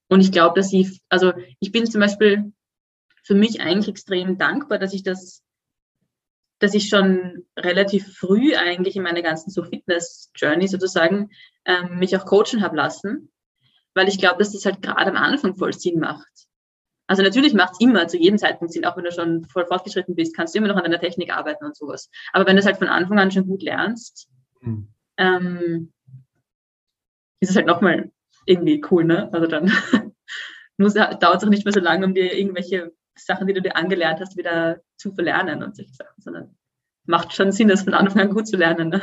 und 0.09 0.21
ich 0.21 0.31
glaube, 0.31 0.59
dass 0.59 0.71
ich, 0.73 1.01
also 1.09 1.33
ich 1.59 1.71
bin 1.71 1.85
zum 1.85 2.01
Beispiel 2.01 2.53
für 3.23 3.35
mich 3.35 3.61
eigentlich 3.61 3.87
extrem 3.87 4.37
dankbar, 4.37 4.79
dass 4.79 4.93
ich 4.93 5.03
das 5.03 5.43
dass 6.59 6.73
ich 6.73 6.87
schon 6.87 7.45
relativ 7.59 8.15
früh 8.15 8.55
eigentlich 8.55 8.95
in 8.95 9.03
meiner 9.03 9.21
ganzen 9.21 9.51
so 9.51 9.63
Fitness-Journey 9.63 10.69
sozusagen 10.69 11.29
ähm, 11.65 11.99
mich 11.99 12.15
auch 12.15 12.25
coachen 12.25 12.61
habe 12.61 12.77
lassen, 12.77 13.33
weil 13.93 14.07
ich 14.07 14.17
glaube, 14.17 14.37
dass 14.39 14.53
das 14.53 14.63
halt 14.65 14.81
gerade 14.81 15.11
am 15.11 15.17
Anfang 15.17 15.55
voll 15.55 15.73
Sinn 15.73 15.99
macht. 15.99 16.47
Also 17.07 17.21
natürlich 17.21 17.53
macht 17.53 17.73
es 17.73 17.79
immer 17.79 18.07
zu 18.07 18.17
jedem 18.17 18.37
Zeitpunkt 18.37 18.73
Sinn, 18.73 18.85
auch 18.85 18.95
wenn 18.95 19.03
du 19.03 19.11
schon 19.11 19.43
voll 19.45 19.65
fortgeschritten 19.65 20.15
bist, 20.15 20.35
kannst 20.35 20.53
du 20.53 20.59
immer 20.59 20.69
noch 20.69 20.77
an 20.77 20.83
deiner 20.83 20.99
Technik 20.99 21.35
arbeiten 21.35 21.65
und 21.65 21.75
sowas. 21.75 22.09
Aber 22.31 22.45
wenn 22.45 22.55
du 22.55 22.61
es 22.61 22.65
halt 22.65 22.77
von 22.77 22.87
Anfang 22.87 23.19
an 23.19 23.31
schon 23.31 23.47
gut 23.47 23.61
lernst, 23.61 24.29
mhm. 24.61 24.87
ähm, 25.17 25.91
ist 27.41 27.49
es 27.49 27.55
halt 27.55 27.67
nochmal 27.67 28.11
irgendwie 28.45 28.81
cool, 28.89 29.03
ne? 29.03 29.29
Also 29.33 29.47
dann 29.47 29.65
dauert 30.77 31.37
es 31.37 31.43
auch 31.43 31.49
nicht 31.49 31.65
mehr 31.65 31.73
so 31.73 31.81
lange, 31.81 32.05
um 32.05 32.13
dir 32.13 32.33
irgendwelche 32.37 32.93
Sachen, 33.15 33.47
die 33.47 33.53
du 33.53 33.61
dir 33.61 33.75
angelernt 33.75 34.19
hast, 34.21 34.37
wieder 34.37 34.81
zu 34.97 35.13
verlernen 35.13 35.61
und 35.61 35.75
solche 35.75 35.93
Sachen, 35.93 36.21
sondern 36.21 36.57
macht 37.05 37.33
schon 37.33 37.51
Sinn, 37.51 37.67
das 37.67 37.83
von 37.83 37.93
Anfang 37.93 38.21
an 38.21 38.33
gut 38.33 38.47
zu 38.47 38.57
lernen. 38.57 38.89
Ne? 38.89 39.01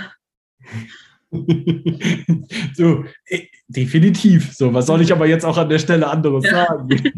so, 2.75 3.05
äh, 3.27 3.47
definitiv. 3.69 4.53
So, 4.55 4.73
was 4.75 4.87
soll 4.87 5.01
ich 5.03 5.13
aber 5.13 5.27
jetzt 5.27 5.45
auch 5.45 5.57
an 5.57 5.69
der 5.69 5.79
Stelle 5.79 6.09
anderes 6.09 6.45
ja. 6.45 6.67
sagen? 6.67 7.13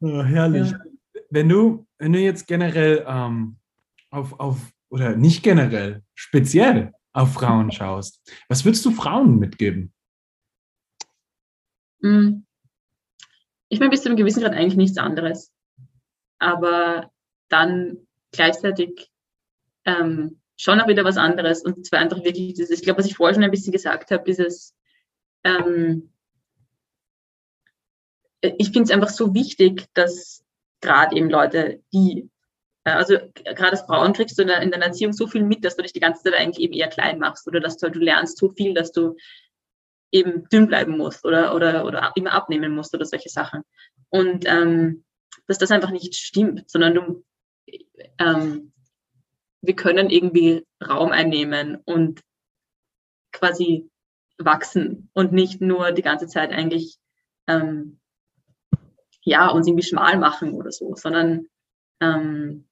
oh, 0.00 0.22
herrlich. 0.24 0.70
Ja. 0.70 0.78
Wenn 1.30 1.48
du, 1.48 1.86
wenn 1.98 2.12
du 2.12 2.20
jetzt 2.20 2.46
generell 2.46 3.04
ähm, 3.06 3.56
auf, 4.10 4.38
auf, 4.38 4.72
oder 4.88 5.16
nicht 5.16 5.42
generell, 5.42 6.02
speziell 6.14 6.92
auf 7.12 7.34
Frauen 7.34 7.72
schaust, 7.72 8.20
was 8.48 8.64
würdest 8.64 8.84
du 8.84 8.90
Frauen 8.90 9.38
mitgeben? 9.38 9.92
Hm 12.02 12.46
ich 13.68 13.80
meine, 13.80 13.90
bis 13.90 14.02
zu 14.02 14.08
einem 14.08 14.16
gewissen 14.16 14.42
Grad 14.42 14.52
eigentlich 14.52 14.76
nichts 14.76 14.98
anderes. 14.98 15.52
Aber 16.38 17.10
dann 17.48 18.06
gleichzeitig 18.32 19.10
ähm, 19.84 20.40
schon 20.56 20.80
auch 20.80 20.88
wieder 20.88 21.04
was 21.04 21.16
anderes. 21.16 21.62
Und 21.62 21.86
zwar 21.86 22.00
einfach 22.00 22.22
wirklich 22.24 22.54
dieses, 22.54 22.70
ich 22.70 22.82
glaube, 22.82 22.98
was 22.98 23.06
ich 23.06 23.16
vorher 23.16 23.34
schon 23.34 23.44
ein 23.44 23.50
bisschen 23.50 23.72
gesagt 23.72 24.10
habe, 24.10 24.24
dieses, 24.24 24.74
ähm, 25.44 26.10
ich 28.40 28.70
finde 28.70 28.84
es 28.84 28.90
einfach 28.90 29.08
so 29.08 29.34
wichtig, 29.34 29.86
dass 29.94 30.44
gerade 30.80 31.16
eben 31.16 31.30
Leute, 31.30 31.82
die, 31.92 32.30
äh, 32.84 32.90
also 32.90 33.18
gerade 33.44 33.72
als 33.72 33.82
Frauen 33.82 34.12
kriegst 34.12 34.38
du 34.38 34.42
in, 34.42 34.48
deiner 34.48 34.86
Erziehung 34.86 35.12
so 35.12 35.26
viel 35.26 35.42
mit, 35.42 35.64
dass 35.64 35.76
du 35.76 35.82
dich 35.82 35.92
die 35.92 36.00
ganze 36.00 36.22
Zeit 36.22 36.34
eigentlich 36.34 36.64
eben 36.64 36.74
eher 36.74 36.88
klein 36.88 37.18
machst 37.18 37.46
oder 37.46 37.60
dass 37.60 37.76
du, 37.76 37.90
du 37.90 37.98
lernst 37.98 38.38
so 38.38 38.50
viel, 38.50 38.74
dass 38.74 38.92
du 38.92 39.16
eben 40.12 40.48
dünn 40.48 40.68
bleiben 40.68 40.96
musst 40.96 41.24
oder, 41.24 41.54
oder, 41.54 41.84
oder 41.84 42.12
immer 42.14 42.32
abnehmen 42.32 42.74
musst 42.74 42.94
oder 42.94 43.04
solche 43.04 43.28
Sachen. 43.28 43.62
Und 44.08 44.44
ähm, 44.46 45.04
dass 45.46 45.58
das 45.58 45.70
einfach 45.70 45.90
nicht 45.90 46.14
stimmt, 46.14 46.70
sondern 46.70 46.94
du, 46.94 47.24
ähm, 48.18 48.72
wir 49.62 49.74
können 49.74 50.10
irgendwie 50.10 50.64
Raum 50.86 51.12
einnehmen 51.12 51.76
und 51.84 52.20
quasi 53.32 53.90
wachsen 54.38 55.10
und 55.12 55.32
nicht 55.32 55.60
nur 55.60 55.92
die 55.92 56.02
ganze 56.02 56.26
Zeit 56.26 56.52
eigentlich 56.52 56.98
ähm, 57.46 57.98
ja, 59.22 59.48
uns 59.48 59.66
irgendwie 59.66 59.86
schmal 59.86 60.18
machen 60.18 60.54
oder 60.54 60.70
so, 60.70 60.94
sondern 60.94 61.46
ähm, 62.00 62.66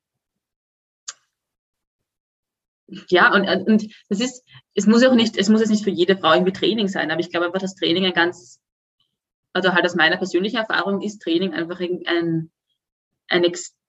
ja, 3.09 3.33
und, 3.35 3.47
und 3.67 3.87
das 4.09 4.21
ist, 4.21 4.45
es 4.75 4.87
muss 4.87 5.05
auch 5.05 5.15
nicht, 5.15 5.37
es 5.37 5.49
muss 5.49 5.61
jetzt 5.61 5.71
nicht 5.71 5.85
für 5.85 5.91
jede 5.91 6.17
Frau 6.17 6.33
irgendwie 6.33 6.53
Training 6.53 6.89
sein, 6.89 7.11
aber 7.11 7.21
ich 7.21 7.31
glaube 7.31 7.47
einfach, 7.47 7.61
dass 7.61 7.75
Training 7.75 8.05
ein 8.07 8.13
ganz, 8.13 8.61
also 9.53 9.73
halt 9.73 9.85
aus 9.85 9.97
meiner 9.97 10.17
persönlichen 10.17 10.59
Erfahrung 10.59 11.01
ist 11.01 11.21
Training 11.21 11.55
einfach 11.55 11.81
ein, 11.81 12.51
ein 13.29 13.45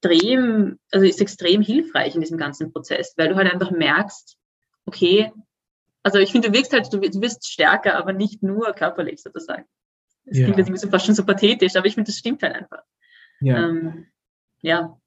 extrem, 0.05 0.79
also 0.91 1.05
ist 1.05 1.21
extrem 1.21 1.61
hilfreich 1.61 2.15
in 2.15 2.21
diesem 2.21 2.37
ganzen 2.37 2.71
Prozess, 2.71 3.13
weil 3.17 3.29
du 3.29 3.35
halt 3.35 3.51
einfach 3.51 3.71
merkst, 3.71 4.37
okay, 4.85 5.31
also 6.03 6.19
ich 6.19 6.31
finde, 6.31 6.49
du 6.49 6.55
wirkst 6.55 6.71
halt, 6.73 6.91
du, 6.93 7.01
wirst 7.01 7.47
stärker, 7.47 7.97
aber 7.97 8.13
nicht 8.13 8.43
nur 8.43 8.73
körperlich 8.73 9.21
sozusagen. 9.21 9.65
Das 10.25 10.37
ja. 10.37 10.45
klingt 10.45 10.69
jetzt 10.69 10.89
fast 10.89 11.05
schon 11.05 11.15
so 11.15 11.25
pathetisch, 11.25 11.75
aber 11.75 11.87
ich 11.87 11.95
finde, 11.95 12.09
das 12.09 12.17
stimmt 12.17 12.43
halt 12.43 12.55
einfach. 12.55 12.83
Ja. 13.41 13.69
Ähm, 13.69 14.07
ja. 14.61 14.99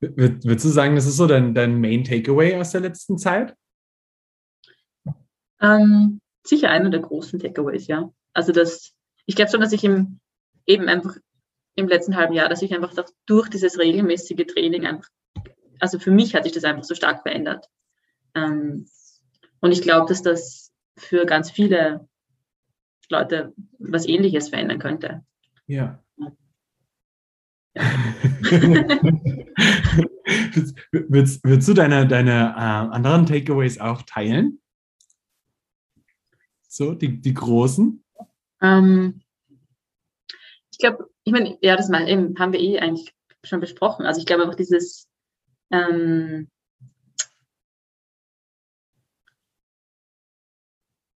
Würdest 0.00 0.64
du 0.64 0.68
sagen, 0.68 0.96
das 0.96 1.06
ist 1.06 1.16
so 1.16 1.26
dein, 1.26 1.54
dein 1.54 1.80
Main 1.80 2.04
Takeaway 2.04 2.56
aus 2.56 2.72
der 2.72 2.80
letzten 2.80 3.18
Zeit? 3.18 3.56
Ähm, 5.60 6.20
sicher 6.44 6.70
einer 6.70 6.90
der 6.90 7.00
großen 7.00 7.38
Takeaways, 7.38 7.86
ja. 7.86 8.12
Also 8.32 8.52
das, 8.52 8.94
ich 9.26 9.36
glaube 9.36 9.50
schon, 9.50 9.60
dass 9.60 9.72
ich 9.72 9.84
im, 9.84 10.20
eben 10.66 10.88
einfach 10.88 11.16
im 11.74 11.88
letzten 11.88 12.16
halben 12.16 12.34
Jahr, 12.34 12.48
dass 12.48 12.62
ich 12.62 12.74
einfach 12.74 12.94
durch 13.26 13.48
dieses 13.48 13.78
regelmäßige 13.78 14.46
Training 14.46 14.86
einfach, 14.86 15.08
also 15.80 15.98
für 15.98 16.10
mich 16.10 16.34
hat 16.34 16.44
sich 16.44 16.52
das 16.52 16.64
einfach 16.64 16.84
so 16.84 16.94
stark 16.94 17.22
verändert. 17.22 17.68
Ähm, 18.34 18.86
und 19.60 19.72
ich 19.72 19.82
glaube, 19.82 20.08
dass 20.08 20.22
das 20.22 20.72
für 20.96 21.24
ganz 21.24 21.50
viele 21.50 22.08
Leute 23.08 23.54
was 23.78 24.06
Ähnliches 24.06 24.48
verändern 24.50 24.78
könnte. 24.78 25.24
Ja. 25.66 26.02
würdest, 30.92 31.42
würdest 31.44 31.68
du 31.68 31.74
deine, 31.74 32.06
deine 32.06 32.54
äh, 32.56 32.94
anderen 32.94 33.26
Takeaways 33.26 33.78
auch 33.78 34.02
teilen? 34.02 34.60
So, 36.68 36.94
die, 36.94 37.20
die 37.20 37.34
großen? 37.34 38.04
Ähm, 38.60 39.22
ich 40.70 40.78
glaube, 40.78 41.11
ich 41.24 41.32
meine, 41.32 41.58
ja, 41.60 41.76
das 41.76 41.88
mal, 41.88 42.08
eben, 42.08 42.38
haben 42.38 42.52
wir 42.52 42.60
eh 42.60 42.78
eigentlich 42.78 43.14
schon 43.44 43.60
besprochen. 43.60 44.06
Also 44.06 44.20
ich 44.20 44.26
glaube 44.26 44.42
einfach 44.42 44.56
dieses, 44.56 45.08
ähm, 45.70 46.48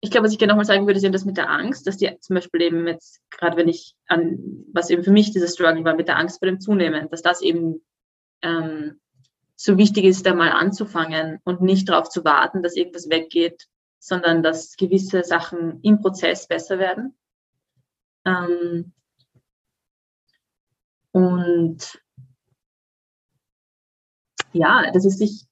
ich 0.00 0.10
glaube, 0.10 0.26
was 0.26 0.32
ich 0.32 0.38
gerne 0.38 0.52
nochmal 0.52 0.64
sagen 0.64 0.86
würde, 0.86 0.98
ist 0.98 1.04
eben 1.04 1.12
das 1.12 1.24
mit 1.24 1.36
der 1.36 1.50
Angst, 1.50 1.86
dass 1.86 1.96
die 1.96 2.16
zum 2.20 2.34
Beispiel 2.34 2.62
eben 2.62 2.86
jetzt, 2.86 3.20
gerade 3.30 3.56
wenn 3.56 3.68
ich 3.68 3.96
an, 4.06 4.64
was 4.72 4.90
eben 4.90 5.02
für 5.02 5.10
mich 5.10 5.32
dieses 5.32 5.54
Struggle 5.54 5.84
war, 5.84 5.94
mit 5.94 6.08
der 6.08 6.18
Angst 6.18 6.38
vor 6.38 6.46
dem 6.46 6.60
Zunehmen, 6.60 7.08
dass 7.10 7.22
das 7.22 7.42
eben 7.42 7.84
ähm, 8.42 9.00
so 9.56 9.78
wichtig 9.78 10.04
ist, 10.04 10.26
da 10.26 10.34
mal 10.34 10.50
anzufangen 10.50 11.40
und 11.44 11.62
nicht 11.62 11.88
darauf 11.88 12.08
zu 12.08 12.24
warten, 12.24 12.62
dass 12.62 12.76
irgendwas 12.76 13.08
weggeht, 13.08 13.66
sondern 13.98 14.42
dass 14.42 14.76
gewisse 14.76 15.24
Sachen 15.24 15.80
im 15.82 16.00
Prozess 16.00 16.46
besser 16.46 16.78
werden. 16.78 17.16
Ähm, 18.24 18.92
und 21.16 21.98
ja, 24.52 24.90
dass 24.92 25.06
es 25.06 25.16
sich, 25.16 25.46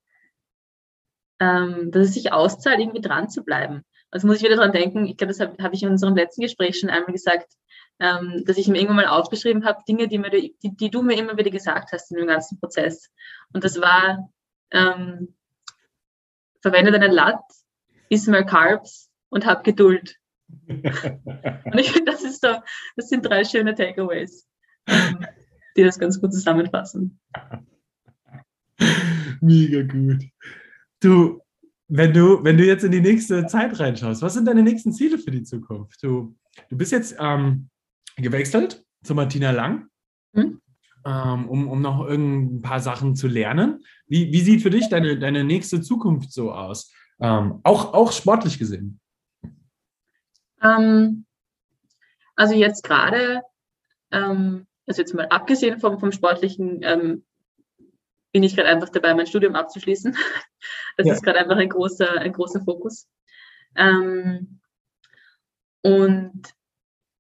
ähm, 1.41 1.91
dass 1.91 2.09
es 2.09 2.13
sich 2.13 2.35
auszahlt, 2.35 2.81
irgendwie 2.81 3.01
dran 3.01 3.31
zu 3.31 3.45
bleiben. 3.45 3.83
Also 4.11 4.27
muss 4.27 4.37
ich 4.37 4.43
wieder 4.43 4.57
dran 4.57 4.73
denken, 4.73 5.07
ich 5.07 5.17
glaube, 5.17 5.33
das 5.33 5.41
habe 5.41 5.57
hab 5.63 5.73
ich 5.73 5.83
in 5.83 5.89
unserem 5.89 6.17
letzten 6.17 6.43
Gespräch 6.43 6.79
schon 6.79 6.91
einmal 6.91 7.13
gesagt, 7.13 7.51
ähm, 7.99 8.43
dass 8.45 8.59
ich 8.59 8.69
mir 8.69 8.77
irgendwann 8.77 9.07
mal 9.07 9.07
aufgeschrieben 9.07 9.65
habe, 9.65 9.83
Dinge, 9.89 10.07
die, 10.07 10.19
mir, 10.19 10.29
die, 10.29 10.55
die 10.63 10.91
du 10.91 11.01
mir 11.01 11.17
immer 11.17 11.39
wieder 11.39 11.51
gesagt 11.51 11.93
hast 11.93 12.11
in 12.11 12.19
dem 12.19 12.27
ganzen 12.27 12.61
Prozess. 12.61 13.11
Und 13.55 13.65
das 13.65 13.81
war, 13.81 14.31
ähm, 14.71 15.35
verwende 16.61 16.93
deinen 16.93 17.11
Lat, 17.11 17.41
iss 18.11 18.27
mal 18.27 18.45
Carbs 18.45 19.11
und 19.31 19.47
hab 19.47 19.65
Geduld. 19.65 20.17
und 20.69 21.79
ich 21.79 21.91
finde, 21.91 22.13
das 22.13 22.23
ist 22.23 22.43
so, 22.43 22.55
das 22.97 23.09
sind 23.09 23.25
drei 23.25 23.45
schöne 23.45 23.75
Takeaways, 23.75 24.47
ähm, 24.89 25.27
die 25.77 25.83
das 25.83 25.99
ganz 25.99 26.21
gut 26.21 26.33
zusammenfassen. 26.33 27.19
Mega 29.41 29.83
gut. 29.83 30.25
Du, 31.01 31.41
wenn 31.89 32.13
du, 32.13 32.43
wenn 32.43 32.57
du 32.57 32.65
jetzt 32.65 32.85
in 32.85 32.93
die 32.93 33.01
nächste 33.01 33.47
Zeit 33.47 33.79
reinschaust, 33.79 34.23
was 34.23 34.35
sind 34.35 34.47
deine 34.47 34.63
nächsten 34.63 34.93
Ziele 34.93 35.19
für 35.19 35.31
die 35.31 35.43
Zukunft? 35.43 36.03
Du, 36.03 36.35
du 36.71 36.77
bist 36.77 36.93
jetzt 36.93 37.17
ähm, 37.19 37.69
gewechselt 38.17 38.85
zu 39.03 39.15
Martina 39.15 39.51
Lang, 39.51 39.89
hm? 40.35 40.61
ähm, 41.05 41.49
um, 41.49 41.69
um 41.69 41.83
noch 41.83 42.07
ein 42.09 42.63
paar 42.63 42.81
Sachen 42.81 43.17
zu 43.17 43.29
lernen. 43.29 43.85
Wie, 44.07 44.33
wie 44.33 44.41
sieht 44.41 44.63
für 44.63 44.71
dich 44.71 44.89
deine, 44.89 45.19
deine 45.19 45.45
nächste 45.45 45.83
Zukunft 45.83 46.33
so 46.33 46.53
aus? 46.53 46.93
Ähm, 47.21 47.61
auch, 47.63 47.93
auch 47.93 48.13
sportlich 48.13 48.59
gesehen. 48.59 49.01
Ähm, 50.63 51.27
also 52.37 52.55
jetzt 52.55 52.83
gerade, 52.83 53.43
ähm, 54.11 54.67
also 54.87 55.03
jetzt 55.03 55.15
mal 55.15 55.27
abgesehen 55.27 55.79
vom, 55.79 55.99
vom 55.99 56.13
sportlichen, 56.13 56.81
ähm, 56.83 57.25
bin 58.33 58.43
ich 58.43 58.57
gerade 58.57 58.69
einfach 58.69 58.89
dabei, 58.89 59.15
mein 59.15 59.27
Studium 59.27 59.55
abzuschließen. 59.55 60.17
Das 60.97 61.09
ja. 61.09 61.13
ist 61.13 61.23
gerade 61.23 61.41
einfach 61.41 61.57
ein 61.57 61.69
großer, 61.69 62.21
ein 62.21 62.33
großer 62.33 62.63
Fokus. 62.63 63.09
Ähm, 63.75 64.61
und 65.83 66.55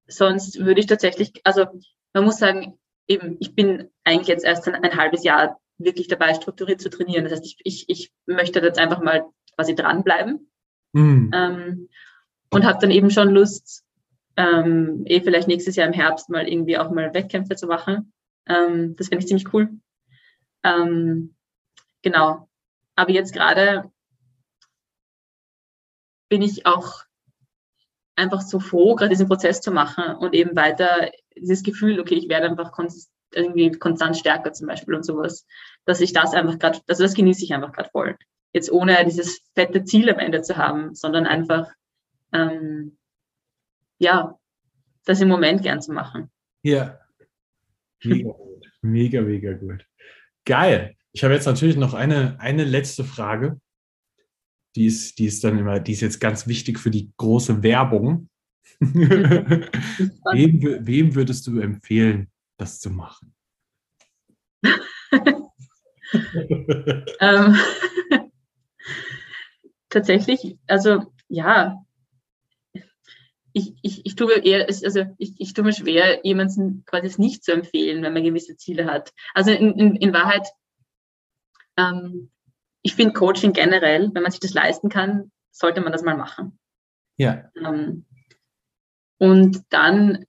sonst 0.06 0.60
würde 0.60 0.80
ich 0.80 0.86
tatsächlich, 0.86 1.32
also 1.42 1.66
man 2.14 2.24
muss 2.24 2.38
sagen, 2.38 2.78
eben, 3.08 3.36
ich 3.40 3.54
bin 3.54 3.90
eigentlich 4.04 4.28
jetzt 4.28 4.44
erst 4.44 4.66
ein, 4.68 4.76
ein 4.76 4.96
halbes 4.96 5.24
Jahr 5.24 5.60
wirklich 5.76 6.08
dabei, 6.08 6.34
strukturiert 6.34 6.80
zu 6.80 6.88
trainieren. 6.88 7.24
Das 7.24 7.32
heißt, 7.32 7.44
ich, 7.44 7.58
ich, 7.64 7.84
ich 7.88 8.12
möchte 8.26 8.60
jetzt 8.60 8.78
einfach 8.78 9.02
mal 9.02 9.26
quasi 9.54 9.74
dranbleiben. 9.74 10.50
Mhm. 10.92 11.30
Ähm, 11.34 11.88
und 12.50 12.64
habe 12.64 12.78
dann 12.80 12.90
eben 12.90 13.10
schon 13.10 13.30
Lust, 13.30 13.83
ähm, 14.36 15.02
eh 15.06 15.20
vielleicht 15.20 15.48
nächstes 15.48 15.76
Jahr 15.76 15.86
im 15.86 15.92
Herbst 15.92 16.28
mal 16.28 16.48
irgendwie 16.48 16.78
auch 16.78 16.90
mal 16.90 17.14
Wettkämpfe 17.14 17.56
zu 17.56 17.66
machen. 17.66 18.12
Ähm, 18.46 18.96
das 18.96 19.08
finde 19.08 19.22
ich 19.22 19.28
ziemlich 19.28 19.52
cool. 19.52 19.68
Ähm, 20.62 21.34
genau. 22.02 22.48
Aber 22.96 23.10
jetzt 23.10 23.32
gerade 23.32 23.90
bin 26.28 26.42
ich 26.42 26.66
auch 26.66 27.04
einfach 28.16 28.40
so 28.40 28.60
froh, 28.60 28.94
gerade 28.94 29.10
diesen 29.10 29.28
Prozess 29.28 29.60
zu 29.60 29.70
machen 29.70 30.16
und 30.16 30.34
eben 30.34 30.56
weiter 30.56 31.10
dieses 31.36 31.62
Gefühl, 31.62 32.00
okay, 32.00 32.14
ich 32.14 32.28
werde 32.28 32.48
einfach 32.48 32.72
konstant, 32.72 33.10
irgendwie 33.32 33.72
konstant 33.72 34.16
stärker 34.16 34.52
zum 34.52 34.68
Beispiel 34.68 34.94
und 34.94 35.04
sowas, 35.04 35.46
dass 35.84 36.00
ich 36.00 36.12
das 36.12 36.34
einfach 36.34 36.58
gerade, 36.58 36.80
also 36.86 37.02
das 37.02 37.14
genieße 37.14 37.44
ich 37.44 37.52
einfach 37.52 37.72
gerade 37.72 37.90
voll. 37.90 38.16
Jetzt 38.52 38.70
ohne 38.70 39.04
dieses 39.04 39.40
fette 39.54 39.84
Ziel 39.84 40.08
am 40.08 40.20
Ende 40.20 40.42
zu 40.42 40.56
haben, 40.56 40.94
sondern 40.94 41.26
einfach, 41.26 41.72
ähm, 42.32 42.96
ja, 43.98 44.38
das 45.04 45.20
im 45.20 45.28
Moment 45.28 45.62
gern 45.62 45.80
zu 45.80 45.92
machen. 45.92 46.30
Ja. 46.62 46.98
Mega 48.02 48.30
gut. 48.30 48.66
Mega, 48.82 49.22
mega 49.22 49.52
gut. 49.52 49.86
Geil. 50.44 50.96
Ich 51.12 51.24
habe 51.24 51.34
jetzt 51.34 51.46
natürlich 51.46 51.76
noch 51.76 51.94
eine, 51.94 52.38
eine 52.40 52.64
letzte 52.64 53.04
Frage 53.04 53.60
die 54.76 54.86
ist, 54.86 55.18
die 55.18 55.26
ist 55.26 55.42
dann 55.44 55.58
immer, 55.58 55.80
die 55.80 55.92
ist 55.92 56.00
jetzt 56.00 56.20
ganz 56.20 56.46
wichtig 56.46 56.78
für 56.78 56.90
die 56.90 57.12
große 57.16 57.62
Werbung. 57.62 58.28
wem, 58.80 60.86
wem 60.86 61.14
würdest 61.14 61.46
du 61.46 61.60
empfehlen, 61.60 62.30
das 62.56 62.80
zu 62.80 62.90
machen? 62.90 63.34
ähm, 67.20 67.56
tatsächlich, 69.88 70.58
also 70.66 71.12
ja, 71.28 71.83
ich, 73.54 73.72
ich, 73.80 74.04
ich 74.04 74.16
tue 74.16 74.26
mir 74.26 74.44
eher, 74.44 74.66
also 74.66 75.06
ich, 75.16 75.32
ich 75.38 75.54
tue 75.54 75.64
mir 75.64 75.72
schwer, 75.72 76.20
jemanden 76.26 76.84
quasi 76.84 77.06
es 77.06 77.18
nicht 77.18 77.42
zu 77.44 77.52
empfehlen, 77.52 78.02
wenn 78.02 78.12
man 78.12 78.22
gewisse 78.22 78.56
Ziele 78.56 78.84
hat. 78.84 79.12
Also 79.32 79.52
in, 79.52 79.78
in, 79.78 79.96
in 79.96 80.12
Wahrheit 80.12 80.46
ähm, 81.76 82.30
ich 82.82 82.94
finde 82.94 83.14
Coaching 83.14 83.52
generell, 83.52 84.10
wenn 84.12 84.22
man 84.22 84.30
sich 84.30 84.40
das 84.40 84.54
leisten 84.54 84.88
kann, 84.88 85.32
sollte 85.50 85.80
man 85.80 85.92
das 85.92 86.02
mal 86.02 86.16
machen. 86.16 86.58
Ja. 87.16 87.50
Ähm, 87.56 88.04
und 89.18 89.62
dann, 89.70 90.26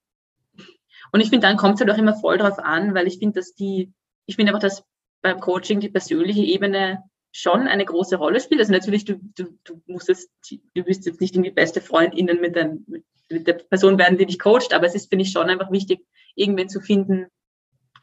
und 1.12 1.20
ich 1.20 1.30
finde, 1.30 1.48
dann 1.48 1.58
kommt 1.58 1.76
es 1.76 1.82
halt 1.82 1.92
auch 1.92 1.98
immer 1.98 2.16
voll 2.16 2.38
drauf 2.38 2.60
an, 2.60 2.96
weil 2.96 3.08
ich 3.08 3.20
finde, 3.20 3.40
dass 3.40 3.54
die, 3.54 3.94
ich 4.26 4.38
finde 4.38 4.52
einfach, 4.52 4.62
dass 4.62 4.84
beim 5.22 5.40
Coaching 5.40 5.80
die 5.80 5.90
persönliche 5.90 6.44
Ebene 6.44 7.04
schon 7.32 7.68
eine 7.68 7.84
große 7.84 8.16
Rolle 8.16 8.40
spielt. 8.40 8.62
Also 8.62 8.72
natürlich, 8.72 9.04
du, 9.04 9.20
du, 9.36 9.58
du 9.66 9.82
musst 9.88 10.08
jetzt, 10.08 10.30
du 10.50 10.86
wirst 10.86 11.06
jetzt 11.06 11.20
nicht 11.20 11.36
irgendwie 11.36 11.52
beste 11.52 11.82
FreundInnen 11.82 12.40
mit, 12.40 12.56
dein, 12.56 12.86
mit 12.88 13.04
der 13.30 13.54
Person 13.54 13.98
werden, 13.98 14.18
die 14.18 14.26
dich 14.26 14.40
coacht, 14.40 14.74
aber 14.74 14.86
es 14.86 14.96
ist, 14.96 15.10
finde 15.10 15.24
ich, 15.24 15.32
schon 15.32 15.50
einfach 15.50 15.72
wichtig, 15.72 16.06
irgendwen 16.36 16.70
zu 16.70 16.80
finden, 16.80 17.28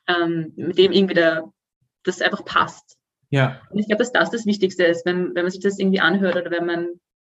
ähm, 0.09 0.53
mit 0.57 0.79
dem 0.79 0.93
irgendwie 0.93 1.15
der, 1.15 1.53
das 2.03 2.21
einfach 2.21 2.45
passt. 2.45 2.97
Ja. 3.31 3.61
Und 3.71 3.79
ich 3.79 3.87
glaube, 3.87 4.03
dass 4.03 4.13
das 4.13 4.31
das 4.31 4.47
Wichtigste 4.47 4.85
ist, 4.85 5.07
wenn, 5.07 5.35
wenn 5.35 5.45
man 5.45 5.51
sich 5.51 5.63
das 5.63 5.79
irgendwie 5.79 6.01
anhört 6.01 6.37
oder 6.37 6.51
wenn 6.51 6.67
man, 6.67 6.89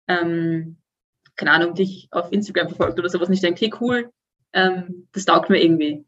ähm, 0.09 0.79
keine 1.37 1.53
Ahnung, 1.53 1.75
dich 1.75 2.09
auf 2.11 2.33
Instagram 2.33 2.69
verfolgt 2.69 2.99
oder 2.99 3.09
sowas 3.09 3.29
und 3.29 3.35
ich 3.35 3.41
denke, 3.41 3.61
hey 3.61 3.75
cool, 3.81 4.11
ähm, 4.53 5.09
das 5.13 5.25
taugt 5.25 5.51
mir 5.51 5.63
irgendwie, 5.63 6.05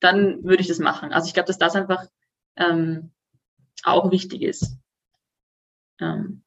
dann 0.00 0.44
würde 0.44 0.62
ich 0.62 0.68
das 0.68 0.78
machen. 0.78 1.12
Also 1.12 1.26
ich 1.26 1.34
glaube, 1.34 1.48
dass 1.48 1.58
das 1.58 1.74
einfach 1.74 2.06
ähm, 2.56 3.10
auch 3.82 4.10
wichtig 4.10 4.42
ist. 4.42 4.76
Ähm, 6.00 6.42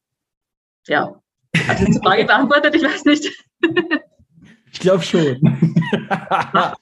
ja. 0.86 1.20
Hat 1.66 1.80
die 1.80 1.98
Frage 2.02 2.24
beantwortet? 2.24 2.74
Ich 2.74 2.82
weiß 2.82 3.04
nicht. 3.04 3.30
ich 4.72 4.80
glaube 4.80 5.02
schon. 5.02 5.38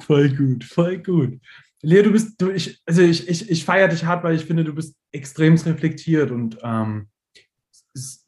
voll 0.00 0.30
gut, 0.30 0.64
voll 0.64 0.98
gut. 0.98 1.38
Lea, 1.82 2.02
du 2.02 2.12
bist, 2.12 2.40
du, 2.40 2.50
ich, 2.50 2.80
also 2.86 3.02
ich, 3.02 3.28
ich, 3.28 3.50
ich 3.50 3.64
feiere 3.64 3.88
dich 3.88 4.04
hart, 4.04 4.22
weil 4.22 4.36
ich 4.36 4.44
finde, 4.44 4.64
du 4.64 4.74
bist 4.74 4.94
extrem 5.10 5.56
reflektiert 5.56 6.30
und 6.30 6.58
ähm, 6.62 7.08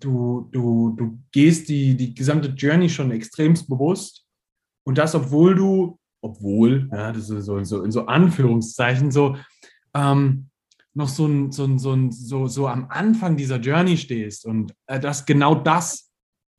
du, 0.01 0.49
du, 0.51 0.95
du 0.97 1.19
gehst 1.31 1.69
die, 1.69 1.97
die 1.97 2.15
gesamte 2.15 2.49
Journey 2.49 2.89
schon 2.89 3.13
extremst 3.13 3.69
bewusst. 3.69 4.25
Und 4.85 4.99
das, 4.99 5.15
obwohl 5.15 5.55
du, 5.55 5.99
obwohl, 6.21 6.89
ja, 6.93 7.13
das 7.13 7.31
ist 7.31 7.47
so, 7.47 7.63
so 7.65 7.83
in 7.83 7.93
so 7.93 8.07
Anführungszeichen, 8.07 9.11
so 9.11 9.37
ähm, 9.95 10.51
noch 10.93 11.09
so, 11.09 11.27
ein, 11.27 11.53
so, 11.53 11.65
ein, 11.65 11.79
so, 11.79 11.93
ein, 11.93 12.13
so, 12.13 12.47
so 12.47 12.69
am 12.69 12.87
Anfang 12.89 13.37
dieser 13.37 13.59
Journey 13.59 13.97
stehst. 13.97 14.47
Und 14.47 14.75
äh, 14.87 15.01
das 15.01 15.27
genau 15.27 15.55
das 15.55 16.04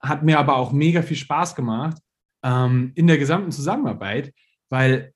hat 0.07 0.23
mir 0.23 0.39
aber 0.39 0.55
auch 0.57 0.71
mega 0.71 1.01
viel 1.01 1.17
Spaß 1.17 1.55
gemacht 1.55 1.97
ähm, 2.43 2.91
in 2.95 3.07
der 3.07 3.17
gesamten 3.17 3.51
Zusammenarbeit, 3.51 4.33
weil 4.69 5.13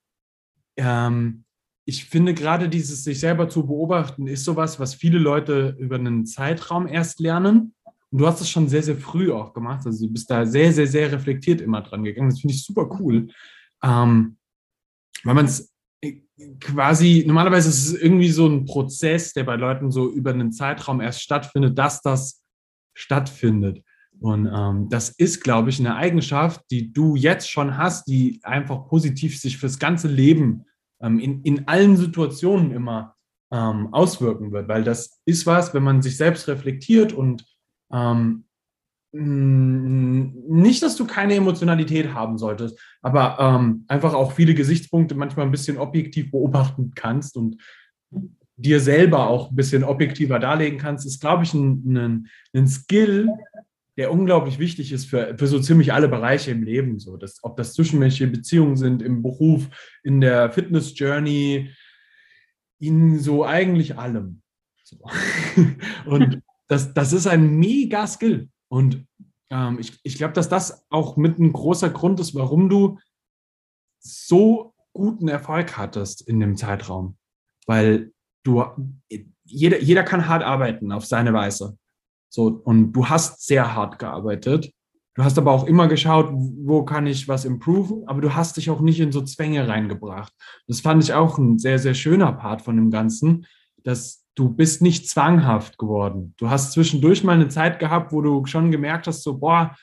ähm, 0.77 1.43
ich 1.85 2.05
finde 2.05 2.33
gerade 2.33 2.69
dieses 2.69 3.03
sich 3.03 3.19
selber 3.19 3.49
zu 3.49 3.65
beobachten 3.65 4.27
ist 4.27 4.45
sowas, 4.45 4.79
was 4.79 4.93
viele 4.93 5.17
Leute 5.17 5.75
über 5.79 5.95
einen 5.95 6.25
Zeitraum 6.25 6.87
erst 6.87 7.19
lernen. 7.19 7.73
Und 8.11 8.19
du 8.19 8.27
hast 8.27 8.41
das 8.41 8.49
schon 8.49 8.67
sehr, 8.67 8.83
sehr 8.83 8.97
früh 8.97 9.31
auch 9.31 9.53
gemacht. 9.53 9.85
Also 9.85 10.05
du 10.05 10.13
bist 10.13 10.29
da 10.29 10.45
sehr, 10.45 10.71
sehr, 10.71 10.87
sehr 10.87 11.11
reflektiert 11.11 11.61
immer 11.61 11.81
dran 11.81 12.03
gegangen. 12.03 12.29
Das 12.29 12.41
finde 12.41 12.53
ich 12.53 12.63
super 12.63 12.89
cool. 12.99 13.29
Ähm, 13.83 14.37
weil 15.23 15.33
man 15.35 15.45
es 15.45 15.73
äh, 16.01 16.21
quasi, 16.59 17.23
normalerweise 17.25 17.69
ist 17.69 17.87
es 17.87 17.99
irgendwie 17.99 18.29
so 18.29 18.47
ein 18.47 18.65
Prozess, 18.65 19.33
der 19.33 19.43
bei 19.43 19.55
Leuten 19.55 19.91
so 19.91 20.11
über 20.11 20.31
einen 20.31 20.51
Zeitraum 20.51 21.01
erst 21.01 21.21
stattfindet, 21.21 21.77
dass 21.77 22.01
das 22.01 22.43
stattfindet. 22.93 23.83
Und 24.19 24.49
ähm, 24.53 24.89
das 24.89 25.09
ist, 25.09 25.43
glaube 25.43 25.69
ich, 25.69 25.79
eine 25.79 25.95
Eigenschaft, 25.95 26.61
die 26.71 26.91
du 26.91 27.15
jetzt 27.15 27.49
schon 27.49 27.77
hast, 27.77 28.07
die 28.07 28.39
einfach 28.43 28.87
positiv 28.87 29.39
sich 29.39 29.57
fürs 29.57 29.79
ganze 29.79 30.07
Leben 30.07 30.65
ähm, 31.01 31.19
in, 31.19 31.41
in 31.43 31.67
allen 31.67 31.95
Situationen 31.95 32.71
immer 32.71 33.15
ähm, 33.51 33.93
auswirken 33.93 34.51
wird, 34.51 34.67
weil 34.67 34.83
das 34.83 35.21
ist 35.25 35.45
was, 35.45 35.73
wenn 35.73 35.83
man 35.83 36.01
sich 36.01 36.17
selbst 36.17 36.47
reflektiert 36.47 37.13
und 37.13 37.45
ähm, 37.91 38.45
nicht, 39.11 40.83
dass 40.83 40.95
du 40.95 41.07
keine 41.07 41.33
Emotionalität 41.33 42.13
haben 42.13 42.37
solltest, 42.37 42.79
aber 43.01 43.37
ähm, 43.39 43.85
einfach 43.87 44.13
auch 44.13 44.33
viele 44.33 44.53
Gesichtspunkte 44.53 45.15
manchmal 45.15 45.47
ein 45.47 45.51
bisschen 45.51 45.79
objektiv 45.79 46.29
beobachten 46.29 46.91
kannst 46.93 47.35
und 47.35 47.57
dir 48.55 48.79
selber 48.79 49.27
auch 49.27 49.49
ein 49.49 49.55
bisschen 49.55 49.83
objektiver 49.83 50.37
darlegen 50.37 50.77
kannst, 50.77 51.07
ist, 51.07 51.21
glaube 51.21 51.43
ich, 51.43 51.53
ein, 51.55 51.97
ein, 51.97 52.27
ein 52.53 52.67
Skill, 52.67 53.29
der 53.99 54.13
unglaublich 54.13 54.59
wichtig 54.59 54.93
ist 54.93 55.07
für, 55.07 55.37
für 55.37 55.47
so 55.47 55.59
ziemlich 55.59 55.91
alle 55.91 56.07
Bereiche 56.07 56.51
im 56.51 56.63
Leben. 56.63 56.99
So, 56.99 57.17
dass, 57.17 57.43
ob 57.43 57.57
das 57.57 57.73
zwischenmenschliche 57.73 58.31
Beziehungen 58.31 58.77
sind, 58.77 59.01
im 59.01 59.21
Beruf, 59.21 59.67
in 60.03 60.21
der 60.21 60.53
Fitness-Journey, 60.53 61.69
in 62.79 63.19
so 63.19 63.43
eigentlich 63.43 63.97
allem. 63.97 64.41
So. 64.85 65.01
Und 66.05 66.41
das, 66.69 66.93
das 66.93 67.11
ist 67.11 67.27
ein 67.27 67.57
mega 67.57 68.07
Skill. 68.07 68.47
Und 68.69 69.05
ähm, 69.49 69.79
ich, 69.81 69.99
ich 70.03 70.15
glaube, 70.15 70.31
dass 70.33 70.47
das 70.47 70.85
auch 70.89 71.17
mit 71.17 71.37
ein 71.37 71.51
großer 71.51 71.89
Grund 71.89 72.21
ist, 72.21 72.33
warum 72.35 72.69
du 72.69 72.99
so 73.99 74.73
guten 74.93 75.27
Erfolg 75.27 75.75
hattest 75.75 76.25
in 76.25 76.39
dem 76.39 76.55
Zeitraum. 76.55 77.17
Weil 77.67 78.13
du, 78.43 78.63
jeder, 79.43 79.81
jeder 79.81 80.03
kann 80.03 80.29
hart 80.29 80.43
arbeiten 80.43 80.93
auf 80.93 81.05
seine 81.05 81.33
Weise. 81.33 81.77
So, 82.29 82.61
und 82.63 82.93
du 82.93 83.07
hast 83.09 83.45
sehr 83.45 83.75
hart 83.75 83.99
gearbeitet. 83.99 84.71
Du 85.15 85.23
hast 85.23 85.37
aber 85.37 85.51
auch 85.51 85.65
immer 85.65 85.87
geschaut, 85.87 86.29
wo 86.31 86.85
kann 86.85 87.05
ich 87.07 87.27
was 87.27 87.43
improven, 87.43 88.03
aber 88.07 88.21
du 88.21 88.35
hast 88.35 88.55
dich 88.57 88.69
auch 88.69 88.79
nicht 88.79 88.99
in 88.99 89.11
so 89.11 89.21
Zwänge 89.21 89.67
reingebracht. 89.67 90.31
Das 90.67 90.79
fand 90.79 91.03
ich 91.03 91.13
auch 91.13 91.37
ein 91.37 91.59
sehr, 91.59 91.79
sehr 91.79 91.93
schöner 91.93 92.31
Part 92.31 92.61
von 92.61 92.75
dem 92.77 92.91
Ganzen, 92.91 93.45
dass 93.83 94.23
du 94.35 94.49
bist 94.49 94.81
nicht 94.81 95.09
zwanghaft 95.09 95.77
geworden. 95.77 96.33
Du 96.37 96.49
hast 96.49 96.71
zwischendurch 96.71 97.23
mal 97.23 97.33
eine 97.33 97.49
Zeit 97.49 97.79
gehabt, 97.79 98.13
wo 98.13 98.21
du 98.21 98.45
schon 98.45 98.71
gemerkt 98.71 99.07
hast, 99.07 99.23
so, 99.23 99.39
boah, 99.39 99.75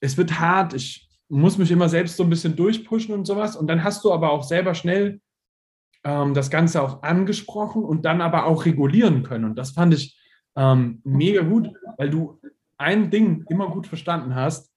es 0.00 0.16
wird 0.16 0.38
hart, 0.38 0.74
ich 0.74 1.08
muss 1.28 1.58
mich 1.58 1.70
immer 1.70 1.88
selbst 1.88 2.16
so 2.16 2.22
ein 2.22 2.30
bisschen 2.30 2.54
durchpushen 2.54 3.14
und 3.14 3.24
sowas. 3.24 3.56
Und 3.56 3.66
dann 3.66 3.82
hast 3.82 4.04
du 4.04 4.12
aber 4.12 4.30
auch 4.30 4.44
selber 4.44 4.74
schnell 4.74 5.20
ähm, 6.04 6.34
das 6.34 6.50
Ganze 6.50 6.82
auch 6.82 7.02
angesprochen 7.02 7.82
und 7.82 8.04
dann 8.04 8.20
aber 8.20 8.46
auch 8.46 8.66
regulieren 8.66 9.22
können. 9.22 9.46
Und 9.46 9.56
das 9.56 9.70
fand 9.72 9.94
ich 9.94 10.16
ähm, 10.56 11.00
mega 11.04 11.42
gut, 11.42 11.70
weil 11.96 12.10
du 12.10 12.40
ein 12.78 13.10
Ding 13.10 13.44
immer 13.48 13.68
gut 13.68 13.86
verstanden 13.86 14.34
hast. 14.34 14.70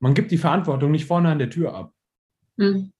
Man 0.00 0.14
gibt 0.14 0.30
die 0.30 0.38
Verantwortung 0.38 0.90
nicht 0.90 1.06
vorne 1.06 1.28
an 1.30 1.38
der 1.38 1.50
Tür 1.50 1.74
ab. 1.74 1.92
Mhm. 2.56 2.92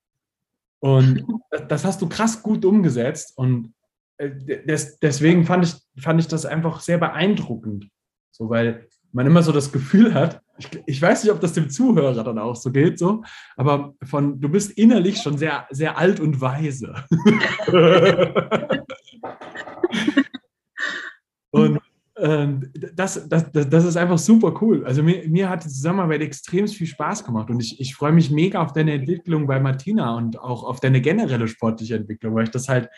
Und 0.81 1.25
das 1.69 1.85
hast 1.85 2.01
du 2.03 2.09
krass 2.09 2.43
gut 2.43 2.65
umgesetzt. 2.65 3.37
Und 3.37 3.75
äh, 4.19 4.31
des, 4.31 4.99
deswegen 4.99 5.45
fand 5.45 5.65
ich, 5.65 6.03
fand 6.03 6.21
ich 6.21 6.29
das 6.29 6.47
einfach 6.47 6.81
sehr 6.81 6.99
beeindruckend. 6.99 7.89
So, 8.31 8.49
weil 8.51 8.87
man 9.13 9.27
immer 9.27 9.43
so 9.43 9.53
das 9.53 9.73
Gefühl 9.73 10.15
hat, 10.15 10.41
ich, 10.59 10.69
ich, 10.87 11.03
weiß 11.03 11.25
nicht, 11.25 11.33
ob 11.33 11.41
das 11.41 11.55
dem 11.55 11.71
Zuhörer 11.71 12.23
dann 12.23 12.39
auch 12.39 12.57
so 12.57 12.71
geht, 12.71 12.99
so, 12.99 13.25
aber 13.57 13.95
von 14.03 14.41
du 14.41 14.49
bist 14.49 14.71
innerlich 14.73 15.21
schon 15.21 15.39
sehr, 15.39 15.67
sehr 15.71 15.99
alt 15.99 16.21
und 16.21 16.41
weise. 16.41 16.95
und 21.51 21.81
ähm, 22.17 22.71
das, 22.95 23.29
das, 23.29 23.51
das 23.53 23.85
ist 23.85 23.97
einfach 23.97 24.19
super 24.19 24.55
cool. 24.61 24.85
Also 24.85 25.03
mir, 25.03 25.27
mir 25.29 25.49
hat 25.49 25.65
die 25.65 25.69
Zusammenarbeit 25.69 26.21
extrem 26.21 26.69
viel 26.69 26.87
Spaß 26.87 27.25
gemacht 27.25 27.51
und 27.51 27.61
ich, 27.61 27.81
ich 27.81 27.95
freue 27.95 28.13
mich 28.13 28.31
mega 28.31 28.63
auf 28.63 28.73
deine 28.73 28.93
Entwicklung 28.93 29.47
bei 29.47 29.59
Martina 29.59 30.17
und 30.17 30.39
auch 30.39 30.65
auf 30.65 30.81
deine 30.81 31.01
generelle 31.01 31.49
sportliche 31.49 31.97
Entwicklung, 31.97 32.35
weil 32.35 32.45
ich 32.45 32.51
das 32.51 32.69
halt 32.69 32.89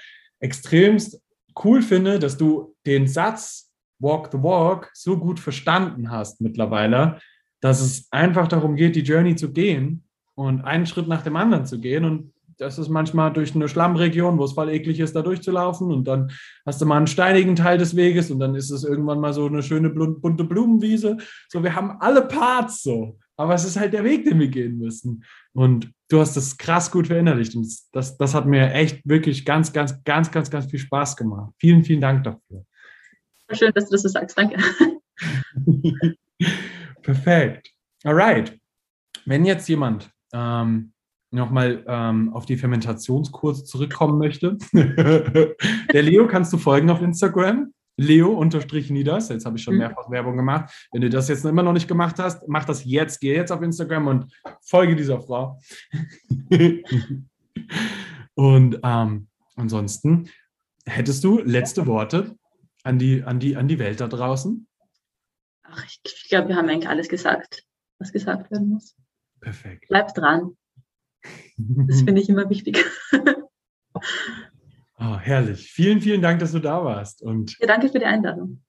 extremst 0.40 1.20
cool 1.62 1.82
finde, 1.82 2.18
dass 2.18 2.36
du 2.36 2.74
den 2.86 3.06
Satz 3.06 3.70
Walk 4.00 4.30
the 4.32 4.38
Walk 4.38 4.90
so 4.94 5.16
gut 5.16 5.38
verstanden 5.38 6.10
hast 6.10 6.40
mittlerweile, 6.40 7.20
dass 7.60 7.80
es 7.80 8.08
einfach 8.10 8.48
darum 8.48 8.74
geht, 8.74 8.96
die 8.96 9.02
Journey 9.02 9.36
zu 9.36 9.52
gehen 9.52 10.04
und 10.34 10.62
einen 10.62 10.86
Schritt 10.86 11.06
nach 11.06 11.22
dem 11.22 11.36
anderen 11.36 11.66
zu 11.66 11.80
gehen. 11.80 12.04
Und 12.04 12.31
das 12.62 12.78
ist 12.78 12.88
manchmal 12.88 13.32
durch 13.32 13.54
eine 13.54 13.68
Schlammregion, 13.68 14.38
wo 14.38 14.44
es 14.44 14.52
voll 14.52 14.70
eklig 14.70 15.00
ist, 15.00 15.16
da 15.16 15.22
durchzulaufen. 15.22 15.90
Und 15.90 16.04
dann 16.06 16.30
hast 16.64 16.80
du 16.80 16.86
mal 16.86 16.96
einen 16.96 17.08
steinigen 17.08 17.56
Teil 17.56 17.76
des 17.76 17.96
Weges 17.96 18.30
und 18.30 18.38
dann 18.38 18.54
ist 18.54 18.70
es 18.70 18.84
irgendwann 18.84 19.20
mal 19.20 19.32
so 19.32 19.46
eine 19.46 19.62
schöne 19.62 19.90
bunte 19.90 20.44
Blumenwiese. 20.44 21.16
So, 21.48 21.62
wir 21.62 21.74
haben 21.74 21.96
alle 22.00 22.22
Parts 22.22 22.82
so. 22.82 23.18
Aber 23.36 23.54
es 23.54 23.64
ist 23.64 23.78
halt 23.78 23.92
der 23.92 24.04
Weg, 24.04 24.24
den 24.24 24.38
wir 24.38 24.48
gehen 24.48 24.78
müssen. 24.78 25.24
Und 25.52 25.92
du 26.08 26.20
hast 26.20 26.36
das 26.36 26.56
krass 26.56 26.90
gut 26.90 27.08
verinnerlicht. 27.08 27.56
Und 27.56 27.66
das, 27.92 28.16
das 28.16 28.34
hat 28.34 28.46
mir 28.46 28.72
echt 28.72 29.00
wirklich 29.04 29.44
ganz, 29.44 29.72
ganz, 29.72 30.02
ganz, 30.04 30.30
ganz, 30.30 30.50
ganz 30.50 30.70
viel 30.70 30.78
Spaß 30.78 31.16
gemacht. 31.16 31.52
Vielen, 31.58 31.82
vielen 31.82 32.00
Dank 32.00 32.22
dafür. 32.22 32.64
Schön, 33.50 33.72
dass 33.74 33.86
du 33.86 33.92
das 33.92 34.02
so 34.02 34.08
sagst. 34.08 34.38
Danke. 34.38 34.56
Perfekt. 37.02 37.70
Alright. 38.04 38.56
Wenn 39.26 39.44
jetzt 39.44 39.68
jemand 39.68 40.10
ähm, 40.32 40.91
nochmal 41.32 41.84
ähm, 41.86 42.32
auf 42.32 42.46
die 42.46 42.56
Fermentationskurse 42.56 43.64
zurückkommen 43.64 44.18
möchte, 44.18 44.58
der 44.72 46.02
Leo 46.02 46.26
kannst 46.26 46.52
du 46.52 46.58
folgen 46.58 46.90
auf 46.90 47.02
Instagram. 47.02 47.72
Leo-Nieders. 47.98 49.28
Jetzt 49.28 49.44
habe 49.44 49.56
ich 49.56 49.62
schon 49.62 49.74
mhm. 49.74 49.80
mehrfach 49.80 50.10
Werbung 50.10 50.36
gemacht. 50.36 50.88
Wenn 50.92 51.02
du 51.02 51.10
das 51.10 51.28
jetzt 51.28 51.44
immer 51.44 51.62
noch 51.62 51.74
nicht 51.74 51.88
gemacht 51.88 52.18
hast, 52.18 52.48
mach 52.48 52.64
das 52.64 52.84
jetzt. 52.84 53.20
Geh 53.20 53.34
jetzt 53.34 53.52
auf 53.52 53.62
Instagram 53.62 54.06
und 54.06 54.32
folge 54.62 54.96
dieser 54.96 55.20
Frau. 55.20 55.60
und 58.34 58.80
ähm, 58.82 59.28
ansonsten 59.56 60.30
hättest 60.86 61.22
du 61.22 61.38
letzte 61.40 61.86
Worte 61.86 62.36
an 62.82 62.98
die, 62.98 63.22
an 63.22 63.38
die, 63.38 63.56
an 63.56 63.68
die 63.68 63.78
Welt 63.78 64.00
da 64.00 64.08
draußen? 64.08 64.66
Ach, 65.64 65.84
ich, 65.84 66.00
ich 66.04 66.28
glaube, 66.28 66.48
wir 66.48 66.56
haben 66.56 66.68
eigentlich 66.68 66.88
alles 66.88 67.08
gesagt, 67.08 67.64
was 67.98 68.12
gesagt 68.12 68.50
werden 68.50 68.70
muss. 68.70 68.96
Perfekt. 69.40 69.86
Bleib 69.88 70.14
dran. 70.14 70.56
Das 71.56 72.02
finde 72.02 72.20
ich 72.20 72.28
immer 72.30 72.48
wichtig. 72.50 72.84
Oh, 74.98 75.18
herrlich. 75.18 75.70
Vielen, 75.72 76.00
vielen 76.00 76.22
Dank, 76.22 76.40
dass 76.40 76.52
du 76.52 76.58
da 76.58 76.84
warst. 76.84 77.22
Und 77.22 77.58
ja, 77.58 77.66
danke 77.66 77.88
für 77.88 77.98
die 77.98 78.04
Einladung. 78.04 78.62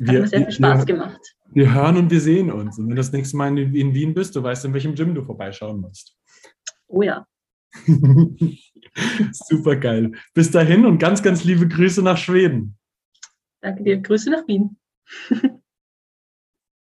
Hat 0.00 0.12
wir, 0.12 0.20
mir 0.20 0.28
sehr 0.28 0.42
viel 0.44 0.52
Spaß 0.52 0.86
wir, 0.86 0.94
gemacht. 0.94 1.36
Wir 1.52 1.74
hören 1.74 1.96
und 1.96 2.10
wir 2.10 2.20
sehen 2.20 2.50
uns. 2.50 2.78
Und 2.78 2.84
wenn 2.84 2.90
du 2.90 2.96
das 2.96 3.12
nächste 3.12 3.36
Mal 3.36 3.56
in, 3.58 3.74
in 3.74 3.94
Wien 3.94 4.14
bist, 4.14 4.36
du 4.36 4.42
weißt, 4.42 4.64
in 4.64 4.72
welchem 4.72 4.94
Gym 4.94 5.14
du 5.14 5.22
vorbeischauen 5.24 5.80
musst. 5.80 6.16
Oh 6.86 7.02
ja. 7.02 7.26
Super 9.32 9.76
geil. 9.76 10.12
Bis 10.32 10.50
dahin 10.50 10.86
und 10.86 10.98
ganz, 10.98 11.22
ganz 11.22 11.44
liebe 11.44 11.66
Grüße 11.66 12.02
nach 12.02 12.18
Schweden. 12.18 12.76
Danke 13.60 13.82
dir. 13.82 14.00
Grüße 14.00 14.30
nach 14.30 14.46
Wien. 14.46 14.76